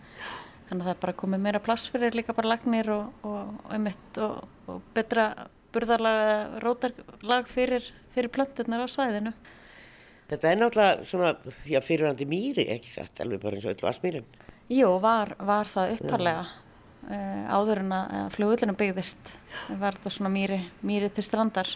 Þannig 0.68 0.80
að 0.80 0.87
það 0.87 0.95
er 0.95 1.03
bara 1.03 1.16
komið 1.20 1.43
meira 1.45 1.61
plass 1.64 1.91
fyrir 1.93 2.16
líka 2.16 2.37
bara 2.37 2.55
lagnir 2.55 2.89
og, 2.95 3.26
og, 3.28 3.74
og, 3.74 4.39
og 4.72 4.80
betra 4.97 5.28
burðarlag, 5.74 6.59
rótarlag 6.62 7.51
fyrir, 7.51 7.87
fyrir 8.14 8.32
plönturnar 8.32 8.85
á 8.85 8.89
svæðinu. 8.89 9.35
Þetta 10.30 10.51
er 10.51 10.61
náttúrulega 10.61 11.07
svona, 11.09 11.32
já, 11.68 11.80
fyrirhandi 11.85 12.26
mýri, 12.28 12.64
ekki 12.72 12.89
satt, 12.89 13.20
alveg 13.20 13.43
bara 13.43 13.59
eins 13.59 13.66
og 13.68 13.74
öll 13.74 13.85
vassmýrin. 13.85 14.28
Jú, 14.72 14.95
var, 15.03 15.35
var 15.45 15.68
það 15.68 15.99
upparlega. 15.99 16.45
Uh, 17.05 17.43
áður 17.53 17.82
en 17.82 17.91
að 17.93 18.30
flugullinu 18.32 18.74
byggðist 18.80 19.35
var 19.76 19.99
þetta 19.99 20.12
svona 20.14 20.30
mýri, 20.32 20.62
mýri 20.80 21.11
til 21.12 21.26
strandar. 21.26 21.68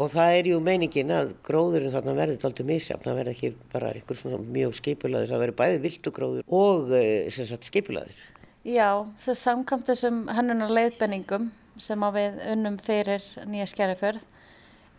Og 0.00 0.08
það 0.08 0.34
er 0.38 0.46
jú 0.48 0.58
meiningin 0.64 1.12
að 1.12 1.34
gróðurinn 1.44 1.92
þarna 1.92 2.16
verður 2.16 2.44
alltaf 2.48 2.68
misjafn, 2.68 3.04
það 3.04 3.18
verður 3.18 3.34
ekki 3.34 3.50
bara 3.72 3.90
einhver 3.92 4.16
svona 4.16 4.38
mjög 4.40 4.76
skipulaður, 4.78 5.28
það 5.28 5.42
verður 5.44 5.58
bæði 5.58 5.80
viltugróður 5.84 6.54
og 6.60 6.92
uh, 6.96 7.56
skipulaður. 7.68 8.22
Já, 8.64 8.88
þess 9.20 9.32
að 9.32 9.40
samkvæmt 9.40 9.90
þessum 9.90 10.22
hennunar 10.32 10.72
leiðbenningum 10.72 11.50
sem 11.80 12.02
að 12.04 12.16
við 12.16 12.40
unnum 12.54 12.78
fyrir 12.80 13.26
nýja 13.48 13.68
skerjafjörð 13.68 14.24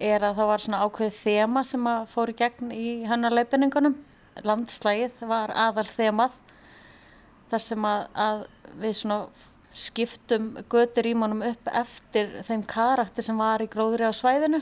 er 0.02 0.26
að 0.26 0.40
það 0.40 0.50
var 0.50 0.64
svona 0.64 0.82
ákveð 0.86 1.18
þema 1.20 1.64
sem 1.68 1.88
að 1.90 2.08
fóri 2.14 2.36
gegn 2.38 2.72
í 2.74 2.88
hannarleifinningunum. 3.10 3.98
Landslægið 4.48 5.24
var 5.30 5.54
aðal 5.54 5.86
þemað 5.90 6.38
þar 7.52 7.64
sem 7.66 7.86
að, 7.86 8.06
að 8.16 8.44
við 8.82 8.96
svona 8.98 9.20
skiptum 9.78 10.52
götur 10.72 11.10
ímánum 11.10 11.44
upp 11.52 11.70
eftir 11.82 12.32
þeim 12.48 12.64
karakter 12.68 13.26
sem 13.26 13.38
var 13.40 13.64
í 13.64 13.70
gróðri 13.72 14.10
á 14.10 14.14
svæðinu. 14.16 14.62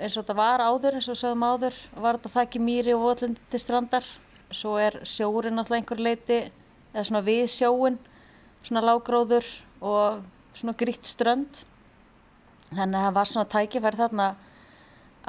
Eins 0.00 0.16
og 0.16 0.22
þetta 0.22 0.36
var 0.38 0.62
áður, 0.64 0.96
eins 0.98 1.08
og 1.12 1.18
sögum 1.20 1.44
áður, 1.44 1.76
var 2.00 2.18
þetta 2.18 2.32
þakki 2.36 2.62
mýri 2.64 2.94
og 2.96 3.02
votlundi 3.04 3.42
til 3.52 3.60
strandar. 3.60 4.06
Svo 4.52 4.76
er 4.80 5.00
sjórin 5.08 5.60
alltaf 5.60 5.76
einhver 5.76 6.00
leiti, 6.00 6.38
eða 6.92 7.04
svona 7.08 7.24
við 7.26 7.42
sjóin, 7.52 7.98
svona 8.62 8.84
lágróður 8.84 9.48
og 9.80 10.22
svona 10.56 10.76
grýtt 10.80 11.08
strönd. 11.08 11.64
Þannig 12.72 12.98
að 12.98 13.04
það 13.06 13.18
var 13.18 13.30
svona 13.32 13.52
tækifæri 13.52 14.00
þarna 14.00 14.30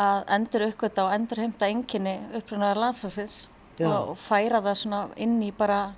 að 0.03 0.24
endur 0.38 0.68
uppgötta 0.70 1.05
og 1.05 1.14
endur 1.14 1.43
heimta 1.43 1.70
enginni 1.70 2.16
uppröðunar 2.34 2.80
landslagsins 2.82 3.43
og 3.84 4.16
færa 4.22 4.61
það 4.64 4.80
svona 4.80 5.01
inn 5.22 5.36
í 5.43 5.51
bara 5.53 5.93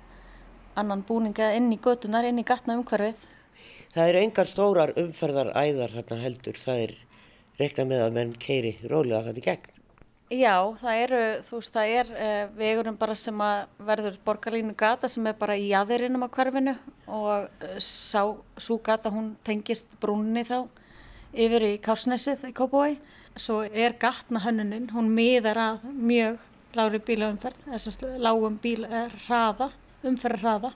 annan 0.76 1.04
búninga 1.06 1.54
inn 1.56 1.70
í 1.72 1.78
götunar, 1.80 2.26
inn 2.28 2.42
í 2.42 2.44
gatna 2.44 2.76
umhverfið 2.76 3.24
Það 3.96 4.10
eru 4.10 4.20
engar 4.20 4.48
stórar 4.50 4.90
umferðar 5.00 5.48
æðar 5.56 5.94
þarna 5.94 6.16
heldur, 6.20 6.58
það 6.60 6.80
er 6.82 6.90
rekna 7.60 7.88
með 7.88 8.04
að 8.06 8.14
menn 8.18 8.36
keiri 8.40 8.76
rólega 8.84 9.24
þetta 9.28 9.42
í 9.42 9.48
gegn 9.48 9.72
Já, 10.26 10.56
það 10.80 11.00
eru, 11.04 11.18
þú 11.46 11.58
veist, 11.60 11.70
það 11.76 11.92
er 11.94 12.08
uh, 12.10 12.48
vegurum 12.58 12.96
bara 12.98 13.14
sem 13.14 13.42
að 13.46 13.60
verður 13.86 14.16
borgarlínu 14.26 14.72
gata 14.74 15.06
sem 15.06 15.28
er 15.30 15.36
bara 15.38 15.54
í 15.54 15.68
aðeirinnum 15.70 16.26
á 16.26 16.34
hverfinu 16.34 16.74
og 17.06 17.46
uh, 17.46 17.76
sá, 17.78 18.34
svo 18.58 18.80
gata 18.82 19.12
hún 19.14 19.36
tengist 19.46 19.86
brúninni 20.02 20.42
þá 20.48 20.64
yfir 21.30 21.68
í 21.68 21.76
Kársnesið 21.84 22.42
í 22.48 22.52
Kópavói. 22.56 22.96
Svo 23.38 23.60
er 23.68 23.94
gatna 24.00 24.42
hönnuninn, 24.42 24.88
hún 24.96 25.12
miðar 25.14 25.60
að 25.62 25.86
mjög 25.94 26.42
lári 26.74 27.00
bílaumferð, 27.06 27.62
þess 27.70 28.02
að 28.02 28.18
lágum 28.26 28.58
bílraða, 28.62 29.70
eh, 29.70 30.08
umferðarraða. 30.10 30.72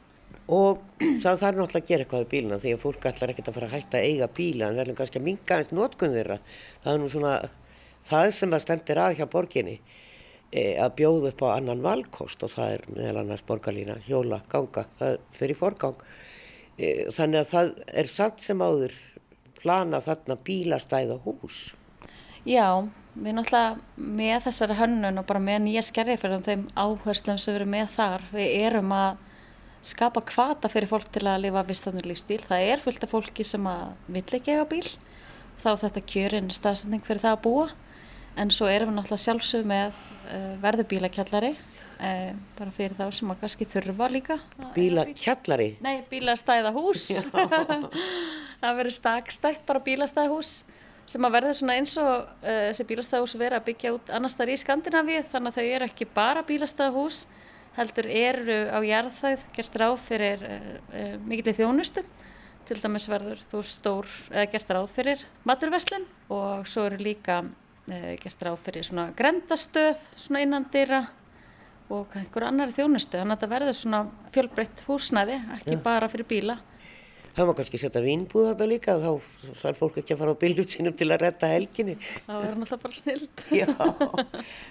Og 0.51 0.83
það 1.23 1.41
þarf 1.45 1.59
náttúrulega 1.61 1.81
að 1.81 1.89
gera 1.91 2.05
eitthvað 2.05 2.27
á 2.27 2.33
bíluna 2.35 2.61
því 2.61 2.75
að 2.75 2.85
fólk 2.85 3.09
ætlar 3.11 3.33
ekkert 3.33 3.51
að 3.51 3.59
fara 3.59 3.71
að 3.71 3.75
hætta 3.77 4.01
að 4.01 4.07
eiga 4.11 4.31
bíla 4.41 4.69
en 4.69 4.79
verður 4.81 5.01
kannski 5.01 5.21
að 5.21 5.27
minga 5.29 5.59
eins 5.59 5.73
notkunn 5.75 6.17
þeirra. 6.17 6.39
Það 6.85 6.93
er 6.95 7.03
nú 7.03 7.11
svona 7.13 7.35
það 8.11 8.31
sem 8.37 8.57
að 8.57 8.65
stendir 8.65 9.01
að 9.01 9.19
hjá 9.19 9.27
borginni 9.31 9.77
e, 10.51 10.63
að 10.81 10.97
bjóða 11.01 11.33
upp 11.33 11.45
á 11.47 11.49
annan 11.55 11.85
valkost 11.85 12.43
og 12.47 12.55
það 12.55 12.75
er 12.77 12.87
meðal 12.97 13.23
annars 13.23 13.47
borgarlína, 13.47 14.01
hjóla, 14.09 14.41
ganga, 14.51 14.87
það 14.99 15.19
fyrir 15.39 15.61
forgang. 15.61 16.01
E, 16.77 17.11
þannig 17.15 17.45
að 17.45 17.53
það 17.53 17.73
er 18.03 18.11
samt 18.11 18.45
sem 18.45 18.65
áður 18.65 18.97
plana 19.61 20.01
þarna 20.03 20.39
bílastæða 20.45 21.21
hús. 21.27 21.71
Já, 22.49 22.89
við 23.15 23.37
náttúrulega 23.37 24.07
með 24.21 24.47
þessari 24.47 24.79
hönnun 24.79 25.21
og 25.21 25.27
bara 25.29 25.43
með 25.45 25.67
nýja 25.67 25.83
skerrifjörðum 25.85 26.47
þeim 26.47 26.63
áherslum 26.75 27.39
sem 27.39 27.53
við 27.53 27.61
erum 27.61 27.75
með 27.77 27.91
þar, 27.99 28.25
við 28.33 28.55
erum 28.65 28.95
að 28.97 29.27
skapa 29.85 30.23
kvata 30.27 30.71
fyrir 30.73 30.91
fólk 30.91 31.09
til 31.13 31.25
að 31.29 31.47
lifa 31.47 31.65
vistafnir 31.69 32.09
lífstíl. 32.11 32.41
Það 32.47 32.67
er 32.73 32.85
fullt 32.85 33.07
af 33.07 33.15
fólki 33.15 33.47
sem 33.47 33.67
að 33.71 33.95
vill 34.13 34.27
ekki 34.39 34.57
eiga 34.57 34.67
bíl, 34.69 34.87
þá 35.63 35.71
þetta 35.87 36.05
kjörinn 36.13 36.53
staðsending 36.55 37.05
fyrir 37.07 37.25
það 37.25 37.37
að 37.39 37.43
búa. 37.47 37.67
En 38.41 38.53
svo 38.55 38.69
erum 38.71 38.93
við 38.93 39.01
náttúrulega 39.01 39.25
sjálfsög 39.25 39.67
með 39.69 39.97
uh, 40.31 40.55
verðubílakjallari 40.63 41.55
uh, 42.01 42.33
bara 42.59 42.75
fyrir 42.75 42.97
þá 42.99 43.07
sem 43.15 43.33
að 43.33 43.41
kannski 43.45 43.69
þurfa 43.69 44.09
líka 44.13 44.37
Bílakjallari? 44.75 45.71
Nei, 45.85 46.03
bílastæðahús 46.11 47.09
það 48.61 48.79
verður 48.79 48.95
stakstætt 48.97 49.65
bara 49.69 49.83
bílastæðahús 49.85 50.53
sem 51.11 51.27
að 51.27 51.37
verður 51.39 51.59
svona 51.59 51.77
eins 51.81 51.97
og 52.01 52.13
uh, 52.15 52.71
þessi 52.71 52.87
bílastæðahús 52.93 53.37
verður 53.37 53.61
að 53.61 53.69
byggja 53.71 53.95
út 53.97 54.15
annars 54.17 54.39
þar 54.39 54.55
í 54.55 54.59
Skandinavíu 54.63 55.23
þannig 55.33 55.53
að 55.53 55.59
þau 55.59 55.77
eru 55.77 55.91
ekki 55.91 56.09
bara 56.15 56.45
bílastæðahús 56.47 57.25
heldur 57.77 58.11
eru 58.11 58.59
á 58.75 58.79
jarðþæð 58.83 59.47
gert 59.57 59.79
ráð 59.81 59.97
fyrir 60.09 60.45
mikilvæg 61.27 61.61
þjónustu. 61.63 62.05
Til 62.69 62.79
dæmis 62.79 63.09
verður 63.11 63.41
þú 63.51 63.65
stór 63.67 64.11
eða 64.31 64.51
gert 64.53 64.71
ráð 64.77 64.93
fyrir 64.95 65.25
maturveslin 65.49 66.05
og 66.31 66.69
svo 66.71 66.85
eru 66.87 67.01
líka 67.03 67.41
Eh, 67.91 68.15
gert 68.23 68.43
ráð 68.45 68.61
fyrir 68.63 68.85
svona 68.87 69.09
grendastöð 69.19 70.03
svona 70.15 70.45
innandýra 70.45 71.01
og 71.91 72.13
einhver 72.15 72.45
annar 72.47 72.71
þjónustu. 72.77 73.19
Þannig 73.19 73.35
að 73.35 73.41
þetta 73.41 73.49
verður 73.51 73.77
svona 73.79 74.01
fjölbreytt 74.35 74.85
húsnæði 74.87 75.39
ekki 75.57 75.75
Já. 75.75 75.81
bara 75.83 76.11
fyrir 76.13 76.29
bíla 76.31 76.57
Það 77.31 77.47
má 77.47 77.53
kannski 77.59 77.79
setja 77.79 78.03
vínbúð 78.03 78.49
þetta 78.51 78.67
líka 78.67 78.97
þá 79.01 79.11
þarf 79.61 79.79
fólk 79.81 79.99
ekki 80.01 80.15
að 80.17 80.21
fara 80.23 80.35
á 80.35 80.41
bílut 80.41 80.73
sínum 80.75 80.97
til 80.99 81.09
að 81.11 81.23
retta 81.23 81.51
helginni. 81.51 81.95
Það 82.27 82.43
verður 82.45 82.59
náttúrulega 82.61 82.85
bara 82.85 82.99
snild 82.99 83.45
Já, 83.61 83.67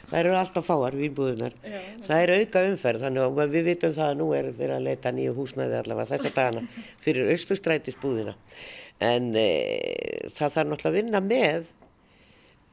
það 0.10 0.20
eru 0.22 0.36
alltaf 0.42 0.68
fáar 0.68 0.98
vínbúðunar 1.00 1.56
Já, 1.64 1.80
Það 2.06 2.24
er 2.26 2.34
auka 2.36 2.66
umferð 2.74 3.06
þannig 3.08 3.40
að 3.46 3.56
við 3.56 3.70
vitum 3.72 3.96
það 3.96 4.12
að 4.12 4.20
nú 4.20 4.30
er 4.36 4.52
verið 4.60 4.76
að 4.76 4.88
leita 4.90 5.16
nýju 5.16 5.36
húsnæði 5.40 5.80
allavega 5.80 6.12
þessa 6.14 6.34
dagana 6.36 6.66
fyrir 7.06 7.32
austustrætisbúðina 7.34 8.36
en 9.00 9.32
e, 9.40 9.50
það 10.36 10.56
þarf 10.58 10.72
náttúrulega 10.74 10.90
að 10.90 10.98
vinna 11.00 11.22
með 11.24 11.70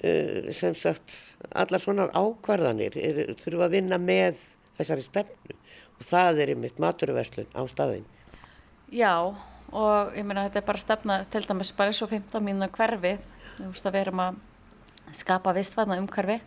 uh, 0.04 0.52
sem 0.54 0.74
sagt 0.74 1.14
alla 1.54 1.80
svona 1.82 2.08
ákvarðanir 2.10 2.96
er, 2.98 3.20
þurfa 3.42 3.68
að 3.68 3.76
vinna 3.78 3.98
með 4.02 4.40
þessari 4.76 5.06
stefnu. 5.06 5.58
Og 5.96 6.04
það 6.04 6.42
er 6.42 6.52
einmitt 6.52 6.80
maturverslun 6.82 7.48
á 7.56 7.62
staðin. 7.70 8.04
Já 8.92 9.32
og 9.72 10.12
ég 10.16 10.26
meina 10.26 10.46
þetta 10.46 10.60
er 10.60 10.68
bara 10.68 10.82
stefna 10.82 11.16
til 11.30 11.46
dæmis 11.46 11.72
bara 11.76 11.92
eins 11.92 12.02
og 12.04 12.12
15 12.12 12.44
mínuna 12.44 12.68
hverfið 12.72 13.24
þú 13.56 13.70
veist 13.70 13.88
að 13.88 13.96
við 13.96 14.04
erum 14.06 14.22
að 14.26 14.42
skapa 15.16 15.54
vistvæðna 15.56 15.98
um 16.00 16.10
hverfi 16.10 16.40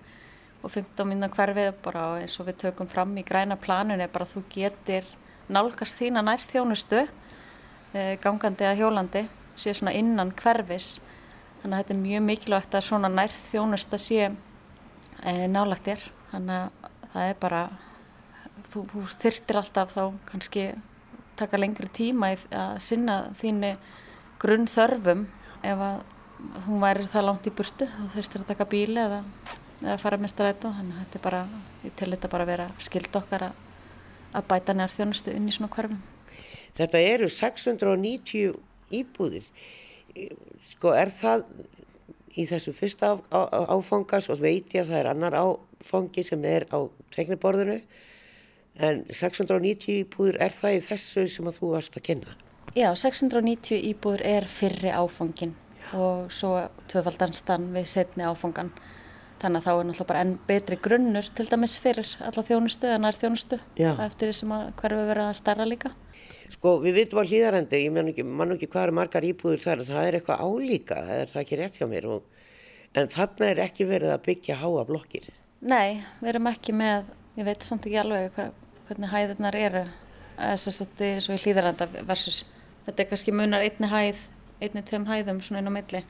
og 0.63 0.72
15 0.72 1.07
mínuna 1.07 1.32
hverfið 1.34 1.74
bara 1.84 2.05
eins 2.22 2.39
og 2.39 2.49
við 2.49 2.61
tökum 2.65 2.88
fram 2.88 3.17
í 3.17 3.26
græna 3.28 3.59
planun 3.59 4.01
er 4.01 4.11
bara 4.13 4.28
að 4.28 4.38
þú 4.38 4.45
getur 4.53 5.11
nálgast 5.49 5.99
þína 5.99 6.24
nær 6.24 6.43
þjónustu 6.45 7.03
eh, 7.03 8.15
gangandi 8.22 8.67
að 8.67 8.84
hjólandi 8.84 9.28
sé 9.59 9.74
svona 9.76 9.95
innan 9.97 10.34
hverfis. 10.36 10.97
Þannig 11.61 11.76
að 11.76 11.82
þetta 11.82 11.95
er 11.95 12.03
mjög 12.03 12.26
mikilvægt 12.28 12.78
að 12.78 12.86
svona 12.88 13.11
nærð 13.11 13.39
þjónust 13.49 13.95
að 13.95 14.03
sé 14.05 14.20
e, 14.30 15.34
nálagt 15.51 15.88
þér. 15.88 16.05
Þannig 16.32 16.59
að 16.61 16.93
það 17.13 17.32
er 17.32 17.39
bara 17.41 17.63
þú, 18.70 18.86
þú 18.93 19.03
þyrtir 19.24 19.59
alltaf 19.59 19.95
þá 19.95 20.03
kannski 20.30 20.65
taka 21.40 21.60
lengri 21.60 21.90
tíma 21.94 22.34
að 22.36 22.78
sinna 22.84 23.18
þínu 23.40 23.74
grunn 24.42 24.68
þörfum 24.70 25.26
ef 25.68 25.84
að 25.90 26.04
þú 26.66 26.78
væri 26.84 27.08
það 27.12 27.26
langt 27.28 27.50
í 27.50 27.56
burtu 27.56 27.88
þú 27.96 28.06
þurftir 28.14 28.44
að 28.44 28.52
taka 28.54 28.68
bíli 28.72 29.02
eða, 29.02 29.24
eða 29.84 29.98
fara 30.02 30.20
með 30.22 30.34
strætu 30.34 30.72
þannig 30.78 30.96
að 30.96 31.02
þetta 31.02 31.20
er 31.20 31.26
bara, 31.26 31.42
ég 31.84 31.98
til 32.00 32.12
þetta 32.14 32.32
bara 32.32 32.46
að 32.46 32.54
vera 32.54 32.70
skild 32.88 33.20
okkar 33.20 33.50
að, 33.50 33.60
að 34.40 34.48
bæta 34.54 34.76
nær 34.78 34.94
þjónustu 34.94 35.36
inn 35.36 35.50
í 35.50 35.56
svona 35.56 35.72
hverfum. 35.74 36.00
Þetta 36.80 37.02
eru 37.04 37.30
690 37.34 38.56
íbúðir. 39.00 39.46
Sko 40.70 40.94
er 40.96 41.12
það 41.14 41.46
í 42.40 42.46
þessu 42.48 42.74
fyrsta 42.78 43.14
á, 43.14 43.14
á, 43.34 43.40
áfangas 43.76 44.30
og 44.32 44.40
veit 44.42 44.72
ég 44.76 44.86
að 44.86 44.94
það 44.94 45.02
er 45.02 45.10
annar 45.12 45.38
áfangi 45.40 46.24
sem 46.26 46.46
er 46.48 46.68
á 46.72 46.80
tekniborðinu 47.16 47.80
en 48.78 49.01
690 49.09 50.03
íbúður 50.03 50.38
er 50.43 50.53
það 50.55 50.78
í 50.78 50.84
þessu 50.89 51.26
sem 51.32 51.49
að 51.49 51.59
þú 51.59 51.74
varst 51.74 51.97
að 51.97 52.05
kynna? 52.09 52.38
Já, 52.78 52.91
690 52.93 53.82
íbúður 53.93 54.24
er 54.30 54.47
fyrri 54.51 54.93
áfangin 54.93 55.55
og 55.97 56.30
svo 56.30 56.53
tvöfaldanstann 56.91 57.72
við 57.74 57.88
setni 57.89 58.28
áfangan 58.28 58.70
þannig 59.39 59.61
að 59.61 59.65
þá 59.65 59.72
er 59.72 59.88
náttúrulega 59.88 60.09
bara 60.11 60.22
enn 60.26 60.36
betri 60.47 60.78
grunnur 60.84 61.30
til 61.36 61.47
dæmis 61.49 61.78
fyrir 61.82 62.11
alla 62.26 62.43
þjónustu 62.45 62.89
eða 62.89 63.01
nær 63.03 63.17
þjónustu 63.20 63.59
Já. 63.80 63.91
eftir 64.05 64.30
því 64.30 64.38
sem 64.41 64.53
að 64.55 64.65
hverfi 64.82 65.05
verið 65.09 65.26
að 65.26 65.38
starra 65.39 65.67
líka. 65.67 65.91
Sko 66.49 66.76
við 66.84 66.97
vitum 66.97 67.22
á 67.22 67.30
hlýðarendi, 67.30 67.84
ég 67.86 67.93
man 67.93 68.09
ekki, 68.09 68.26
ekki 68.26 68.70
hvað 68.74 68.88
er 68.88 68.95
margar 68.97 69.28
íbúður 69.28 69.63
þar, 69.63 69.84
það 69.86 70.07
er 70.07 70.17
eitthvað 70.17 70.43
álíka, 70.43 70.97
það 71.05 71.22
er 71.22 71.32
það 71.34 71.43
ekki 71.43 71.59
rétt 71.59 71.78
hjá 71.78 71.88
mér. 71.89 72.07
Og, 72.09 72.47
en 72.97 73.11
þarna 73.13 73.49
er 73.51 73.61
ekki 73.67 73.88
verið 73.89 74.13
að 74.15 74.24
byggja 74.26 74.57
háa 74.63 74.86
blokkir. 74.89 75.30
Nei, 75.59 76.01
við 76.20 76.32
erum 76.34 76.49
ekki 76.49 76.76
með, 76.80 77.11
ég 77.40 77.48
veit 77.48 77.64
samt 77.64 77.86
ekki 77.88 78.00
alveg 78.02 78.34
hva, 78.36 78.50
hvernig 78.90 79.12
hæðirnar 79.14 79.56
eru, 79.56 79.86
þetta 80.40 81.06
er 81.08 81.24
svo 81.24 81.38
í 81.38 81.42
hlýðarenda 81.44 81.88
versus, 82.08 82.44
þetta 82.86 83.04
er 83.04 83.10
kannski 83.12 83.34
munar 83.36 83.64
einni 83.64 83.90
hæð, 83.92 84.26
einni 84.60 84.84
tveim 84.88 85.08
hæðum 85.08 85.40
svona 85.46 85.62
inn 85.64 85.72
á 85.72 85.78
milli. 85.78 86.04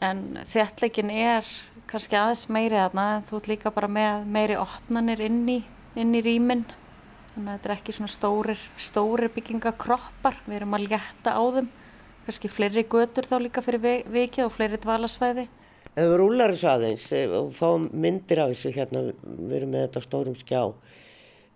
En 0.00 0.22
þéttleikin 0.48 1.12
er 1.12 1.46
kannski 1.90 2.16
aðeins 2.16 2.46
meiri 2.50 2.78
aðna, 2.80 3.06
en 3.18 3.26
þú 3.28 3.40
ert 3.40 3.50
líka 3.52 3.72
bara 3.74 3.90
með 3.90 4.26
meiri 4.32 4.56
opnanir 4.58 5.20
inn 5.26 5.42
í, 5.50 5.58
inn 5.98 6.14
í 6.16 6.22
rýminn. 6.24 6.64
Þannig 7.34 7.50
að 7.52 7.58
þetta 7.58 7.68
er 7.70 7.74
ekki 7.76 7.94
svona 7.94 8.10
stórir, 8.10 8.62
stórir 8.80 9.30
byggingakroppar, 9.34 10.40
við 10.46 10.60
erum 10.60 10.76
að 10.78 10.86
létta 10.88 11.36
á 11.36 11.42
þeim, 11.58 11.70
kannski 12.26 12.50
fleiri 12.50 12.86
götur 12.90 13.28
þá 13.28 13.36
líka 13.44 13.62
fyrir 13.62 13.82
vi- 13.84 14.04
vikið 14.08 14.46
og 14.48 14.54
fleiri 14.56 14.80
dvalasvæði. 14.82 15.46
Ef 15.98 16.06
við 16.06 16.16
rúlar 16.20 16.54
þessu 16.54 16.68
aðeins 16.70 17.04
eh, 17.16 17.26
og 17.34 17.50
fáum 17.56 17.88
myndir 17.90 18.42
af 18.44 18.52
þessu 18.52 18.70
hérna, 18.76 19.04
við 19.24 19.56
erum 19.58 19.72
með 19.74 19.86
þetta 19.88 20.02
stórum 20.04 20.36
skjá, 20.38 20.60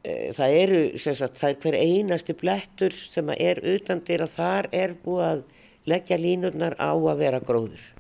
eh, 0.03 0.33
það 0.35 0.57
eru, 0.63 0.81
sagt, 0.99 1.39
það 1.39 1.51
er 1.51 1.61
hver 1.63 1.79
einasti 1.79 2.37
blettur 2.41 2.97
sem 2.99 3.31
er 3.37 3.63
utan 3.75 4.03
dyr 4.07 4.27
að 4.27 4.35
þar 4.35 4.71
er 4.75 4.97
búið 5.05 5.27
að 5.29 5.45
leggja 5.87 6.19
línurnar 6.19 6.75
á 6.81 6.91
að 6.91 7.21
vera 7.23 7.43
gróður. 7.45 7.91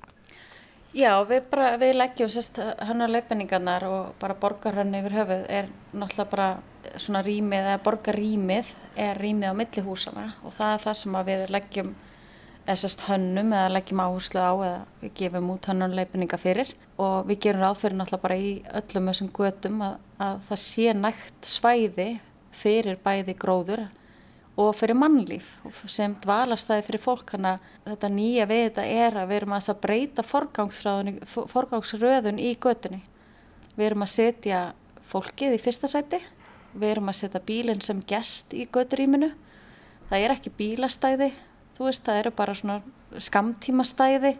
Já, 0.95 1.11
við, 1.27 1.41
bara, 1.51 1.73
við 1.79 1.97
leggjum 1.97 2.29
sérst 2.31 2.59
hennar 2.87 3.11
leifinningarnar 3.11 3.87
og 3.89 4.13
bara 4.21 4.37
borgarhönni 4.39 5.01
yfir 5.03 5.17
höfuð 5.19 5.41
er 5.51 5.71
náttúrulega 5.91 6.31
bara 6.31 6.49
svona 7.03 7.23
rýmið 7.27 7.67
eða 7.71 7.81
borgarrýmið 7.83 8.71
er 9.03 9.19
rýmið 9.19 9.51
á 9.51 9.59
milli 9.59 9.83
húsana 9.83 10.27
og 10.47 10.55
það 10.55 10.75
er 10.77 10.85
það 10.85 10.99
sem 11.01 11.17
við 11.31 11.43
leggjum 11.51 11.91
eða 12.65 12.79
sérst 12.81 13.05
hönnum 13.09 13.53
eða 13.53 13.73
leggjum 13.75 14.05
áherslu 14.05 14.41
á 14.41 14.53
eða 14.55 14.79
við 15.03 15.17
gefum 15.21 15.51
út 15.53 15.69
hönnan 15.69 15.97
leifinninga 15.97 16.39
fyrir 16.41 16.71
og 17.01 17.29
við 17.29 17.43
gerum 17.47 17.65
ráð 17.65 17.83
fyrir 17.83 17.99
náttúrulega 17.99 18.25
bara 18.25 18.39
í 18.41 18.55
öllum 18.81 19.11
þessum 19.11 19.33
götum 19.37 19.85
að, 19.85 19.99
að 20.19 20.41
það 20.49 20.63
sé 20.65 20.97
nægt 20.97 21.51
svæði 21.51 22.09
fyrir 22.55 23.01
bæði 23.05 23.37
gróður 23.37 23.85
og 24.61 24.75
fyrir 24.79 24.95
mannlíf 24.99 25.49
sem 25.91 26.15
dvalastæði 26.23 26.85
fyrir 26.87 27.03
fólk 27.03 27.33
að 27.37 27.59
þetta 27.89 28.09
nýja 28.13 28.47
við 28.51 28.63
þetta 28.69 28.85
er 28.87 29.17
að 29.19 29.29
við 29.31 29.37
erum 29.41 29.57
að 29.57 29.81
breyta 29.83 30.23
forgangsröðun 30.23 32.39
í 32.39 32.55
götunni. 32.63 33.03
Við 33.75 33.87
erum 33.89 34.05
að 34.07 34.15
setja 34.15 34.61
fólkið 35.11 35.57
í 35.57 35.63
fyrsta 35.63 35.89
sæti, 35.91 36.21
við 36.75 36.91
erum 36.93 37.11
að 37.11 37.19
setja 37.19 37.41
bílinn 37.43 37.83
sem 37.83 38.03
gest 38.07 38.55
í 38.55 38.69
göturýminu. 38.71 39.33
Það 40.11 40.23
er 40.23 40.31
ekki 40.37 40.51
bílastæði, 40.55 41.33
þú 41.75 41.89
veist, 41.89 42.05
það 42.07 42.21
eru 42.23 42.35
bara 42.39 42.57
svona 42.59 42.81
skamtímastæði 43.23 44.35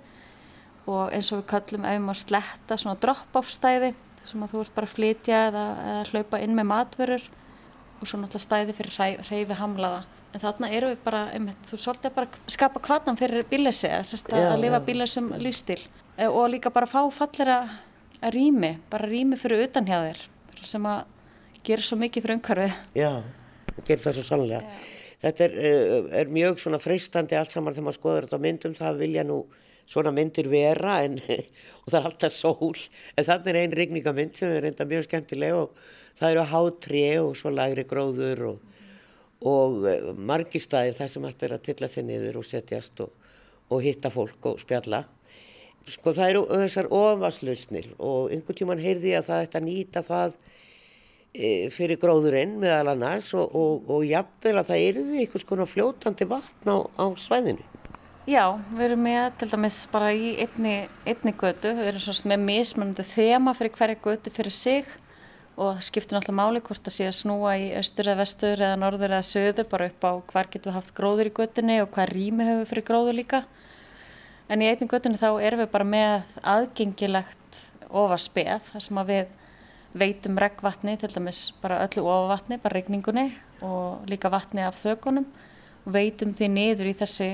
og 0.91 1.15
eins 1.15 1.31
og 1.33 1.41
við 1.41 1.47
kallum 1.53 1.87
ef 1.89 1.97
við 1.97 2.05
má 2.05 2.15
sletta 2.19 2.79
svona 2.81 3.01
drop-off 3.01 3.53
stæði 3.53 3.95
sem 4.25 4.43
að 4.45 4.55
þú 4.55 4.65
ert 4.65 4.75
bara 4.77 4.89
að 4.89 4.97
flytja 4.97 5.41
eða, 5.51 5.65
eða 5.85 6.05
hlaupa 6.11 6.41
inn 6.45 6.57
með 6.57 6.69
matvörur 6.71 7.25
og 8.01 8.09
svo 8.09 8.21
náttúrulega 8.21 8.45
stæði 8.45 8.77
fyrir 8.77 9.25
hreyfi 9.29 9.59
hamlaða. 9.59 10.05
En 10.35 10.43
þarna 10.43 10.71
eru 10.75 10.91
við 10.91 11.03
bara, 11.05 11.21
einmitt, 11.37 11.61
þú 11.69 11.79
svolítið 11.79 12.15
bara 12.17 12.27
að 12.27 12.55
skapa 12.57 12.81
kvarnan 12.83 13.19
fyrir 13.21 13.47
bílessi, 13.49 13.87
að, 13.87 14.15
að 14.35 14.57
lifa 14.65 14.81
bílessum 14.83 15.31
lífstíl 15.39 15.79
e, 15.79 16.27
og 16.27 16.49
líka 16.51 16.73
bara 16.75 16.91
fá 16.91 17.05
fallera 17.15 17.61
rými, 18.35 18.75
bara 18.91 19.07
rými 19.07 19.39
fyrir 19.39 19.69
utan 19.69 19.87
hjá 19.87 20.01
þér 20.01 20.25
sem 20.65 20.89
að 20.91 21.05
gera 21.65 21.87
svo 21.87 22.01
mikið 22.01 22.27
fyrir 22.27 22.39
umhverfið. 22.41 22.77
Já, 22.99 23.11
það 23.71 23.89
gerir 23.89 24.05
það 24.09 24.19
svo 24.19 24.27
sannlega. 24.27 24.75
Þetta 25.25 25.47
er, 25.47 25.55
uh, 25.57 26.09
er 26.21 26.33
mjög 26.33 26.61
svona 26.61 26.81
freistandi 26.83 27.37
allt 27.39 27.55
saman 27.55 27.75
þegar 27.75 27.89
maður 27.89 28.01
skoður 28.01 28.27
þetta 28.27 28.41
á 28.41 28.45
myndum, 28.47 28.77
það 28.77 29.01
vilja 29.01 29.25
nú 29.25 29.39
svona 29.89 30.13
myndir 30.15 30.49
vera 30.53 31.01
en, 31.05 31.19
og 31.83 31.91
það 31.91 31.99
er 31.99 32.09
alltaf 32.11 32.35
sól, 32.35 32.77
en 33.17 33.27
þannig 33.27 33.51
er 33.53 33.61
einn 33.63 33.77
rigningamynd 33.79 34.39
sem 34.39 34.53
er 34.53 34.65
reynda 34.65 34.87
mjög 34.89 35.09
skemmtileg 35.09 35.57
og 35.59 35.75
það 36.19 36.31
eru 36.31 36.47
hátri 36.53 37.03
og 37.21 37.35
svo 37.39 37.53
lagri 37.53 37.85
gróður 37.89 38.45
og, 38.53 38.63
og 39.45 39.85
margir 40.17 40.63
staðir 40.63 40.97
þar 40.99 41.13
sem 41.13 41.29
hægt 41.29 41.45
er 41.45 41.57
að 41.57 41.67
tilla 41.69 41.91
sér 41.91 42.09
niður 42.09 42.41
og 42.41 42.49
setjast 42.49 43.05
og, 43.05 43.13
og 43.73 43.85
hitta 43.85 44.13
fólk 44.15 44.53
og 44.53 44.61
spjalla. 44.63 45.05
Sko 45.85 46.15
það 46.17 46.31
eru 46.31 46.45
þessar 46.49 46.87
ofanvarslausnir 46.89 47.91
og 47.99 48.33
einhvern 48.33 48.57
tíman 48.57 48.81
heyrði 48.81 49.13
ég 49.13 49.21
að 49.21 49.27
það 49.29 49.43
ætti 49.47 49.59
að 49.59 49.67
nýta 49.67 50.03
það 50.07 50.39
fyrir 51.75 51.99
gróðurinn 51.99 52.59
meðal 52.63 52.93
annars 52.93 53.33
og, 53.35 53.55
og, 53.59 53.89
og 53.91 54.05
jafnvel 54.07 54.59
að 54.61 54.69
það 54.69 54.83
erði 54.89 55.23
einhvers 55.25 55.47
konar 55.49 55.71
fljótandi 55.71 56.29
vatn 56.31 56.71
á, 56.71 56.77
á 56.95 57.05
svæðinu. 57.19 57.65
Já, 58.25 58.55
við 58.73 58.85
erum 58.87 59.03
með 59.05 59.25
til 59.41 59.49
dæmis 59.53 59.79
bara 59.93 60.13
í 60.17 60.31
einni, 60.41 60.77
einni 61.05 61.33
götu, 61.37 61.75
við 61.77 61.91
erum 61.91 62.05
svona 62.07 62.31
með 62.33 62.47
mismunandi 62.47 63.05
þema 63.11 63.53
fyrir 63.59 63.75
hverja 63.75 63.99
götu 64.07 64.33
fyrir 64.33 64.55
sig 64.55 64.87
og 65.61 65.83
skiptir 65.85 66.17
náttúrulega 66.17 66.39
máli 66.39 66.63
hvort 66.65 66.87
það 66.87 66.95
sé 66.97 67.09
að 67.11 67.19
snúa 67.19 67.53
í 67.61 67.67
austur 67.77 68.09
eða 68.09 68.23
vestur 68.23 68.63
eða 68.65 68.79
norður 68.81 69.13
eða 69.13 69.27
söður 69.29 69.69
bara 69.71 69.91
upp 69.91 70.07
á 70.09 70.13
hvar 70.33 70.49
getum 70.51 70.71
við 70.71 70.79
haft 70.79 70.97
gróður 70.97 71.31
í 71.31 71.35
götunni 71.37 71.77
og 71.83 71.93
hvað 71.95 72.11
rými 72.15 72.49
hefur 72.49 72.63
við 72.63 72.71
fyrir 72.73 72.89
gróður 72.89 73.19
líka. 73.19 73.45
En 74.49 74.65
í 74.65 74.71
einni 74.71 74.89
götunni 74.91 75.21
þá 75.21 75.29
erum 75.45 75.63
við 75.63 75.71
bara 75.77 75.91
með 75.93 76.41
aðgengilegt 76.55 77.63
ofaspeð 77.91 78.71
þar 78.71 78.87
sem 78.89 79.03
að 79.03 79.13
við 79.13 79.41
veitum 79.95 80.39
regnvatni, 80.41 80.97
til 80.99 81.13
dæmis 81.15 81.47
bara 81.63 81.83
öllu 81.87 82.03
ofavatni, 82.03 82.59
bara 82.63 82.81
regningunni 82.81 83.29
og 83.63 84.07
líka 84.11 84.31
vatni 84.33 84.65
af 84.67 84.79
þökunum 84.81 85.27
veitum 85.85 86.33
því 86.35 86.49
niður 86.51 86.91
í 86.91 86.97
þessi 86.99 87.29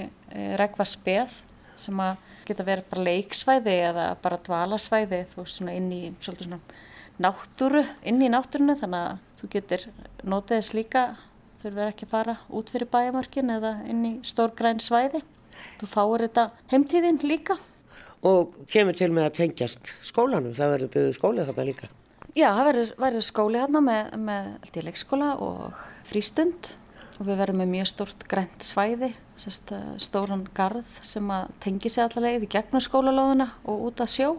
regnvarspeð 0.60 1.40
sem 1.78 2.02
að 2.02 2.18
geta 2.48 2.66
verið 2.66 2.88
bara 2.90 3.06
leiksvæði 3.06 3.74
eða 3.88 4.06
bara 4.22 4.40
dvalasvæði, 4.44 5.24
þú 5.32 5.42
veist 5.42 5.58
svona 5.58 5.74
inn 5.78 5.90
í 5.94 6.02
svolítið 6.20 6.48
svona 6.48 6.60
náttúru, 7.20 7.84
inn 8.08 8.22
í 8.24 8.30
náttúrunu 8.32 8.76
þannig 8.80 9.06
að 9.06 9.18
þú 9.40 9.50
getur 9.54 9.86
notið 10.24 10.56
þess 10.56 10.76
líka, 10.76 11.04
þurfur 11.62 11.90
ekki 11.92 12.08
að 12.08 12.14
fara 12.14 12.36
út 12.48 12.72
fyrir 12.72 12.90
bæjamörkin 12.92 13.54
eða 13.56 13.74
inn 13.88 14.04
í 14.08 14.12
stórgræn 14.26 14.80
svæði. 14.82 15.22
Þú 15.80 15.88
fáir 15.92 16.26
þetta 16.26 16.46
heimtíðin 16.72 17.20
líka. 17.24 17.56
Og 18.26 18.56
kemur 18.68 18.96
til 18.96 19.10
með 19.12 19.30
að 19.30 19.36
tengjast 19.38 19.94
skólanum, 20.04 20.56
það 20.56 20.74
verður 20.74 20.92
byggðið 20.94 21.16
skólið 21.16 21.50
þarna 21.50 21.68
líka. 21.70 21.90
Já, 22.38 22.52
það 22.54 22.68
verður, 23.00 23.24
skóli 23.26 23.58
hérna 23.58 23.80
með, 23.82 24.12
með 24.22 24.76
leikskóla 24.86 25.32
og 25.42 25.80
frístund 26.06 26.74
og 27.18 27.26
við 27.26 27.40
verðum 27.42 27.58
með 27.60 27.72
mjög 27.72 27.88
stórt 27.90 28.22
grænt 28.30 28.64
svæði, 28.64 29.10
sérst, 29.40 29.72
stóran 30.00 30.44
garð 30.56 31.00
sem 31.04 31.26
að 31.34 31.50
tengi 31.64 31.90
sig 31.90 32.04
allavega 32.04 32.46
í 32.46 32.50
gegnum 32.52 32.84
skólalóðuna 32.84 33.50
og 33.68 33.84
út 33.90 34.02
að 34.04 34.14
sjó. 34.14 34.30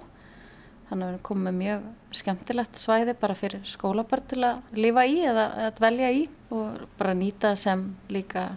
Þannig 0.88 1.04
að 1.04 1.12
við 1.12 1.12
erum 1.12 1.26
komið 1.28 1.48
með 1.48 1.60
mjög 1.60 2.18
skemmtilegt 2.22 2.80
svæði 2.80 3.16
bara 3.20 3.38
fyrir 3.38 3.68
skólabar 3.70 4.24
til 4.28 4.42
að 4.48 4.80
lifa 4.80 5.06
í 5.08 5.22
eða, 5.28 5.46
eða 5.62 5.76
dvelja 5.78 6.12
í 6.16 6.26
og 6.52 6.82
bara 7.00 7.16
nýta 7.16 7.54
sem 7.60 7.86
líka 8.12 8.50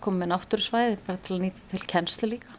komið 0.00 0.24
með 0.24 0.32
náttúrusvæði 0.34 1.00
bara 1.06 1.22
til 1.24 1.36
að 1.36 1.44
nýta 1.46 1.68
til 1.72 1.84
kennslu 1.92 2.32
líka. 2.34 2.57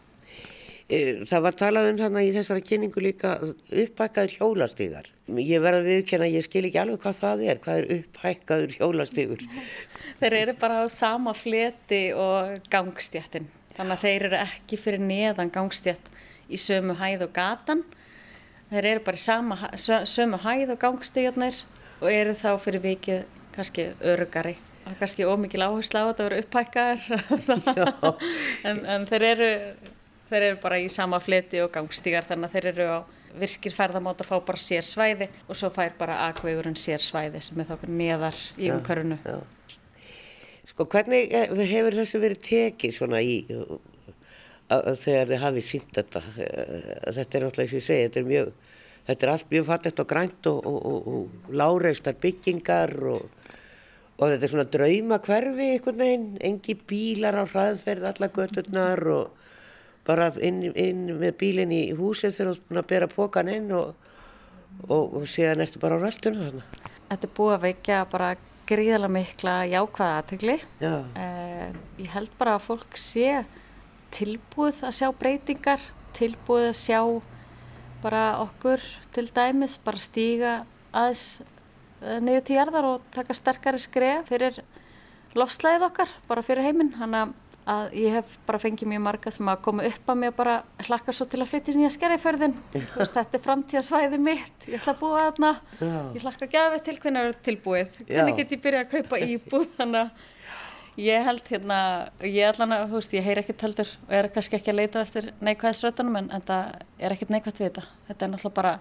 Það 0.90 1.42
var 1.44 1.54
talað 1.54 1.88
um 1.92 1.98
þarna 2.00 2.22
í 2.26 2.30
þessara 2.34 2.62
kynningu 2.66 3.02
líka 3.04 3.36
upphækkaður 3.44 4.32
hjólastígar. 4.40 5.10
Ég 5.38 5.62
verði 5.62 5.78
að 5.78 5.88
viðkjöna, 5.90 6.26
ég 6.32 6.46
skil 6.46 6.64
ekki 6.66 6.80
alveg 6.82 7.04
hvað 7.04 7.20
það 7.20 7.42
er, 7.46 7.60
hvað 7.62 7.78
er 7.78 7.86
upphækkaður 7.96 8.74
hjólastígur? 8.74 9.44
Þeir 10.20 10.36
eru 10.40 10.54
bara 10.58 10.80
á 10.82 10.86
sama 10.90 11.34
fleti 11.38 12.00
og 12.18 12.66
gangstjættin, 12.72 13.46
þannig 13.76 13.94
að 13.94 14.02
þeir 14.02 14.24
eru 14.30 14.40
ekki 14.40 14.78
fyrir 14.82 15.04
neðan 15.04 15.52
gangstjætt 15.54 16.10
í 16.50 16.58
sömu 16.58 16.98
hæð 16.98 17.28
og 17.28 17.32
gatan. 17.38 17.84
Þeir 18.72 18.90
eru 18.96 19.04
bara 19.06 19.20
í 19.20 19.22
sama, 19.22 19.60
sömu 19.78 20.42
hæð 20.42 20.74
og 20.74 20.82
gangstígarnir 20.82 21.62
og 22.00 22.10
eru 22.10 22.34
þá 22.34 22.50
fyrir 22.66 22.84
vikið 22.88 23.22
kannski 23.54 23.86
örugari. 24.02 24.56
Það 24.82 24.92
er 24.92 25.00
kannski 25.04 25.30
ómikið 25.30 25.62
á 25.62 25.70
að 25.70 26.12
það 26.18 26.26
eru 26.26 26.42
upphækkaðar, 26.42 27.00
en, 28.72 28.84
en 28.90 29.08
þeir 29.10 29.28
eru... 29.30 29.50
Þeir 30.30 30.46
eru 30.46 30.58
bara 30.62 30.78
í 30.78 30.88
sama 30.92 31.18
fleti 31.22 31.58
og 31.64 31.72
gangstígar 31.74 32.28
þannig 32.28 32.50
að 32.50 32.56
þeir 32.56 32.68
eru 32.70 32.88
á 32.94 32.98
virkir 33.40 33.74
ferðamáta 33.74 34.24
að 34.24 34.30
fá 34.30 34.36
bara 34.46 34.60
sér 34.62 34.86
svæði 34.86 35.30
og 35.46 35.58
svo 35.58 35.70
fær 35.74 35.94
bara 35.98 36.18
akvegurinn 36.28 36.78
sér 36.78 37.02
svæði 37.02 37.42
sem 37.42 37.62
er 37.62 37.68
þá 37.68 37.86
neðar 37.90 38.38
í 38.58 38.70
umhverfunu. 38.74 39.18
Sko 40.70 40.86
hvernig 40.90 41.32
hefur 41.70 41.96
þessu 41.98 42.20
verið 42.22 42.44
tekið 42.46 42.94
svona 42.94 43.22
í 43.22 43.40
þegar 44.70 45.32
þið 45.32 45.42
hafið 45.44 45.66
sínt 45.66 45.96
þetta? 45.98 46.22
Þetta 46.36 47.24
er 47.24 47.46
náttúrulega 47.46 47.64
eins 47.64 47.74
og 47.74 47.80
ég 47.80 47.86
segi, 47.86 48.06
þetta 48.06 48.20
er 48.20 48.28
mjög, 48.30 48.52
þetta 49.08 49.26
er 49.26 49.32
allt 49.34 49.50
mjög 49.54 49.66
fattett 49.70 50.02
og 50.02 50.10
grænt 50.12 50.50
og, 50.50 50.70
og, 50.70 50.78
og, 50.92 51.10
og 51.16 51.52
láreistar 51.62 52.18
byggingar 52.22 52.94
og 53.10 53.26
þetta 54.20 54.46
er 54.46 54.52
svona 54.52 54.68
drauma 54.70 55.18
hverfi 55.24 55.72
einhvern 55.74 56.00
veginn, 56.04 56.30
engi 56.44 56.76
bílar 56.86 57.40
á 57.40 57.44
hraðferð, 57.50 58.06
alla 58.12 58.30
göturnar 58.30 59.06
og 59.16 59.39
bara 60.10 60.28
inn, 60.42 60.62
inn 60.74 61.06
með 61.20 61.34
bílinn 61.40 61.74
í 61.74 61.82
húsið 61.96 62.36
þegar 62.36 62.50
þú 62.50 62.58
ert 62.58 62.68
búin 62.68 62.82
að 62.82 62.90
bera 62.92 63.10
pókan 63.10 63.50
inn 63.54 63.72
og, 63.78 64.12
og, 64.88 65.18
og 65.20 65.26
síðan 65.30 65.64
ertu 65.64 65.82
bara 65.82 65.98
á 65.98 66.02
röltunum 66.02 66.46
þarna. 66.46 66.90
Þetta 67.10 67.26
er 67.26 67.36
búið 67.40 67.56
að 67.56 67.66
veikja 67.66 68.04
bara 68.10 68.30
gríðarlega 68.70 69.14
mikla 69.16 69.54
jákvæða 69.66 70.18
aðtegli. 70.20 70.56
Já. 70.78 70.94
Eh, 71.18 71.68
ég 72.04 72.12
held 72.14 72.34
bara 72.38 72.56
að 72.56 72.66
fólk 72.68 72.98
sé 73.00 73.42
tilbúið 74.14 74.84
að 74.86 74.96
sjá 74.98 75.08
breytingar, 75.18 75.86
tilbúið 76.16 76.68
að 76.70 76.78
sjá 76.78 77.00
bara 78.00 78.24
okkur 78.44 78.84
til 79.14 79.26
dæmis, 79.34 79.76
bara 79.84 80.00
stíga 80.00 80.52
aðeins 80.90 81.42
eh, 82.00 82.18
niður 82.22 82.46
til 82.46 82.56
jarðar 82.56 82.88
og 82.94 83.08
taka 83.14 83.36
sterkari 83.36 83.82
skref 83.82 84.30
fyrir 84.30 84.62
lofslæðið 85.38 85.86
okkar, 85.90 86.14
bara 86.30 86.46
fyrir 86.46 86.66
heiminn. 86.66 86.94
Þannig 86.96 87.26
að 87.26 87.34
ég 87.94 88.16
hef 88.16 88.38
bara 88.48 88.58
fengið 88.58 88.88
mjög 88.90 89.02
marga 89.04 89.30
sem 89.30 89.48
að 89.52 89.60
koma 89.62 89.84
upp 89.86 90.10
að 90.10 90.18
mér 90.22 90.34
bara 90.34 90.62
hlakkar 90.86 91.14
svo 91.14 91.26
til 91.30 91.42
að 91.42 91.52
flytja 91.52 91.74
sem 91.76 91.84
ég 91.84 91.94
sker 91.94 92.14
í 92.14 92.18
förðin. 92.20 92.56
Þetta 92.72 93.38
er 93.38 93.44
framtíðasvæði 93.44 94.20
mitt, 94.20 94.66
ég 94.66 94.80
ætla 94.80 94.96
að 94.96 95.00
búa 95.04 95.54
Já. 95.80 96.12
ég 96.16 96.24
hlakka 96.24 96.46
að 96.46 96.52
gefa 96.56 96.82
til 96.84 96.98
hvernig 96.98 97.20
það 97.20 97.30
er 97.30 97.40
tilbúið, 97.46 97.96
hvernig 98.08 98.36
get 98.36 98.52
ég 98.56 98.62
byrjað 98.64 98.84
að 98.86 98.92
kaupa 98.96 99.20
íbúð, 99.34 99.66
þannig 99.78 100.00
að 100.04 100.28
Ég 101.00 101.22
held 101.24 101.46
hérna, 101.48 101.76
ég 102.26 102.48
allan 102.50 102.74
að, 102.74 102.88
þú 102.90 102.98
veist, 102.98 103.12
ég 103.14 103.24
heyr 103.24 103.38
ekkert 103.40 103.62
heldur 103.62 103.92
og 104.08 104.14
er 104.18 104.26
kannski 104.34 104.56
ekki 104.58 104.72
að 104.72 104.78
leita 104.80 105.00
eftir 105.00 105.28
neikvæðisrötunum 105.40 106.18
en, 106.18 106.30
en 106.34 106.42
það 106.44 106.74
er 106.98 107.14
ekkert 107.14 107.30
neikvægt 107.30 107.60
við 107.60 107.68
þetta. 107.68 107.84
Þetta 108.08 108.26
er 108.26 108.32
náttúrulega 108.32 108.56
bara, 108.58 108.72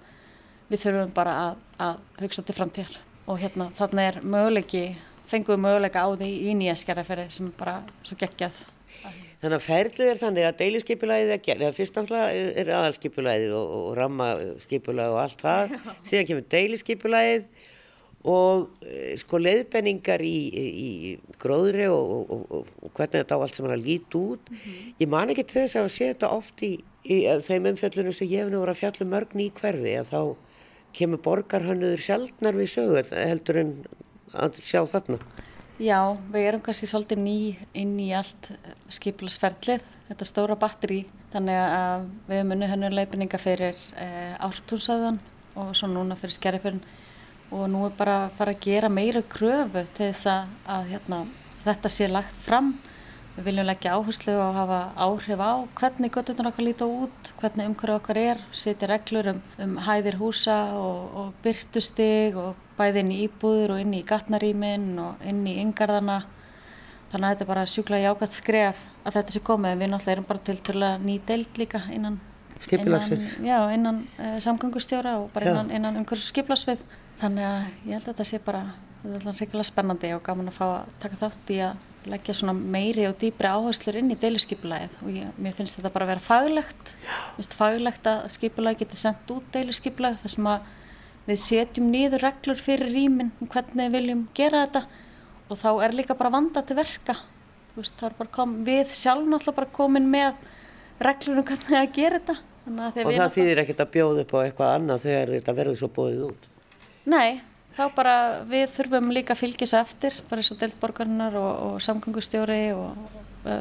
við 0.72 0.82
þurfum 0.84 1.14
bara 1.16 1.36
að, 1.44 1.62
að 1.86 2.02
fengum 5.30 5.56
við 5.56 5.64
möguleika 5.66 6.04
á 6.04 6.10
því 6.12 6.30
í 6.50 6.58
nýja 6.60 6.76
skerðaferi 6.80 7.30
sem 7.34 7.50
bara 7.58 7.80
svo 8.04 8.18
geggjað. 8.20 8.60
Þannig 9.40 9.56
að 9.56 9.66
ferlið 9.70 10.10
er 10.12 10.18
þannig 10.20 10.46
að 10.50 10.56
deiliskypulæðið 10.60 11.34
er 11.34 11.42
gerð, 11.46 11.62
eða 11.64 11.76
fyrst 11.78 11.96
náttúrulega 11.96 12.48
er 12.60 12.72
aðalskypulæðið 12.76 13.54
og, 13.56 13.76
og 13.78 13.92
rammaskypulæðið 14.00 15.14
og 15.14 15.20
allt 15.22 15.44
það, 15.46 15.76
síðan 16.10 16.28
kemur 16.28 16.48
deiliskypulæðið 16.56 17.46
og 18.28 18.66
e, 18.84 19.14
sko 19.22 19.40
leiðbenningar 19.40 20.24
í, 20.28 20.36
í, 20.52 20.66
í 20.68 21.38
gróðri 21.40 21.88
og, 21.88 22.12
og, 22.36 22.44
og, 22.60 22.92
hvernig 22.98 23.22
þetta 23.22 23.40
á 23.40 23.44
allt 23.46 23.56
sem 23.56 23.70
hann 23.70 23.86
líti 23.86 24.20
út. 24.20 24.52
Ég 25.00 25.08
man 25.08 25.32
ekki 25.32 25.48
til 25.48 25.62
þess 25.62 25.80
að 25.80 25.90
sé 25.96 26.12
þetta 26.12 26.34
oft 26.36 26.66
í, 26.68 26.74
í 27.08 27.22
eh, 27.24 27.40
þeim 27.48 27.72
umfjöllunum 27.72 28.18
sem 28.18 28.28
ég 28.28 28.44
hef 28.44 28.52
nú 28.52 28.60
voru 28.60 28.76
að 28.76 28.82
fjalla 28.82 29.08
um 29.08 29.14
mörg 29.16 29.40
ný 29.40 29.48
hverfi 29.56 29.96
að 30.02 30.12
þá 30.12 30.22
kemur 31.00 31.24
borgarhönnuður 31.24 32.04
sjaldnar 32.04 32.60
við 32.60 32.72
sögur 32.74 33.12
heldur 33.14 33.64
en 33.64 33.74
að 34.34 34.60
sjá 34.64 34.84
þarna. 34.90 35.20
Já, 35.80 36.00
við 36.34 36.46
erum 36.50 36.62
kannski 36.64 36.90
svolítið 36.92 37.22
ný 37.24 37.38
inn 37.72 37.94
í 38.04 38.10
allt 38.12 38.50
skiplasferlið, 38.92 39.86
þetta 40.10 40.26
stóra 40.28 40.58
batteri, 40.60 41.06
þannig 41.32 41.56
að 41.64 42.04
við 42.28 42.42
höfum 42.42 42.52
unni 42.56 42.68
hennur 42.68 42.96
leifinninga 42.98 43.40
fyrir 43.40 43.80
e, 43.96 44.08
ártúnsæðan 44.44 45.22
og 45.56 45.72
svo 45.80 45.88
núna 45.88 46.18
fyrir 46.20 46.36
skerriförn 46.36 46.84
og 47.56 47.64
nú 47.72 47.86
er 47.88 47.96
bara 47.96 48.18
að 48.26 48.36
fara 48.42 48.58
að 48.58 48.68
gera 48.68 48.92
meira 48.92 49.24
kröfu 49.24 49.86
til 49.96 50.10
þess 50.10 50.28
að, 50.34 50.54
að 50.76 50.92
hérna, 50.92 51.24
þetta 51.64 51.96
sé 51.96 52.12
lagt 52.12 52.44
fram. 52.44 52.74
Við 53.38 53.48
viljum 53.48 53.70
leggja 53.70 53.96
áherslu 53.96 54.36
og 54.36 54.58
hafa 54.60 54.80
áhrif 55.00 55.40
á 55.40 55.64
hvernig 55.80 56.12
göttunar 56.12 56.52
okkar 56.52 56.66
líta 56.68 56.88
út, 56.92 57.32
hvernig 57.40 57.70
umhverju 57.72 58.02
okkar 58.02 58.20
er, 58.20 58.42
setja 58.52 58.90
reglur 58.92 59.32
um, 59.32 59.40
um 59.64 59.78
hæðir 59.88 60.20
húsa 60.20 60.58
og, 60.76 61.06
og 61.22 61.38
byrtustig 61.46 62.36
og 62.36 62.58
bæði 62.80 63.04
inn 63.04 63.14
í 63.14 63.20
íbúður 63.28 63.76
og 63.76 63.84
inn 63.84 63.94
í 63.98 64.04
gatnarímin 64.08 64.90
og 65.04 65.28
inn 65.28 65.44
í 65.48 65.58
yngarðana. 65.64 66.22
Þannig 67.10 67.26
að 67.26 67.32
þetta 67.34 67.46
er 67.46 67.52
bara 67.52 67.68
sjúklega 67.70 68.10
jákvæmt 68.10 68.36
skref 68.38 68.82
að 69.04 69.16
þetta 69.18 69.36
sé 69.36 69.44
komið. 69.46 69.78
Við 69.82 69.92
náttúrulega 69.94 70.16
erum 70.16 70.28
bara 70.30 70.44
til 70.50 70.84
að 70.86 71.06
ný 71.06 71.16
deild 71.28 71.62
líka 71.62 71.82
innan, 71.94 72.20
innan, 72.72 73.26
já, 73.44 73.58
innan 73.74 74.04
uh, 74.20 74.38
samgöngustjóra 74.46 75.18
og 75.24 75.32
bara 75.34 75.52
innan, 75.52 75.72
innan 75.74 76.02
umhverju 76.02 76.30
skiplasvið. 76.30 76.86
Þannig 77.20 77.50
að 77.50 77.60
ég 77.90 77.98
held 77.98 78.04
að 78.04 78.12
þetta 78.14 78.30
sé 78.30 78.42
bara 78.46 78.64
hrikalega 79.04 79.68
spennandi 79.68 80.12
og 80.16 80.24
gaman 80.24 80.52
að 80.52 80.58
fá 80.60 80.66
að 80.68 80.90
taka 81.04 81.20
þátt 81.24 81.54
í 81.56 81.60
að 81.64 81.86
leggja 82.10 82.36
svona 82.36 82.56
meiri 82.56 83.06
og 83.10 83.18
dýpri 83.20 83.50
áherslur 83.50 83.98
inn 84.00 84.12
í 84.14 84.18
deiluskipulæðið 84.20 85.00
og 85.04 85.12
ég, 85.14 85.32
mér 85.40 85.56
finnst 85.58 85.78
þetta 85.78 85.92
bara 85.94 86.08
að 86.08 86.12
vera 86.14 86.26
faglegt. 86.26 86.94
Mér 87.04 87.40
finnst 87.40 87.56
faglegt 87.60 88.10
að 88.10 88.28
skipulæði 88.36 88.82
geti 88.84 89.00
sendt 89.00 89.34
út 89.36 89.50
deiluskipulæði 89.56 90.22
þar 90.24 90.34
sem 90.36 90.50
að 90.54 90.70
við 91.30 91.42
setjum 91.44 91.90
niður 91.94 92.26
reglur 92.26 92.60
fyrir 92.60 92.92
rýmin 92.94 93.32
um 93.40 93.50
hvernig 93.50 93.90
við 93.90 93.96
viljum 93.98 94.24
gera 94.38 94.66
þetta 94.66 94.86
og 95.50 95.60
þá 95.62 95.70
er 95.86 95.96
líka 95.98 96.18
bara 96.18 96.34
vanda 96.34 96.64
til 96.66 96.78
verka. 96.78 97.16
Veist, 97.76 98.02
kom, 98.34 98.60
við 98.68 98.92
sjálf 98.98 99.26
náttúrulega 99.26 99.58
bara 99.62 99.74
komin 99.74 100.10
með 100.12 100.42
reglur 101.00 101.42
um 101.42 101.48
hvernig 101.48 101.78
að 101.80 101.94
gera 101.96 102.20
þetta. 102.20 102.38
Að 102.70 103.00
Og 103.02 103.08
við 103.10 103.22
það 103.22 103.38
þýðir 103.38 103.62
ekkert 103.64 103.84
að 103.86 103.94
bjóða 103.94 104.24
upp 104.26 104.34
á 104.36 104.40
eitthvað 104.44 104.74
annað 104.76 105.06
þegar 105.06 105.32
þetta 105.36 105.56
verður 105.58 105.80
svo 105.80 105.90
bóðið 105.96 106.26
út. 106.28 106.50
Nei, 107.10 107.40
þá 107.78 107.84
bara 107.96 108.16
við 108.50 108.66
þurfum 108.76 109.14
líka 109.16 109.34
að 109.34 109.42
fylgja 109.42 109.70
svo 109.72 109.80
eftir, 109.82 110.20
bara 110.30 110.44
eins 110.44 110.52
og 110.54 110.60
deltborgarinnar 110.62 111.38
og, 111.40 111.52
og 111.66 111.80
samgöngustjóri 111.86 112.62
og 112.76 113.16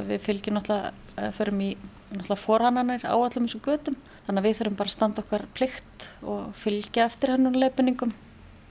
við 0.09 0.21
fylgjum 0.25 0.59
náttúrulega, 0.59 0.93
uh, 1.15 1.31
förum 1.39 1.63
í 1.65 1.71
náttúrulega 2.13 2.41
forhannanir 2.43 3.05
á 3.05 3.15
allum 3.17 3.49
þessum 3.49 3.65
götum. 3.65 3.99
Þannig 4.27 4.41
að 4.41 4.49
við 4.49 4.57
þurfum 4.59 4.79
bara 4.79 4.93
að 4.93 4.97
standa 4.97 5.25
okkar 5.25 5.45
plikt 5.57 6.09
og 6.23 6.55
fylgja 6.59 7.07
eftir 7.09 7.35
hennur 7.35 7.59
leifinningum. 7.59 8.15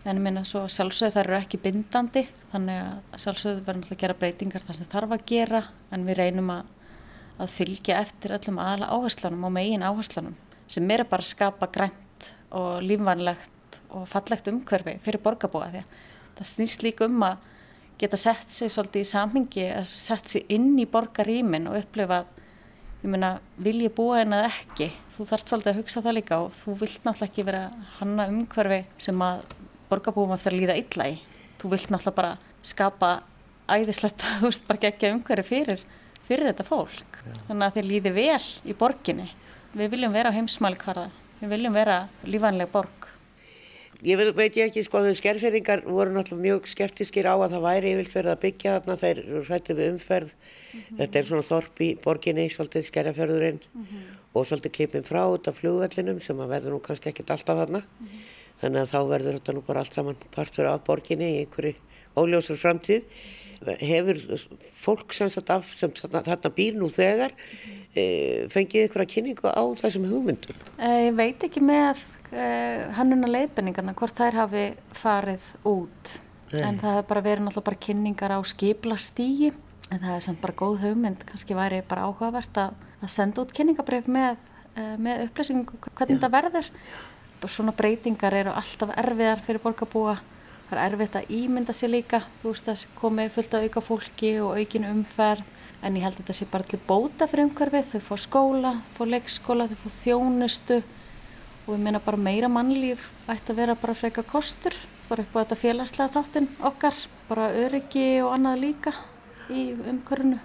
En 0.05 0.15
ég 0.15 0.23
minna 0.23 0.43
svo 0.47 0.63
sjálfsögðu 0.71 1.17
þær 1.17 1.25
eru 1.25 1.37
ekki 1.41 1.59
bindandi, 1.59 2.23
þannig 2.53 2.81
að 2.83 3.21
sjálfsögðu 3.23 3.63
verðum 3.65 3.83
alltaf 3.83 3.97
að 3.97 4.03
gera 4.03 4.17
breytingar 4.21 4.65
þar 4.67 4.77
sem 4.77 4.89
þarf 4.93 5.15
að 5.17 5.25
gera, 5.27 5.63
en 5.91 6.05
við 6.07 6.19
reynum 6.21 6.51
að, 6.53 6.69
að 7.43 7.55
fylgja 7.57 7.97
eftir 8.05 8.35
öllum 8.37 8.61
aðala 8.63 8.91
áherslunum 8.93 9.47
og 9.49 9.55
megin 9.57 9.83
áherslunum 9.83 10.37
sem 10.67 10.91
eru 10.91 11.05
bara 11.07 11.23
að 11.23 11.31
skapa 11.31 11.69
grænt 11.71 12.31
og 12.55 12.81
lífvænlegt 12.83 13.79
og 13.95 14.07
fallegt 14.11 14.49
umhverfi 14.51 14.97
fyrir 15.03 15.23
borgarbúa 15.23 15.69
því 15.71 15.83
að 15.83 15.93
það 16.37 16.49
snýst 16.51 16.83
líka 16.85 17.07
um 17.07 17.23
að 17.27 17.45
geta 17.97 18.19
sett 18.19 18.51
sig 18.53 18.71
svolítið 18.71 19.03
í 19.03 19.09
samhengi 19.09 19.67
að 19.73 19.87
sett 19.89 20.31
sig 20.31 20.45
inn 20.53 20.75
í 20.79 20.85
borgarýmin 20.91 21.69
og 21.71 21.79
upplifa 21.81 22.21
að 22.21 22.33
ég 23.03 23.11
meina, 23.13 23.37
vil 23.61 23.77
ég 23.83 23.93
búa 23.95 24.21
en 24.23 24.35
að 24.37 24.49
ekki? 24.49 24.89
Þú 25.15 25.27
þarft 25.31 25.51
svolítið 25.51 25.71
að 25.71 25.79
hugsa 25.81 26.03
það 26.05 26.17
líka 26.17 26.39
og 26.43 26.53
þú 26.57 26.75
vilt 26.81 27.05
náttúrulega 27.05 27.31
ekki 27.31 27.47
vera 27.47 27.63
að 27.67 27.87
hanna 27.99 28.27
umhverfi 28.33 28.79
sem 29.07 29.23
að 29.27 29.41
borgarbúum 29.89 30.33
eftir 30.35 30.53
að 30.53 30.61
líða 30.61 30.77
illa 30.81 31.09
í. 31.13 31.17
Þú 31.61 31.73
vilt 31.73 31.93
náttúrulega 31.93 32.17
bara 32.21 32.33
skapa 32.67 33.11
æðislegt, 33.67 34.25
þú 34.39 34.51
veist, 34.51 34.67
bara 34.69 34.83
gegja 34.85 35.13
umhverfi 35.15 35.47
fyrir, 35.49 35.83
fyrir 36.27 36.51
þetta 36.51 36.67
fólk. 36.67 37.21
Þannig 37.47 37.67
að 37.67 37.79
þeir 37.79 37.89
líði 37.91 38.15
vel 38.17 38.47
í 38.67 38.77
borginni. 38.77 39.29
Við 39.77 39.93
viljum 39.93 40.15
vera 40.15 40.31
á 40.31 40.37
heimsmælikvarða. 40.37 41.09
Við 41.41 41.53
viljum 41.53 41.75
vera 41.77 41.99
lífanleg 42.25 42.71
borg 42.73 43.06
Ég 44.05 44.19
veit, 44.37 44.53
ég 44.59 44.67
ekki, 44.67 44.83
sko, 44.85 44.99
þau 45.01 45.15
skerfyrringar 45.17 45.81
voru 45.87 46.11
náttúrulega 46.13 46.43
mjög 46.43 46.67
skeptiskir 46.69 47.25
á 47.25 47.33
að 47.33 47.55
það 47.55 47.63
væri 47.65 47.93
yfirlt 47.95 48.13
verið 48.13 48.31
að 48.33 48.41
byggja 48.43 48.73
þarna, 48.75 48.95
þeir 49.01 49.21
hrættu 49.47 49.75
við 49.77 49.89
umferð. 49.95 50.35
Þetta 50.99 51.19
er 51.19 51.25
svona 51.31 51.47
þorp 51.47 51.81
í 51.81 51.87
borginni, 52.03 52.45
svolítið 52.53 52.85
skerjafjörðurinn 52.91 53.59
og 54.37 54.45
svolítið 54.45 54.75
klipin 54.77 55.07
frá 55.07 55.23
út 55.33 55.49
af 55.49 55.57
flugvellinum 55.57 56.21
sem 56.21 56.37
að 56.45 56.53
verður 56.53 56.75
nú 56.75 56.81
kannski 56.85 57.09
ekkert 57.09 57.33
alltaf 57.33 57.57
þarna. 57.63 57.81
Þannig 58.61 58.83
að 58.83 58.93
þá 58.93 58.99
verður 59.15 59.39
þetta 59.39 59.57
nú 59.57 59.65
bara 59.65 59.81
allt 59.81 59.97
saman 59.97 60.21
partur 60.33 60.69
af 60.69 60.85
borginni 60.85 61.31
í 61.33 61.41
einhverju 61.41 61.73
óljósar 62.17 62.61
framtíð. 62.61 63.09
Hefur 63.81 64.19
fólk 64.77 65.13
sem, 65.17 65.31
af, 65.49 65.71
sem 65.73 65.89
þarna, 65.97 66.51
býr 66.53 66.77
nú 66.77 66.91
þegar 66.93 67.33
e, 67.97 68.45
fengið 68.53 68.83
einhverja 68.85 69.09
kynningu 69.15 69.49
á 69.49 69.63
þessum 69.81 70.05
hugmyndum? 70.11 70.59
Eh, 70.77 71.07
Ég 71.09 71.17
veit 71.17 71.41
ekki 71.47 71.63
með 71.65 72.03
uh, 72.31 72.93
hannuna 72.97 73.29
leiðbenningarna 73.29 73.95
hvort 73.97 74.17
þær 74.17 74.41
hafi 74.43 74.65
farið 74.97 75.45
út. 75.67 76.13
En 76.55 76.79
það 76.79 76.93
hefur 76.95 77.07
bara 77.09 77.23
verið 77.25 77.43
náttúrulega 77.43 77.67
bara 77.67 77.83
kynningar 77.83 78.31
á 78.31 78.39
skiplastígi 78.47 79.49
en 79.91 79.99
það 79.99 80.13
er 80.13 80.23
samt 80.23 80.39
bara 80.43 80.55
góð 80.59 80.77
hugmynd. 80.85 81.25
Kannski 81.27 81.57
væri 81.57 81.81
bara 81.87 82.07
áhugavert 82.07 82.61
að, 82.61 82.77
að 83.01 83.11
senda 83.11 83.43
út 83.43 83.51
kynningabrif 83.55 84.07
með, 84.11 84.39
uh, 84.75 84.95
með 84.95 85.27
upplýsingu 85.27 85.79
hvernig 85.89 86.17
þetta 86.17 86.31
verður. 86.33 86.71
Svona 87.47 87.75
breytingar 87.77 88.33
eru 88.33 88.55
alltaf 88.55 88.95
erfiðar 88.97 89.43
fyrir 89.45 89.61
borgarbúa. 89.63 90.17
Það 90.67 90.79
er 90.81 90.85
erfitt 90.87 91.15
að 91.15 91.29
ímynda 91.31 91.75
sér 91.75 91.93
líka. 91.93 92.23
Þú 92.41 92.51
veist 92.51 92.67
það 92.67 92.85
komið 92.97 93.29
fullt 93.35 93.53
af 93.55 93.67
auka 93.67 93.83
fólki 93.83 94.31
og 94.43 94.57
aukin 94.57 94.87
umferð. 94.89 95.53
En 95.85 95.95
ég 95.95 96.01
held 96.01 96.17
að 96.17 96.23
þetta 96.23 96.33
sé 96.33 96.47
bara 96.49 96.65
til 96.65 96.79
bóta 96.87 97.27
fyrir 97.29 97.45
umhverfið. 97.45 97.91
Þau 97.91 98.05
fá 98.07 98.15
skóla, 98.23 98.71
fá 98.97 99.03
leikskóla, 99.05 99.67
þau 99.69 99.83
fá 99.83 99.99
þjónustu 100.01 100.79
og 101.67 101.75
ég 101.75 101.83
meina 101.83 101.99
bara 102.03 102.17
meira 102.17 102.49
mannlíf 102.51 103.11
ætti 103.27 103.53
að 103.53 103.61
vera 103.61 103.75
bara 103.75 103.95
freka 103.97 104.23
kostur 104.23 104.75
bara 105.07 105.23
upp 105.23 105.35
á 105.35 105.39
þetta 105.43 105.61
félagslega 105.61 106.13
þáttinn 106.15 106.51
okkar 106.71 106.99
bara 107.27 107.51
öryggi 107.65 108.07
og 108.23 108.33
annað 108.37 108.63
líka 108.63 108.95
í 109.51 109.69
umhverfinu 109.75 110.39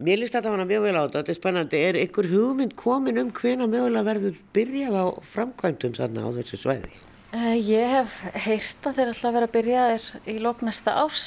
Mér 0.00 0.16
líst 0.22 0.32
þetta 0.32 0.54
hana 0.54 0.64
mjög 0.64 0.86
vel 0.86 0.96
á 0.96 1.04
þetta, 1.04 1.20
þetta 1.20 1.32
er 1.32 1.36
spennandi. 1.36 1.78
Er 1.84 1.96
ykkur 2.00 2.26
hugmynd 2.30 2.70
komin 2.72 3.20
um 3.20 3.32
hvena 3.36 3.66
mögulega 3.68 4.06
verður 4.06 4.38
byrjað 4.56 4.94
á 4.96 5.06
framkvæmdum 5.34 5.96
þarna 5.98 6.24
á 6.24 6.28
þessu 6.38 6.56
svæði? 6.62 6.92
Uh, 7.36 7.52
ég 7.60 7.92
hef 7.92 8.14
heyrt 8.46 8.88
að 8.88 8.96
þeir 8.96 9.10
að 9.12 9.36
vera 9.36 9.48
að 9.50 9.52
byrja 9.58 9.82
þér 9.90 10.06
í 10.32 10.36
lók 10.40 10.64
næsta 10.64 10.94
árs 11.02 11.26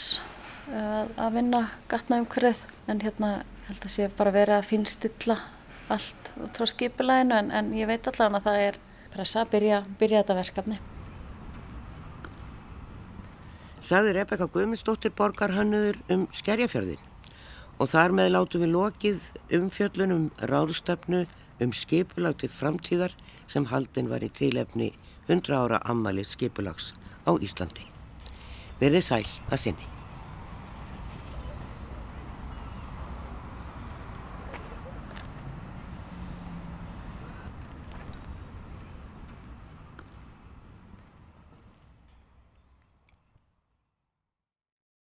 uh, 0.73 1.05
að 1.05 1.37
vinna 1.37 1.61
gatna 1.91 2.19
umhverfið 2.23 2.65
en 2.89 3.03
hérna 3.05 3.29
held 3.67 3.85
að 3.85 3.93
sé 3.93 4.09
bara 4.17 4.33
verið 4.33 4.57
að 4.57 4.67
finnstilla 4.71 5.37
allt 5.93 6.33
frá 6.57 6.65
skipulæginu 6.73 7.37
en, 7.37 7.53
en 7.53 7.71
ég 7.77 7.87
veit 7.87 8.09
allavega 8.09 8.41
að 8.41 8.49
það 8.49 8.65
er 8.65 8.81
pressa 9.13 9.43
að 9.43 9.53
byrja, 9.55 9.79
byrja 9.99 10.23
þetta 10.23 10.37
verkefni. 10.39 10.79
Saði 13.83 14.13
Rebeka 14.15 14.47
Guðmundsdóttir 14.47 15.13
borgarhannuður 15.17 15.99
um 16.13 16.27
skerjafjörðin 16.31 17.01
og 17.81 17.89
þar 17.91 18.13
með 18.15 18.33
látum 18.35 18.63
við 18.63 18.75
lokið 18.77 19.29
umfjöllunum 19.59 20.27
ráðstöfnu 20.49 21.25
um 21.63 21.73
skipulag 21.75 22.39
til 22.41 22.51
framtíðar 22.51 23.15
sem 23.51 23.67
haldin 23.71 24.11
var 24.11 24.23
í 24.23 24.31
tílefni 24.33 24.91
100 25.27 25.57
ára 25.57 25.81
ammali 25.89 26.25
skipulags 26.27 26.93
á 27.27 27.31
Íslandi. 27.35 27.87
Verðið 28.79 29.09
sæl 29.09 29.25
að 29.49 29.65
sinni. 29.67 29.92